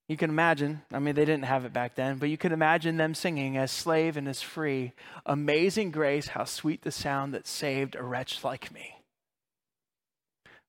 You 0.07 0.15
can 0.15 0.29
imagine, 0.29 0.81
I 0.91 0.99
mean, 0.99 1.15
they 1.15 1.25
didn't 1.25 1.45
have 1.45 1.65
it 1.65 1.73
back 1.73 1.95
then, 1.95 2.17
but 2.17 2.29
you 2.29 2.37
can 2.37 2.53
imagine 2.53 2.95
them 2.95 3.13
singing 3.13 3.57
as 3.57 3.71
slave 3.71 4.15
and 4.15 4.27
as 4.27 4.41
free 4.41 4.93
Amazing 5.25 5.91
grace, 5.91 6.29
how 6.29 6.45
sweet 6.45 6.83
the 6.83 6.91
sound 6.91 7.33
that 7.33 7.45
saved 7.45 7.95
a 7.95 8.03
wretch 8.03 8.43
like 8.43 8.71
me. 8.71 8.95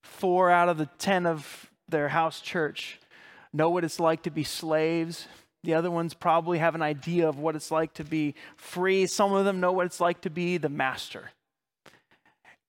Four 0.03 0.51
out 0.51 0.69
of 0.69 0.79
the 0.79 0.89
ten 0.99 1.27
of 1.27 1.71
their 1.89 2.09
house 2.09 2.41
church 2.41 2.99
know 3.53 3.71
what 3.71 3.85
it's 3.85 4.01
like 4.01 4.23
to 4.23 4.31
be 4.31 4.45
slaves 4.45 5.29
the 5.65 5.75
other 5.75 5.91
ones 5.91 6.15
probably 6.15 6.59
have 6.59 6.75
an 6.75 6.83
idea 6.83 7.29
of 7.29 7.39
what 7.39 7.57
it's 7.57 7.71
like 7.71 7.95
to 7.95 8.05
be 8.05 8.35
free. 8.57 9.07
Some 9.07 9.33
of 9.33 9.45
them 9.45 9.61
know 9.61 9.73
what 9.73 9.87
it's 9.87 10.01
like 10.01 10.21
to 10.23 10.31
be 10.31 10.57
the 10.57 10.69
master. 10.69 11.31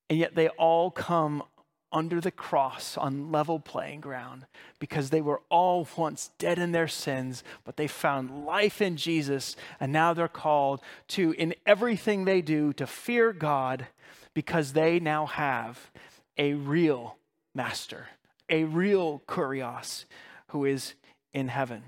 And 0.10 0.18
yet 0.18 0.34
they 0.34 0.50
all 0.50 0.90
come 0.90 1.44
under 1.92 2.22
the 2.22 2.32
cross 2.32 2.98
on 2.98 3.32
level 3.32 3.60
playing 3.60 4.02
ground 4.02 4.46
because 4.80 5.10
they 5.10 5.22
were 5.22 5.42
all 5.50 5.88
once 5.98 6.32
dead 6.38 6.60
in 6.60 6.72
their 6.72 6.88
sins, 6.88 7.44
but 7.64 7.78
they 7.78 7.88
found 7.88 8.46
life 8.46 8.82
in 8.82 8.98
Jesus. 8.98 9.56
And 9.80 9.92
now 9.92 10.14
they're 10.14 10.28
called 10.28 10.82
to, 11.10 11.32
in 11.32 11.56
everything 11.66 12.26
they 12.26 12.42
do, 12.42 12.74
to 12.74 12.86
fear 12.86 13.34
God 13.34 13.88
because 14.34 14.74
they 14.74 15.00
now 15.00 15.26
have 15.26 15.92
a 16.38 16.54
real 16.54 17.18
master, 17.56 18.08
a 18.50 18.64
real 18.64 19.22
kurios 19.28 20.06
who 20.50 20.66
is 20.66 20.94
in 21.34 21.48
heaven 21.48 21.84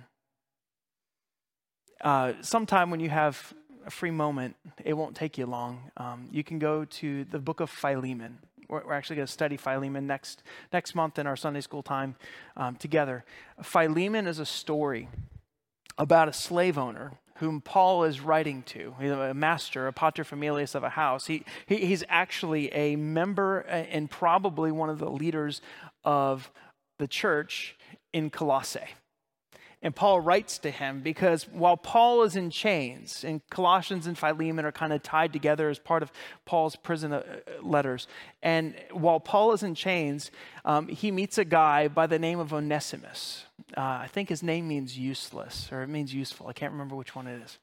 uh, 2.04 2.34
sometime 2.41 2.89
when 2.89 2.99
you 2.99 3.10
have 3.10 3.54
a 3.86 3.91
free 3.91 4.12
moment, 4.12 4.56
it 4.84 4.93
won't 4.93 5.16
take 5.16 5.38
you 5.38 5.45
long. 5.45 5.91
Um, 5.97 6.28
you 6.32 6.43
can 6.43 6.60
go 6.60 6.86
to 6.86 7.24
the 7.26 7.39
book 7.39 7.60
of 7.60 7.70
Philemon. 7.70 8.39
We're, 8.72 8.86
we're 8.88 8.93
actually 8.93 9.17
going 9.17 9.28
to 9.28 9.32
study 9.32 9.57
Philemon 9.57 10.07
next, 10.07 10.41
next 10.74 10.95
month 10.95 11.19
in 11.19 11.28
our 11.28 11.36
Sunday 11.36 11.61
school 11.61 11.84
time 11.84 12.15
um, 12.57 12.78
together. 12.78 13.24
Philemon 13.61 14.26
is 14.26 14.39
a 14.39 14.45
story 14.45 15.09
about 15.97 16.30
a 16.30 16.34
slave 16.34 16.78
owner 16.78 17.11
whom 17.36 17.59
Paul 17.59 18.03
is 18.03 18.22
writing 18.22 18.63
to, 18.63 18.93
a 19.01 19.34
master, 19.34 19.88
a 19.88 19.93
paterfamilias 19.93 20.76
of 20.76 20.84
a 20.84 20.89
house. 20.89 21.26
He, 21.26 21.43
he, 21.65 21.78
he's 21.78 22.03
actually 22.07 22.72
a 22.72 22.95
member 22.95 23.65
uh, 23.67 23.72
and 23.72 24.09
probably 24.09 24.72
one 24.72 24.89
of 24.89 24.99
the 24.99 25.09
leaders 25.09 25.61
of 26.03 26.51
the 26.97 27.07
church 27.07 27.76
in 28.13 28.30
Colossae. 28.30 28.80
And 29.84 29.96
Paul 29.96 30.22
writes 30.22 30.60
to 30.60 30.70
him 30.70 31.02
because 31.02 31.48
while 31.52 31.76
Paul 31.76 32.22
is 32.22 32.36
in 32.36 32.52
chains, 32.52 33.24
and 33.24 33.42
Colossians 33.50 34.06
and 34.06 34.16
Philemon 34.16 34.64
are 34.64 34.72
kind 34.72 34.94
of 34.94 35.02
tied 35.02 35.34
together 35.34 35.70
as 35.70 35.80
part 35.80 36.04
of 36.04 36.12
Paul's 36.46 36.76
prison 36.76 37.12
uh, 37.12 37.24
letters, 37.64 38.08
and 38.44 38.76
while 38.92 39.20
Paul 39.20 39.54
is 39.54 39.64
in 39.64 39.74
chains, 39.74 40.30
um, 40.66 40.88
he 40.88 41.10
meets 41.10 41.40
a 41.40 41.46
guy 41.46 41.88
by 41.88 42.06
the 42.06 42.20
name 42.20 42.40
of 42.40 42.54
Onesimus. 42.54 43.46
Uh, 43.76 43.82
I 43.82 44.08
think 44.12 44.30
his 44.30 44.44
name 44.44 44.68
means 44.68 44.98
useless, 44.98 45.70
or 45.72 45.82
it 45.82 45.88
means 45.88 46.14
useful. 46.14 46.48
I 46.48 46.54
can't 46.54 46.74
remember 46.74 46.96
which 46.96 47.16
one 47.16 47.26
it 47.26 47.42
is. 47.42 47.58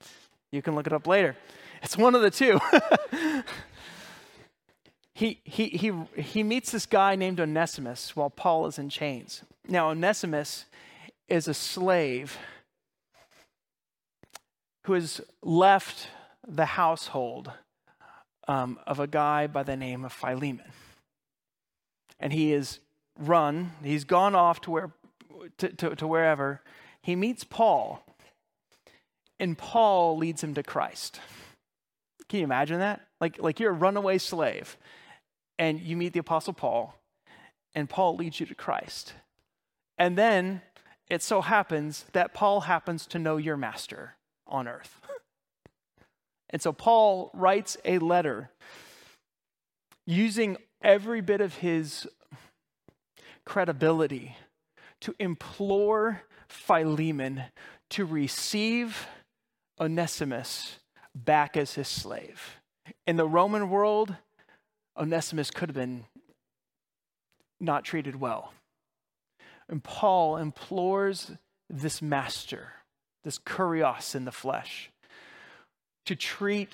You 0.51 0.61
can 0.61 0.75
look 0.75 0.89
it 0.89 0.93
up 0.93 1.07
later. 1.07 1.37
It's 1.83 1.97
one 1.97 2.17
of 2.17 2.23
the 2.23 2.31
two. 2.33 2.59
he, 5.15 5.41
he, 5.45 5.69
he, 5.69 5.93
he 6.21 6.43
meets 6.43 6.73
this 6.73 6.87
guy 6.87 7.15
named 7.15 7.39
Onesimus 7.39 8.17
while 8.17 8.31
Paul 8.31 8.67
is 8.67 8.77
in 8.77 8.89
chains. 8.89 9.43
Now, 9.69 9.91
Onesimus 9.91 10.65
is 11.29 11.49
a 11.49 11.55
slave 11.55 12.39
who 14.85 14.95
has 14.95 15.21
left 15.43 16.09
the 16.47 16.65
household 16.65 17.53
um, 18.47 18.79
of 18.87 18.99
a 18.99 19.07
guy 19.07 19.47
by 19.47 19.63
the 19.63 19.77
name 19.77 20.05
of 20.05 20.13
Philemon. 20.13 20.73
And 22.19 22.33
he 22.33 22.53
is 22.53 22.81
run, 23.19 23.73
he's 23.83 24.05
gone 24.05 24.35
off 24.35 24.61
to, 24.63 24.71
where, 24.71 24.91
to, 25.59 25.69
to, 25.69 25.97
to 25.97 26.07
wherever. 26.07 26.63
He 27.03 27.15
meets 27.15 27.45
Paul, 27.45 28.03
and 29.39 29.57
Paul 29.57 30.17
leads 30.17 30.43
him 30.43 30.55
to 30.55 30.63
Christ. 30.63 31.21
Can 32.29 32.41
you 32.41 32.45
imagine 32.45 32.81
that? 32.81 33.03
Like, 33.21 33.41
like 33.41 33.61
you're 33.61 33.71
a 33.71 33.75
runaway 33.75 34.19
slave, 34.19 34.77
and 35.59 35.81
you 35.81 35.97
meet 35.97 36.13
the 36.13 36.19
Apostle 36.21 36.55
Paul, 36.55 36.95
and 37.75 37.89
Paul 37.89 38.17
leads 38.17 38.41
you 38.41 38.47
to 38.47 38.55
Christ. 38.55 39.13
And 39.99 40.17
then 40.17 40.63
it 41.09 41.23
so 41.23 41.41
happens 41.41 42.05
that 42.13 42.35
Paul 42.35 42.63
happens 42.63 43.07
to 43.07 43.19
know 43.19 43.37
your 43.37 43.57
master 43.57 44.17
on 44.47 44.69
earth. 44.69 45.01
And 46.51 46.63
so 46.63 46.73
Paul 46.73 47.31
writes 47.35 47.77
a 47.85 47.99
letter 47.99 48.51
using 50.07 50.57
every 50.83 51.21
bit 51.21 51.41
of 51.41 51.57
his 51.57 52.07
credibility 53.45 54.37
to 55.01 55.15
implore 55.19 56.23
Philemon 56.49 57.45
to 57.91 58.05
receive 58.05 59.07
Onesimus 59.79 60.79
back 61.15 61.57
as 61.57 61.75
his 61.75 61.89
slave. 61.89 62.61
In 63.07 63.17
the 63.17 63.29
Roman 63.29 63.69
world, 63.69 64.15
Onesimus 64.97 65.51
could 65.51 65.69
have 65.69 65.77
been 65.77 66.05
not 67.61 67.85
treated 67.85 68.17
well. 68.17 68.53
And 69.69 69.83
Paul 69.83 70.37
implores 70.37 71.33
this 71.69 72.01
master, 72.01 72.73
this 73.25 73.39
kurios 73.39 74.15
in 74.15 74.25
the 74.25 74.33
flesh, 74.33 74.91
to 76.07 76.17
treat 76.17 76.71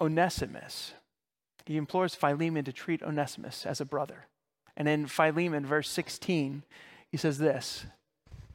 Onesimus. 0.00 0.94
He 1.66 1.76
implores 1.76 2.14
Philemon 2.14 2.64
to 2.64 2.72
treat 2.72 3.02
Onesimus 3.02 3.66
as 3.66 3.80
a 3.80 3.84
brother. 3.84 4.26
And 4.76 4.88
in 4.88 5.06
Philemon, 5.06 5.66
verse 5.66 5.90
16, 5.90 6.64
he 7.10 7.16
says 7.16 7.38
this 7.38 7.84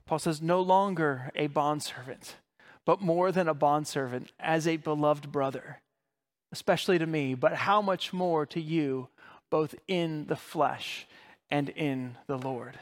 Paul 0.07 0.20
says, 0.20 0.41
No 0.41 0.61
longer 0.61 1.32
a 1.36 1.47
bondservant, 1.47 2.38
but 2.86 3.01
more 3.01 3.32
than 3.32 3.47
a 3.47 3.53
bondservant, 3.53 4.32
as 4.39 4.68
a 4.68 4.78
beloved 4.78 5.32
brother, 5.32 5.82
especially 6.51 6.97
to 6.97 7.05
me, 7.05 7.36
but 7.36 7.53
how 7.53 7.82
much 7.82 8.11
more 8.11 8.45
to 8.47 8.59
you, 8.59 9.09
both 9.51 9.76
in 9.88 10.26
the 10.26 10.36
flesh 10.36 11.05
and 11.49 11.69
in 11.69 12.17
the 12.27 12.37
Lord. 12.37 12.77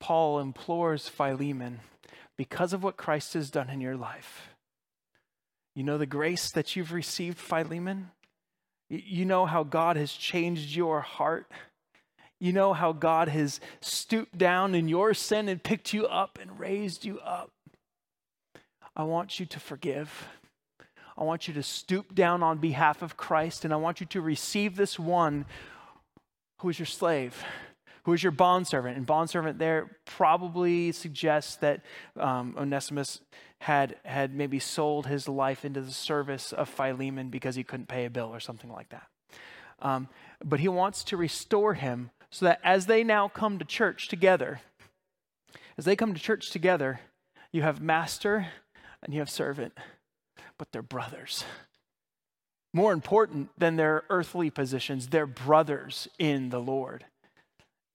Paul 0.00 0.38
implores 0.38 1.08
Philemon, 1.08 1.80
because 2.36 2.72
of 2.72 2.82
what 2.82 2.96
Christ 2.96 3.34
has 3.34 3.50
done 3.50 3.70
in 3.70 3.80
your 3.80 3.96
life, 3.96 4.48
you 5.74 5.82
know 5.82 5.98
the 5.98 6.06
grace 6.06 6.50
that 6.50 6.76
you've 6.76 6.92
received, 6.92 7.38
Philemon? 7.38 8.10
You 8.88 9.24
know 9.24 9.46
how 9.46 9.64
God 9.64 9.96
has 9.96 10.12
changed 10.12 10.76
your 10.76 11.00
heart? 11.00 11.50
You 12.38 12.52
know 12.52 12.74
how 12.74 12.92
God 12.92 13.28
has 13.28 13.60
stooped 13.80 14.36
down 14.36 14.74
in 14.74 14.88
your 14.88 15.14
sin 15.14 15.48
and 15.48 15.62
picked 15.62 15.92
you 15.92 16.06
up 16.06 16.38
and 16.40 16.58
raised 16.60 17.04
you 17.04 17.18
up? 17.20 17.50
I 18.94 19.04
want 19.04 19.40
you 19.40 19.46
to 19.46 19.58
forgive. 19.58 20.28
I 21.16 21.24
want 21.24 21.48
you 21.48 21.54
to 21.54 21.62
stoop 21.62 22.14
down 22.14 22.42
on 22.42 22.58
behalf 22.58 23.00
of 23.02 23.16
Christ, 23.16 23.64
and 23.64 23.72
I 23.72 23.76
want 23.76 24.00
you 24.00 24.06
to 24.06 24.20
receive 24.20 24.76
this 24.76 24.98
one 24.98 25.46
who 26.64 26.70
is 26.70 26.78
your 26.78 26.86
slave, 26.86 27.44
who 28.04 28.14
is 28.14 28.22
your 28.22 28.32
bondservant. 28.32 28.96
And 28.96 29.04
bondservant 29.04 29.58
there 29.58 29.98
probably 30.06 30.92
suggests 30.92 31.56
that 31.56 31.82
um, 32.18 32.54
Onesimus 32.56 33.20
had, 33.60 33.96
had 34.02 34.34
maybe 34.34 34.58
sold 34.58 35.06
his 35.06 35.28
life 35.28 35.66
into 35.66 35.82
the 35.82 35.92
service 35.92 36.54
of 36.54 36.70
Philemon 36.70 37.28
because 37.28 37.54
he 37.54 37.64
couldn't 37.64 37.88
pay 37.88 38.06
a 38.06 38.10
bill 38.10 38.30
or 38.32 38.40
something 38.40 38.72
like 38.72 38.88
that. 38.88 39.06
Um, 39.82 40.08
but 40.42 40.58
he 40.58 40.68
wants 40.68 41.04
to 41.04 41.18
restore 41.18 41.74
him 41.74 42.10
so 42.30 42.46
that 42.46 42.60
as 42.64 42.86
they 42.86 43.04
now 43.04 43.28
come 43.28 43.58
to 43.58 43.64
church 43.66 44.08
together, 44.08 44.62
as 45.76 45.84
they 45.84 45.96
come 45.96 46.14
to 46.14 46.20
church 46.20 46.50
together, 46.50 47.00
you 47.52 47.60
have 47.60 47.82
master 47.82 48.46
and 49.02 49.12
you 49.12 49.20
have 49.20 49.28
servant, 49.28 49.74
but 50.56 50.72
they're 50.72 50.80
brothers. 50.80 51.44
More 52.74 52.92
important 52.92 53.50
than 53.56 53.76
their 53.76 54.02
earthly 54.10 54.50
positions, 54.50 55.06
they're 55.06 55.26
brothers 55.26 56.08
in 56.18 56.50
the 56.50 56.58
Lord. 56.58 57.04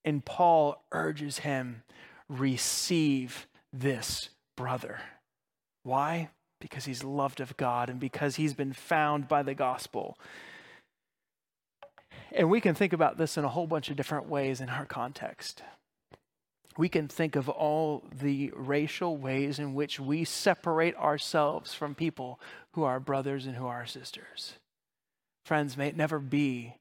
And 0.05 0.23
Paul 0.23 0.82
urges 0.93 1.39
him 1.39 1.84
receive 2.30 3.45
this 3.73 4.30
brother. 4.55 5.01
Why? 5.84 6.30
Because 6.61 6.86
he's 6.86 7.03
loved 7.03 7.41
of 7.41 7.57
God 7.57 7.89
and 7.89 7.99
because 7.99 8.38
he's 8.38 8.53
been 8.53 8.71
found 8.71 9.27
by 9.27 9.43
the 9.43 9.53
gospel. 9.53 10.17
And 12.32 12.49
we 12.49 12.61
can 12.61 12.73
think 12.73 12.93
about 12.93 13.17
this 13.17 13.38
in 13.38 13.43
a 13.43 13.49
whole 13.49 13.67
bunch 13.67 13.89
of 13.89 13.97
different 13.97 14.30
ways 14.30 14.61
in 14.61 14.69
our 14.69 14.86
context. 14.86 15.61
We 16.77 16.88
can 16.88 17.09
think 17.09 17.36
of 17.36 17.49
all 17.49 18.05
the 18.17 18.53
racial 18.55 19.17
ways 19.17 19.59
in 19.59 19.73
which 19.73 19.99
we 19.99 20.23
separate 20.23 20.95
ourselves 20.95 21.73
from 21.73 21.95
people 21.95 22.39
who 22.71 22.84
are 22.84 23.01
brothers 23.01 23.45
and 23.45 23.57
who 23.57 23.67
are 23.67 23.86
sisters. 23.86 24.53
Friends, 25.50 25.76
may 25.76 25.88
it 25.88 25.97
never 25.97 26.20
be 26.20 26.76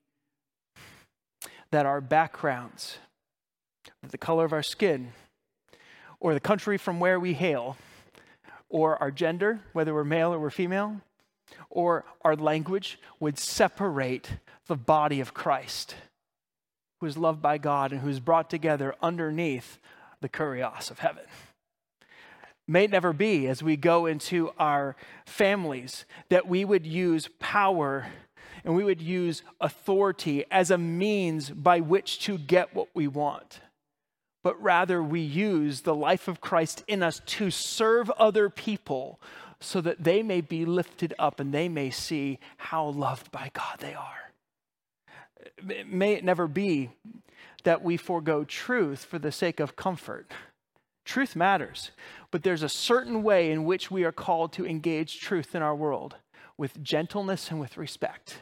that 1.70 1.86
our 1.86 2.02
backgrounds, 2.02 2.98
the 4.06 4.18
color 4.18 4.44
of 4.44 4.52
our 4.52 4.62
skin, 4.62 5.12
or 6.20 6.34
the 6.34 6.38
country 6.38 6.76
from 6.76 7.00
where 7.00 7.18
we 7.18 7.32
hail, 7.32 7.78
or 8.68 9.00
our 9.00 9.10
gender, 9.10 9.60
whether 9.72 9.94
we're 9.94 10.04
male 10.04 10.34
or 10.34 10.38
we're 10.38 10.50
female, 10.50 11.00
or 11.70 12.04
our 12.20 12.36
language 12.36 12.98
would 13.18 13.38
separate 13.38 14.32
the 14.66 14.76
body 14.76 15.20
of 15.20 15.32
Christ, 15.32 15.94
who 17.00 17.06
is 17.06 17.16
loved 17.16 17.40
by 17.40 17.56
God 17.56 17.90
and 17.90 18.02
who 18.02 18.10
is 18.10 18.20
brought 18.20 18.50
together 18.50 18.94
underneath 19.00 19.78
the 20.20 20.28
kurios 20.28 20.90
of 20.90 20.98
heaven. 20.98 21.24
May 22.66 22.84
it 22.84 22.90
never 22.90 23.14
be 23.14 23.46
as 23.46 23.62
we 23.62 23.78
go 23.78 24.04
into 24.04 24.52
our 24.58 24.94
families 25.24 26.04
that 26.28 26.46
we 26.46 26.66
would 26.66 26.84
use 26.84 27.30
power 27.38 28.08
and 28.64 28.74
we 28.74 28.84
would 28.84 29.00
use 29.00 29.42
authority 29.60 30.44
as 30.50 30.70
a 30.70 30.78
means 30.78 31.50
by 31.50 31.80
which 31.80 32.18
to 32.20 32.38
get 32.38 32.74
what 32.74 32.88
we 32.94 33.06
want 33.06 33.60
but 34.42 34.62
rather 34.62 35.02
we 35.02 35.20
use 35.20 35.82
the 35.82 35.94
life 35.94 36.28
of 36.28 36.40
Christ 36.40 36.84
in 36.86 37.02
us 37.02 37.20
to 37.26 37.50
serve 37.50 38.10
other 38.12 38.48
people 38.48 39.20
so 39.60 39.80
that 39.80 40.04
they 40.04 40.22
may 40.22 40.40
be 40.40 40.64
lifted 40.64 41.12
up 41.18 41.40
and 41.40 41.52
they 41.52 41.68
may 41.68 41.90
see 41.90 42.38
how 42.56 42.86
loved 42.88 43.30
by 43.30 43.50
God 43.52 43.78
they 43.80 43.94
are. 43.94 44.32
May 45.86 46.14
it 46.14 46.24
never 46.24 46.46
be 46.46 46.90
that 47.64 47.82
we 47.82 47.96
forego 47.96 48.44
truth 48.44 49.04
for 49.04 49.18
the 49.18 49.32
sake 49.32 49.58
of 49.58 49.76
comfort. 49.76 50.30
Truth 51.04 51.34
matters, 51.34 51.90
but 52.30 52.42
there's 52.42 52.62
a 52.62 52.68
certain 52.68 53.22
way 53.22 53.50
in 53.50 53.64
which 53.64 53.90
we 53.90 54.04
are 54.04 54.12
called 54.12 54.52
to 54.54 54.66
engage 54.66 55.20
truth 55.20 55.54
in 55.54 55.62
our 55.62 55.74
world 55.74 56.16
with 56.56 56.82
gentleness 56.82 57.50
and 57.50 57.58
with 57.58 57.76
respect. 57.76 58.38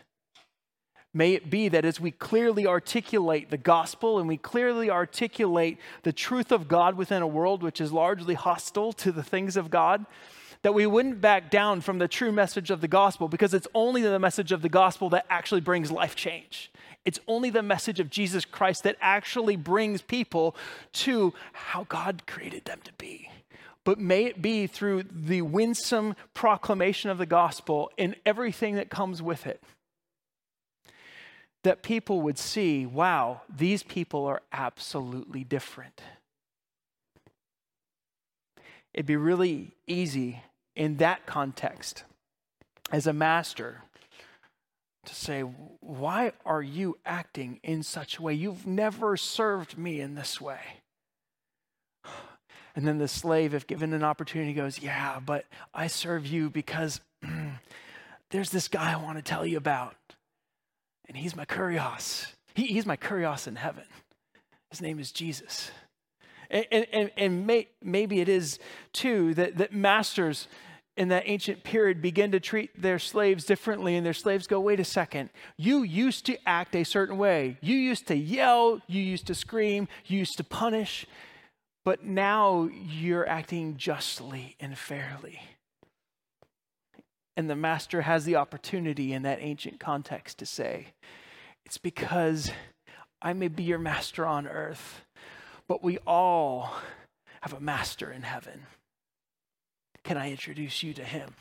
May 1.15 1.33
it 1.33 1.49
be 1.49 1.69
that 1.69 1.85
as 1.85 1.99
we 1.99 2.11
clearly 2.11 2.67
articulate 2.67 3.51
the 3.51 3.57
gospel 3.57 4.19
and 4.19 4.29
we 4.29 4.37
clearly 4.37 4.91
articulate 4.91 5.79
the 6.03 6.13
truth 6.13 6.53
of 6.53 6.69
God 6.69 6.97
within 6.97 7.23
a 7.23 7.27
world 7.27 7.63
which 7.63 7.81
is 7.81 7.93
largely 7.93 8.35
hostile 8.35 8.93
to 8.95 9.13
the 9.13 9.23
things 9.23 9.57
of 9.57 9.71
God, 9.71 10.05
that 10.63 10.75
we 10.75 10.87
wouldn't 10.87 11.21
back 11.21 11.51
down 11.51 11.81
from 11.81 11.99
the 11.99 12.09
true 12.09 12.33
message 12.33 12.71
of 12.71 12.81
the 12.81 12.89
gospel 12.89 13.29
because 13.29 13.55
it's 13.55 13.69
only 13.75 14.03
the 14.03 14.19
message 14.19 14.53
of 14.53 14.63
the 14.63 14.69
gospel 14.69 15.09
that 15.11 15.25
actually 15.31 15.61
brings 15.61 15.91
life 15.91 16.17
change. 16.17 16.71
It's 17.05 17.21
only 17.29 17.51
the 17.51 17.63
message 17.63 18.01
of 18.01 18.11
Jesus 18.11 18.45
Christ 18.45 18.83
that 18.83 18.97
actually 19.01 19.57
brings 19.57 20.03
people 20.03 20.57
to 20.93 21.33
how 21.53 21.85
God 21.85 22.25
created 22.27 22.65
them 22.65 22.81
to 22.85 22.93
be. 22.95 23.31
But 23.85 24.01
may 24.01 24.25
it 24.25 24.43
be 24.43 24.67
through 24.67 25.05
the 25.05 25.43
winsome 25.43 26.17
proclamation 26.35 27.09
of 27.11 27.19
the 27.19 27.27
gospel 27.27 27.93
and 27.97 28.17
everything 28.27 28.75
that 28.75 28.91
comes 28.91 29.23
with 29.23 29.47
it 29.47 29.63
that 31.67 31.83
people 31.83 32.23
would 32.23 32.39
see 32.39 32.87
wow, 32.87 33.41
these 33.55 33.83
people 33.83 34.25
are 34.25 34.41
absolutely 34.53 35.43
different. 35.43 36.01
It'd 38.95 39.05
be 39.05 39.17
really 39.17 39.73
easy 39.85 40.43
in 40.77 40.99
that 40.99 41.27
context 41.27 42.05
as 42.93 43.09
a 43.09 43.13
master 43.13 43.83
to 45.07 45.15
say, 45.15 45.41
Why 45.41 46.33
are 46.45 46.63
you 46.63 46.99
acting 47.05 47.59
in 47.65 47.83
such 47.83 48.19
a 48.19 48.23
way? 48.23 48.35
You've 48.35 48.65
never 48.65 49.17
served 49.17 49.77
me 49.77 50.01
in 50.01 50.15
this 50.15 50.41
way. 50.41 50.61
And 52.77 52.87
then 52.87 52.99
the 52.99 53.09
slave, 53.09 53.55
if 53.55 53.67
given 53.67 53.93
an 53.93 54.05
opportunity, 54.05 54.53
goes, 54.53 54.79
Yeah, 54.79 55.19
but 55.19 55.47
I 55.75 55.89
serve 55.89 56.29
you 56.29 56.49
because 56.49 57.01
there's 58.31 58.51
this 58.51 58.69
guy 58.69 58.93
I 58.93 59.03
want 59.03 59.19
to 59.19 59.23
tell 59.23 59.45
you 59.45 59.57
about 59.57 59.97
and 61.09 61.17
he's 61.17 61.37
my 61.37 61.45
kurios. 61.45 62.27
He, 62.55 62.67
he's 62.67 62.87
my 62.87 62.97
kurios 62.97 63.47
in 63.47 63.57
heaven. 63.57 63.85
His 64.71 64.81
name 64.81 64.99
is 64.99 65.13
Jesus. 65.13 65.71
And, 66.51 66.87
and, 66.93 67.11
and 67.17 67.47
may, 67.47 67.69
maybe 67.83 68.21
it 68.21 68.29
is 68.29 68.59
too 68.93 69.35
that, 69.35 69.57
that 69.59 69.73
masters 69.73 70.49
in 70.97 71.09
that 71.09 71.25
ancient 71.27 71.63
period 71.63 72.01
begin 72.01 72.33
to 72.33 72.41
treat 72.41 72.81
their 72.81 72.99
slaves 72.99 73.45
differently, 73.45 73.97
and 73.97 74.07
their 74.07 74.15
slaves 74.15 74.47
go, 74.47 74.59
wait 74.59 74.81
a 74.81 74.85
second, 74.85 75.29
you 75.59 75.83
used 75.83 76.25
to 76.27 76.37
act 76.49 76.75
a 76.75 76.85
certain 76.85 77.19
way. 77.19 77.59
You 77.61 77.77
used 77.77 78.07
to 78.09 78.17
yell, 78.17 78.81
you 78.87 79.03
used 79.03 79.27
to 79.27 79.35
scream, 79.35 79.89
you 80.07 80.19
used 80.19 80.39
to 80.39 80.45
punish, 80.45 81.07
but 81.85 82.05
now 82.05 82.71
you're 82.73 83.29
acting 83.29 83.77
justly 83.77 84.57
and 84.59 84.79
fairly. 84.79 85.41
And 87.37 87.51
the 87.51 87.57
master 87.57 88.03
has 88.03 88.25
the 88.25 88.37
opportunity 88.37 89.13
in 89.13 89.23
that 89.23 89.39
ancient 89.41 89.79
context 89.79 90.39
to 90.39 90.47
say, 90.47 90.89
It's 91.65 91.79
because 91.79 92.51
I 93.21 93.33
may 93.33 93.49
be 93.49 93.63
your 93.63 93.79
master 93.79 94.25
on 94.25 94.47
earth, 94.47 95.03
but 95.69 95.83
we 95.83 95.99
all 96.07 96.73
have 97.43 97.53
a 97.53 97.61
master 97.61 98.11
in 98.11 98.23
heaven. 98.23 98.63
Can 100.03 100.17
I 100.17 100.31
introduce 100.31 100.83
you 100.83 100.95
to 100.95 101.05
him? 101.05 101.35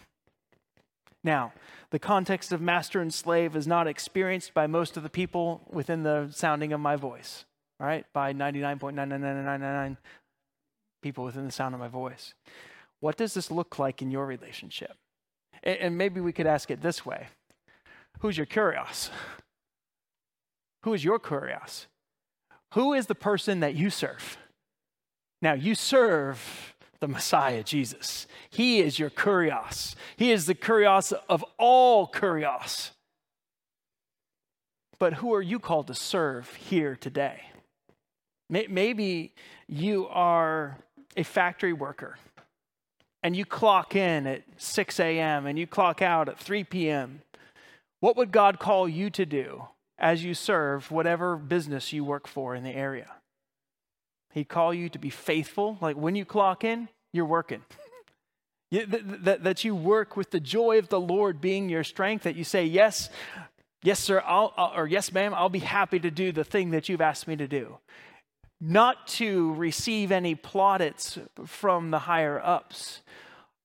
Now, 1.24 1.54
the 1.90 2.00
context 2.00 2.52
of 2.52 2.62
master 2.62 3.02
and 3.02 3.14
slave 3.14 3.56
is 3.56 3.66
not 3.66 3.88
experienced 3.88 4.54
by 4.54 4.68
most 4.68 4.98
of 4.98 5.04
the 5.04 5.10
people 5.10 5.62
within 5.72 6.04
the 6.04 6.30
sounding 6.32 6.74
of 6.74 6.80
my 6.80 6.96
voice, 6.96 7.46
all 7.80 7.88
right? 7.88 8.06
By 8.14 8.34
99.99999 8.34 9.98
people 11.02 11.24
within 11.24 11.46
the 11.46 11.52
sound 11.52 11.74
of 11.74 11.80
my 11.80 11.88
voice. 11.88 12.34
What 13.00 13.18
does 13.18 13.34
this 13.34 13.50
look 13.50 13.80
like 13.80 14.02
in 14.02 14.12
your 14.12 14.26
relationship? 14.26 14.98
And 15.66 15.98
maybe 15.98 16.22
we 16.22 16.32
could 16.32 16.48
ask 16.48 16.70
it 16.70 16.82
this 16.82 17.06
way 17.06 17.28
Who's 18.20 18.38
your 18.38 18.46
kurios? 18.46 19.10
Who 20.84 20.94
is 20.94 21.04
your 21.04 21.20
kurios? 21.20 21.88
Who 22.74 22.94
is 22.94 23.08
the 23.08 23.16
person 23.16 23.62
that 23.62 23.76
you 23.76 23.90
serve? 23.90 24.38
Now, 25.42 25.54
you 25.54 25.76
serve 25.76 26.76
the 27.00 27.08
Messiah, 27.08 27.64
Jesus. 27.64 28.28
He 28.50 28.80
is 28.80 29.00
your 29.00 29.10
kurios. 29.10 29.96
He 30.16 30.32
is 30.32 30.46
the 30.46 30.56
kurios 30.56 31.14
of 31.30 31.44
all 31.58 32.08
kurios. 32.08 32.92
But 35.00 35.14
who 35.14 35.34
are 35.34 35.42
you 35.42 35.60
called 35.60 35.88
to 35.88 35.94
serve 35.94 36.54
here 36.56 36.96
today? 36.96 37.42
Maybe 38.50 39.34
you 39.68 40.08
are 40.08 40.78
a 41.18 41.24
factory 41.24 41.74
worker 41.74 42.18
and 43.26 43.36
you 43.36 43.44
clock 43.44 43.96
in 43.96 44.28
at 44.28 44.44
6 44.58 45.00
a.m. 45.00 45.48
and 45.48 45.58
you 45.58 45.66
clock 45.66 46.04
out 46.04 46.30
at 46.30 46.38
3 46.38 46.64
p.m. 46.64 47.24
What 48.00 48.16
would 48.18 48.32
God 48.32 48.60
call 48.60 48.88
you 48.88 49.10
to 49.10 49.26
do 49.26 49.64
as 49.98 50.24
you 50.24 50.36
serve 50.36 50.92
whatever 50.92 51.36
business 51.36 51.92
you 51.92 52.04
work 52.04 52.28
for 52.28 52.54
in 52.54 52.64
the 52.64 52.70
area? 52.70 53.12
He'd 54.32 54.48
call 54.48 54.76
you 54.76 54.90
to 54.90 55.00
be 55.00 55.10
faithful. 55.10 55.80
Like 55.82 55.96
when 55.96 56.14
you 56.14 56.24
clock 56.24 56.64
in, 56.64 56.88
you're 57.14 57.26
working. 57.26 57.64
that, 58.72 59.64
you 59.64 59.74
work 59.74 60.16
with 60.16 60.30
the 60.30 60.40
joy 60.40 60.78
of 60.78 60.90
the 60.90 61.02
Lord 61.02 61.42
being 61.42 61.68
your 61.68 61.84
strength, 61.84 62.26
that 62.26 62.36
you 62.36 62.44
say, 62.44 62.64
Yes, 62.64 63.10
yes, 63.82 64.00
sir, 64.00 64.22
I'll, 64.24 64.54
or 64.76 64.86
yes, 64.86 65.12
ma'am, 65.12 65.34
I'll 65.34 65.50
be 65.50 65.58
happy 65.58 66.00
to 66.00 66.12
do 66.12 66.32
the 66.32 66.44
thing 66.44 66.70
that 66.72 66.90
you've 66.90 67.02
asked 67.02 67.28
me 67.28 67.36
to 67.38 67.48
do. 67.48 67.80
Not 68.62 69.08
to 69.08 69.54
receive 69.54 70.12
any 70.12 70.34
plaudits 70.34 71.20
from 71.46 71.92
the 71.92 72.00
higher 72.00 72.42
ups, 72.44 73.02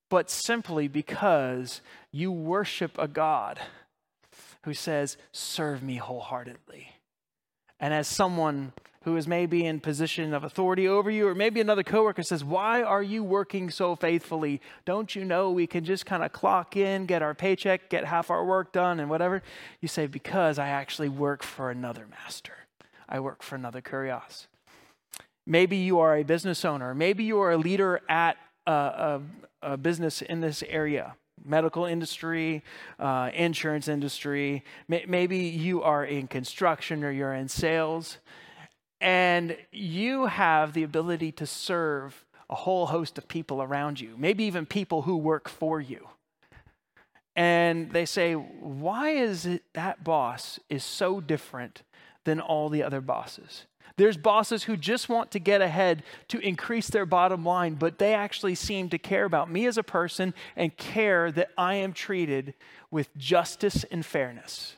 but 0.08 0.30
simply 0.30 0.88
because 0.88 1.80
you 2.10 2.32
worship 2.32 2.98
a 2.98 3.06
God 3.06 3.60
who 4.64 4.74
says, 4.74 5.16
Serve 5.32 5.82
me 5.82 5.96
wholeheartedly. 5.96 6.92
And 7.78 7.94
as 7.94 8.08
someone 8.08 8.72
who 9.04 9.16
is 9.16 9.26
maybe 9.26 9.64
in 9.64 9.80
position 9.80 10.34
of 10.34 10.44
authority 10.44 10.86
over 10.86 11.10
you, 11.10 11.26
or 11.26 11.34
maybe 11.34 11.60
another 11.60 11.82
coworker 11.82 12.22
says, 12.22 12.44
Why 12.44 12.82
are 12.82 13.02
you 13.02 13.24
working 13.24 13.70
so 13.70 13.96
faithfully? 13.96 14.60
Don't 14.84 15.14
you 15.16 15.24
know 15.24 15.50
we 15.50 15.66
can 15.66 15.84
just 15.84 16.04
kind 16.04 16.22
of 16.22 16.32
clock 16.32 16.76
in, 16.76 17.06
get 17.06 17.22
our 17.22 17.34
paycheck, 17.34 17.88
get 17.88 18.04
half 18.04 18.30
our 18.30 18.44
work 18.44 18.72
done, 18.72 19.00
and 19.00 19.08
whatever? 19.08 19.42
You 19.80 19.88
say, 19.88 20.06
Because 20.06 20.58
I 20.58 20.68
actually 20.68 21.08
work 21.08 21.42
for 21.42 21.70
another 21.70 22.06
master. 22.10 22.52
I 23.08 23.20
work 23.20 23.42
for 23.42 23.54
another 23.54 23.80
kurios. 23.80 24.46
Maybe 25.46 25.76
you 25.76 25.98
are 26.00 26.16
a 26.16 26.22
business 26.22 26.64
owner. 26.64 26.94
Maybe 26.94 27.24
you 27.24 27.40
are 27.40 27.52
a 27.52 27.56
leader 27.56 28.00
at 28.08 28.36
a, 28.66 28.72
a, 28.72 29.22
a 29.62 29.76
business 29.76 30.22
in 30.22 30.40
this 30.40 30.62
area 30.68 31.14
medical 31.44 31.84
industry, 31.84 32.62
uh, 32.98 33.30
insurance 33.32 33.88
industry. 33.88 34.62
Maybe 34.88 35.38
you 35.38 35.82
are 35.82 36.04
in 36.04 36.28
construction 36.28 37.04
or 37.04 37.10
you're 37.10 37.34
in 37.34 37.48
sales, 37.48 38.18
and 39.00 39.56
you 39.72 40.26
have 40.26 40.74
the 40.74 40.82
ability 40.82 41.32
to 41.32 41.46
serve 41.46 42.24
a 42.48 42.54
whole 42.54 42.86
host 42.86 43.16
of 43.16 43.28
people 43.28 43.62
around 43.62 44.00
you, 44.00 44.14
maybe 44.18 44.44
even 44.44 44.66
people 44.66 45.02
who 45.02 45.16
work 45.16 45.48
for 45.48 45.80
you. 45.80 46.08
And 47.36 47.92
they 47.92 48.04
say, 48.04 48.34
why 48.34 49.10
is 49.10 49.46
it 49.46 49.62
that 49.74 50.02
boss 50.02 50.58
is 50.68 50.84
so 50.84 51.20
different 51.20 51.82
than 52.24 52.40
all 52.40 52.68
the 52.68 52.82
other 52.82 53.00
bosses? 53.00 53.66
There's 54.00 54.16
bosses 54.16 54.62
who 54.62 54.78
just 54.78 55.10
want 55.10 55.30
to 55.32 55.38
get 55.38 55.60
ahead 55.60 56.04
to 56.28 56.38
increase 56.38 56.88
their 56.88 57.04
bottom 57.04 57.44
line, 57.44 57.74
but 57.74 57.98
they 57.98 58.14
actually 58.14 58.54
seem 58.54 58.88
to 58.88 58.98
care 58.98 59.26
about 59.26 59.50
me 59.50 59.66
as 59.66 59.76
a 59.76 59.82
person 59.82 60.32
and 60.56 60.74
care 60.74 61.30
that 61.32 61.50
I 61.58 61.74
am 61.74 61.92
treated 61.92 62.54
with 62.90 63.14
justice 63.18 63.84
and 63.90 64.04
fairness. 64.04 64.76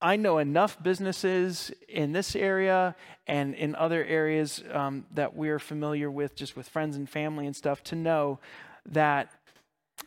I 0.00 0.14
know 0.14 0.38
enough 0.38 0.80
businesses 0.80 1.72
in 1.88 2.12
this 2.12 2.36
area 2.36 2.94
and 3.26 3.52
in 3.56 3.74
other 3.74 4.04
areas 4.04 4.62
um, 4.70 5.06
that 5.14 5.34
we're 5.34 5.58
familiar 5.58 6.12
with, 6.12 6.36
just 6.36 6.56
with 6.56 6.68
friends 6.68 6.94
and 6.94 7.10
family 7.10 7.44
and 7.44 7.56
stuff, 7.56 7.82
to 7.84 7.96
know 7.96 8.38
that 8.86 9.32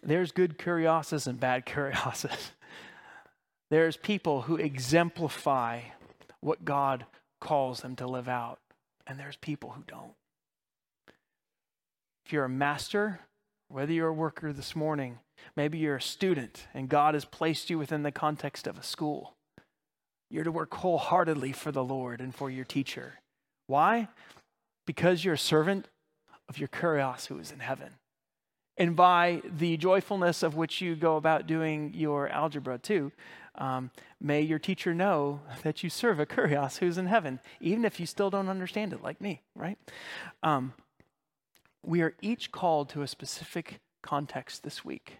there's 0.01 0.31
good 0.31 0.57
kurioses 0.57 1.27
and 1.27 1.37
bad 1.37 1.65
kurioses. 1.65 2.51
There's 3.69 3.97
people 3.97 4.43
who 4.43 4.55
exemplify 4.55 5.81
what 6.47 6.63
God 6.63 7.05
calls 7.41 7.81
them 7.81 7.97
to 7.97 8.07
live 8.07 8.29
out, 8.29 8.59
and 9.05 9.19
there's 9.19 9.35
people 9.35 9.71
who 9.71 9.83
don't. 9.85 10.13
If 12.25 12.31
you're 12.31 12.45
a 12.45 12.49
master, 12.49 13.19
whether 13.67 13.91
you're 13.91 14.07
a 14.07 14.13
worker 14.13 14.53
this 14.53 14.73
morning, 14.75 15.19
maybe 15.57 15.77
you're 15.77 15.97
a 15.97 16.01
student 16.01 16.67
and 16.73 16.87
God 16.87 17.15
has 17.15 17.25
placed 17.25 17.69
you 17.69 17.77
within 17.77 18.03
the 18.03 18.11
context 18.11 18.65
of 18.65 18.77
a 18.77 18.83
school, 18.83 19.33
you're 20.29 20.45
to 20.45 20.51
work 20.51 20.73
wholeheartedly 20.73 21.51
for 21.51 21.71
the 21.71 21.83
Lord 21.83 22.21
and 22.21 22.33
for 22.33 22.49
your 22.49 22.65
teacher. 22.65 23.15
Why? 23.67 24.07
Because 24.85 25.25
you're 25.25 25.33
a 25.33 25.37
servant 25.37 25.89
of 26.47 26.57
your 26.57 26.69
kurios 26.69 27.27
who 27.27 27.39
is 27.39 27.51
in 27.51 27.59
heaven. 27.59 27.95
And 28.77 28.95
by 28.95 29.41
the 29.43 29.75
joyfulness 29.75 30.43
of 30.43 30.55
which 30.55 30.81
you 30.81 30.95
go 30.95 31.17
about 31.17 31.47
doing 31.47 31.93
your 31.93 32.29
algebra 32.29 32.77
too, 32.77 33.11
um, 33.57 33.91
may 34.21 34.41
your 34.41 34.59
teacher 34.59 34.93
know 34.93 35.41
that 35.63 35.83
you 35.83 35.89
serve 35.89 36.19
a 36.19 36.25
kurios 36.25 36.77
who's 36.77 36.97
in 36.97 37.07
heaven, 37.07 37.39
even 37.59 37.85
if 37.85 37.99
you 37.99 38.05
still 38.05 38.29
don't 38.29 38.49
understand 38.49 38.93
it, 38.93 39.01
like 39.01 39.19
me, 39.19 39.41
right? 39.55 39.77
Um, 40.43 40.73
we 41.83 42.01
are 42.01 42.15
each 42.21 42.51
called 42.51 42.89
to 42.89 43.01
a 43.01 43.07
specific 43.07 43.79
context 44.01 44.63
this 44.63 44.83
week. 44.83 45.19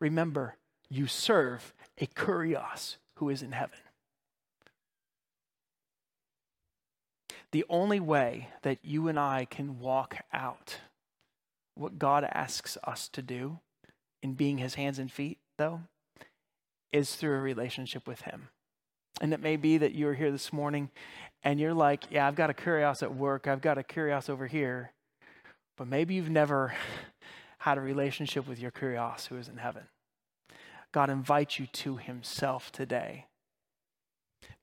Remember, 0.00 0.56
you 0.88 1.06
serve 1.06 1.72
a 1.98 2.06
kurios 2.06 2.96
who 3.16 3.28
is 3.28 3.42
in 3.42 3.52
heaven. 3.52 3.78
The 7.52 7.64
only 7.68 8.00
way 8.00 8.48
that 8.62 8.78
you 8.82 9.06
and 9.06 9.18
I 9.18 9.46
can 9.48 9.78
walk 9.78 10.16
out 10.32 10.78
what 11.76 11.98
God 11.98 12.24
asks 12.24 12.76
us 12.84 13.08
to 13.10 13.22
do 13.22 13.60
in 14.22 14.34
being 14.34 14.58
his 14.58 14.74
hands 14.74 14.98
and 14.98 15.10
feet, 15.10 15.38
though, 15.56 15.82
is 16.94 17.16
through 17.16 17.36
a 17.36 17.40
relationship 17.40 18.06
with 18.06 18.22
Him. 18.22 18.48
And 19.20 19.34
it 19.34 19.40
may 19.40 19.56
be 19.56 19.78
that 19.78 19.94
you're 19.94 20.14
here 20.14 20.30
this 20.30 20.52
morning 20.52 20.90
and 21.42 21.58
you're 21.58 21.74
like, 21.74 22.04
yeah, 22.08 22.26
I've 22.26 22.36
got 22.36 22.50
a 22.50 22.54
kurios 22.54 23.02
at 23.02 23.14
work, 23.14 23.48
I've 23.48 23.60
got 23.60 23.78
a 23.78 23.82
kurios 23.82 24.30
over 24.30 24.46
here, 24.46 24.92
but 25.76 25.88
maybe 25.88 26.14
you've 26.14 26.30
never 26.30 26.72
had 27.58 27.78
a 27.78 27.80
relationship 27.80 28.46
with 28.46 28.60
your 28.60 28.70
kurios 28.70 29.26
who 29.26 29.36
is 29.36 29.48
in 29.48 29.56
heaven. 29.56 29.82
God 30.92 31.10
invites 31.10 31.58
you 31.58 31.66
to 31.66 31.96
Himself 31.96 32.70
today 32.70 33.26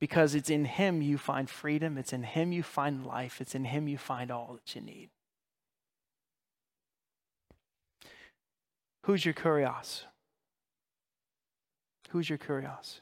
because 0.00 0.34
it's 0.34 0.48
in 0.48 0.64
Him 0.64 1.02
you 1.02 1.18
find 1.18 1.50
freedom, 1.50 1.98
it's 1.98 2.14
in 2.14 2.22
Him 2.22 2.50
you 2.50 2.62
find 2.62 3.04
life, 3.04 3.42
it's 3.42 3.54
in 3.54 3.66
Him 3.66 3.88
you 3.88 3.98
find 3.98 4.30
all 4.30 4.54
that 4.54 4.74
you 4.74 4.80
need. 4.80 5.10
Who's 9.04 9.26
your 9.26 9.34
kurios? 9.34 10.04
Who's 12.12 12.28
your 12.28 12.36
kurios? 12.36 13.00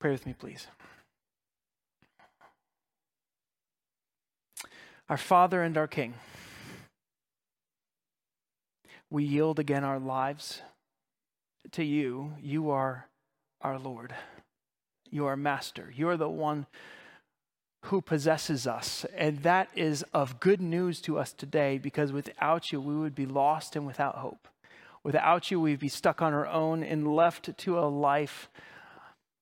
Pray 0.00 0.10
with 0.10 0.26
me, 0.26 0.34
please. 0.36 0.66
Our 5.08 5.16
Father 5.16 5.62
and 5.62 5.78
our 5.78 5.86
King, 5.86 6.14
we 9.10 9.22
yield 9.22 9.60
again 9.60 9.84
our 9.84 10.00
lives 10.00 10.60
to 11.70 11.84
you. 11.84 12.32
You 12.42 12.70
are 12.70 13.06
our 13.60 13.78
Lord. 13.78 14.12
You 15.08 15.26
are 15.26 15.36
Master. 15.36 15.92
You 15.94 16.08
are 16.08 16.16
the 16.16 16.28
one 16.28 16.66
who 17.84 18.00
possesses 18.02 18.66
us. 18.66 19.06
And 19.16 19.44
that 19.44 19.68
is 19.76 20.04
of 20.12 20.40
good 20.40 20.60
news 20.60 21.00
to 21.02 21.16
us 21.16 21.32
today 21.32 21.78
because 21.78 22.10
without 22.10 22.72
you, 22.72 22.80
we 22.80 22.96
would 22.96 23.14
be 23.14 23.24
lost 23.24 23.76
and 23.76 23.86
without 23.86 24.16
hope. 24.16 24.48
Without 25.02 25.50
you, 25.50 25.60
we'd 25.60 25.78
be 25.78 25.88
stuck 25.88 26.20
on 26.20 26.34
our 26.34 26.46
own 26.46 26.82
and 26.82 27.14
left 27.14 27.56
to 27.56 27.78
a 27.78 27.86
life 27.88 28.48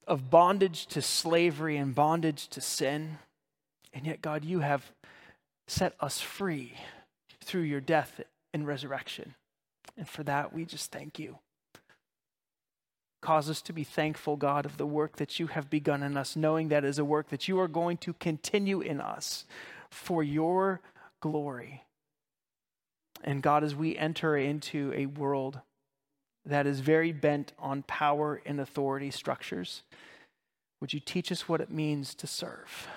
of 0.07 0.31
bondage 0.31 0.87
to 0.87 1.03
slavery 1.03 1.77
and 1.77 1.95
bondage 1.95 2.49
to 2.49 2.61
sin. 2.61 3.19
And 3.93 4.07
yet, 4.07 4.23
God, 4.23 4.45
you 4.45 4.61
have 4.61 4.93
set 5.67 5.95
us 6.01 6.21
free 6.21 6.75
through 7.43 7.63
your 7.63 7.81
death 7.81 8.21
and 8.53 8.67
resurrection. 8.67 9.35
And 9.97 10.09
for 10.09 10.23
that, 10.25 10.53
we 10.53 10.65
just 10.65 10.93
thank 10.93 11.19
you. 11.19 11.39
Cause 13.23 13.51
us 13.51 13.63
to 13.63 13.73
be 13.73 13.83
thankful, 13.83 14.37
God, 14.37 14.67
of 14.67 14.77
the 14.77 14.87
work 14.87 15.17
that 15.17 15.41
you 15.41 15.49
have 15.49 15.71
begun 15.71 16.03
in 16.03 16.17
us, 16.17 16.37
knowing 16.37 16.69
that 16.69 16.85
is 16.85 16.99
a 16.99 17.05
work 17.05 17.31
that 17.31 17.49
you 17.49 17.59
are 17.59 17.67
going 17.67 17.97
to 17.99 18.13
continue 18.13 18.81
in 18.81 19.01
us 19.01 19.47
for 19.91 20.23
your 20.23 20.81
glory. 21.21 21.86
And 23.27 23.43
God, 23.43 23.65
as 23.65 23.75
we 23.75 23.99
enter 23.99 24.37
into 24.37 24.93
a 24.95 25.07
world 25.07 25.61
that 26.45 26.67
is 26.67 26.79
very 26.79 27.11
bent 27.11 27.53
on 27.59 27.83
power 27.83 28.41
and 28.47 28.61
authority 28.61 29.11
structures, 29.11 29.83
would 30.81 30.93
you 30.93 31.01
teach 31.01 31.33
us 31.33 31.49
what 31.49 31.61
it 31.61 31.71
means 31.71 32.15
to 32.15 32.29
serve? 32.29 32.89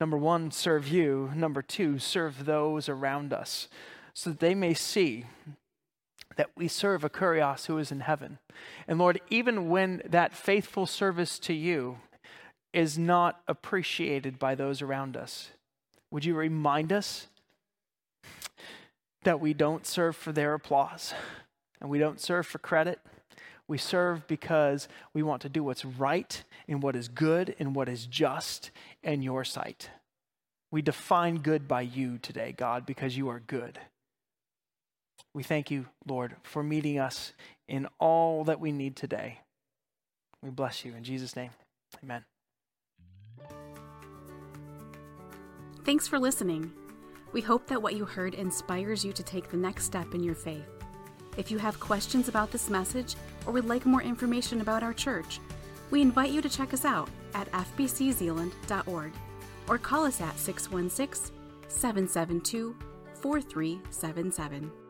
Number 0.00 0.16
one, 0.16 0.50
serve 0.50 0.88
you. 0.88 1.30
Number 1.34 1.60
two, 1.60 1.98
serve 1.98 2.46
those 2.46 2.88
around 2.88 3.32
us 3.34 3.68
so 4.14 4.30
that 4.30 4.40
they 4.40 4.54
may 4.54 4.72
see 4.72 5.26
that 6.36 6.50
we 6.56 6.68
serve 6.68 7.04
a 7.04 7.10
Kurios 7.10 7.66
who 7.66 7.78
is 7.78 7.92
in 7.92 8.00
heaven. 8.00 8.38
And 8.86 8.98
Lord, 8.98 9.20
even 9.28 9.68
when 9.68 10.02
that 10.08 10.32
faithful 10.32 10.86
service 10.86 11.38
to 11.40 11.52
you 11.52 11.98
is 12.72 12.96
not 12.96 13.40
appreciated 13.48 14.38
by 14.38 14.54
those 14.54 14.80
around 14.80 15.16
us, 15.16 15.50
would 16.10 16.24
you 16.24 16.34
remind 16.34 16.92
us 16.92 17.26
that 19.22 19.40
we 19.40 19.54
don't 19.54 19.86
serve 19.86 20.16
for 20.16 20.32
their 20.32 20.54
applause 20.54 21.14
and 21.80 21.90
we 21.90 21.98
don't 21.98 22.20
serve 22.20 22.46
for 22.46 22.58
credit? 22.58 23.00
We 23.66 23.76
serve 23.76 24.26
because 24.26 24.88
we 25.12 25.22
want 25.22 25.42
to 25.42 25.48
do 25.48 25.62
what's 25.62 25.84
right 25.84 26.42
and 26.66 26.82
what 26.82 26.96
is 26.96 27.08
good 27.08 27.54
and 27.58 27.74
what 27.74 27.88
is 27.88 28.06
just 28.06 28.70
in 29.02 29.22
your 29.22 29.44
sight. 29.44 29.90
We 30.70 30.82
define 30.82 31.38
good 31.38 31.68
by 31.68 31.82
you 31.82 32.18
today, 32.18 32.54
God, 32.56 32.86
because 32.86 33.16
you 33.16 33.28
are 33.28 33.40
good. 33.40 33.78
We 35.34 35.42
thank 35.42 35.70
you, 35.70 35.86
Lord, 36.06 36.36
for 36.42 36.62
meeting 36.62 36.98
us 36.98 37.32
in 37.68 37.86
all 37.98 38.44
that 38.44 38.60
we 38.60 38.72
need 38.72 38.96
today. 38.96 39.40
We 40.42 40.50
bless 40.50 40.84
you 40.84 40.94
in 40.94 41.04
Jesus' 41.04 41.36
name. 41.36 41.50
Amen. 42.02 42.24
Thanks 45.84 46.06
for 46.06 46.18
listening. 46.18 46.72
We 47.32 47.40
hope 47.40 47.66
that 47.66 47.82
what 47.82 47.94
you 47.94 48.04
heard 48.04 48.34
inspires 48.34 49.04
you 49.04 49.12
to 49.12 49.22
take 49.22 49.50
the 49.50 49.56
next 49.56 49.84
step 49.84 50.14
in 50.14 50.22
your 50.22 50.34
faith. 50.34 50.68
If 51.36 51.50
you 51.50 51.58
have 51.58 51.78
questions 51.78 52.28
about 52.28 52.50
this 52.50 52.70
message 52.70 53.14
or 53.46 53.52
would 53.52 53.68
like 53.68 53.86
more 53.86 54.02
information 54.02 54.60
about 54.60 54.82
our 54.82 54.94
church, 54.94 55.40
we 55.90 56.02
invite 56.02 56.30
you 56.30 56.42
to 56.42 56.48
check 56.48 56.74
us 56.74 56.84
out 56.84 57.08
at 57.34 57.50
fbczeeland.org 57.52 59.12
or 59.68 59.78
call 59.78 60.04
us 60.04 60.20
at 60.20 60.38
616 60.38 61.34
772 61.68 62.74
4377. 63.14 64.87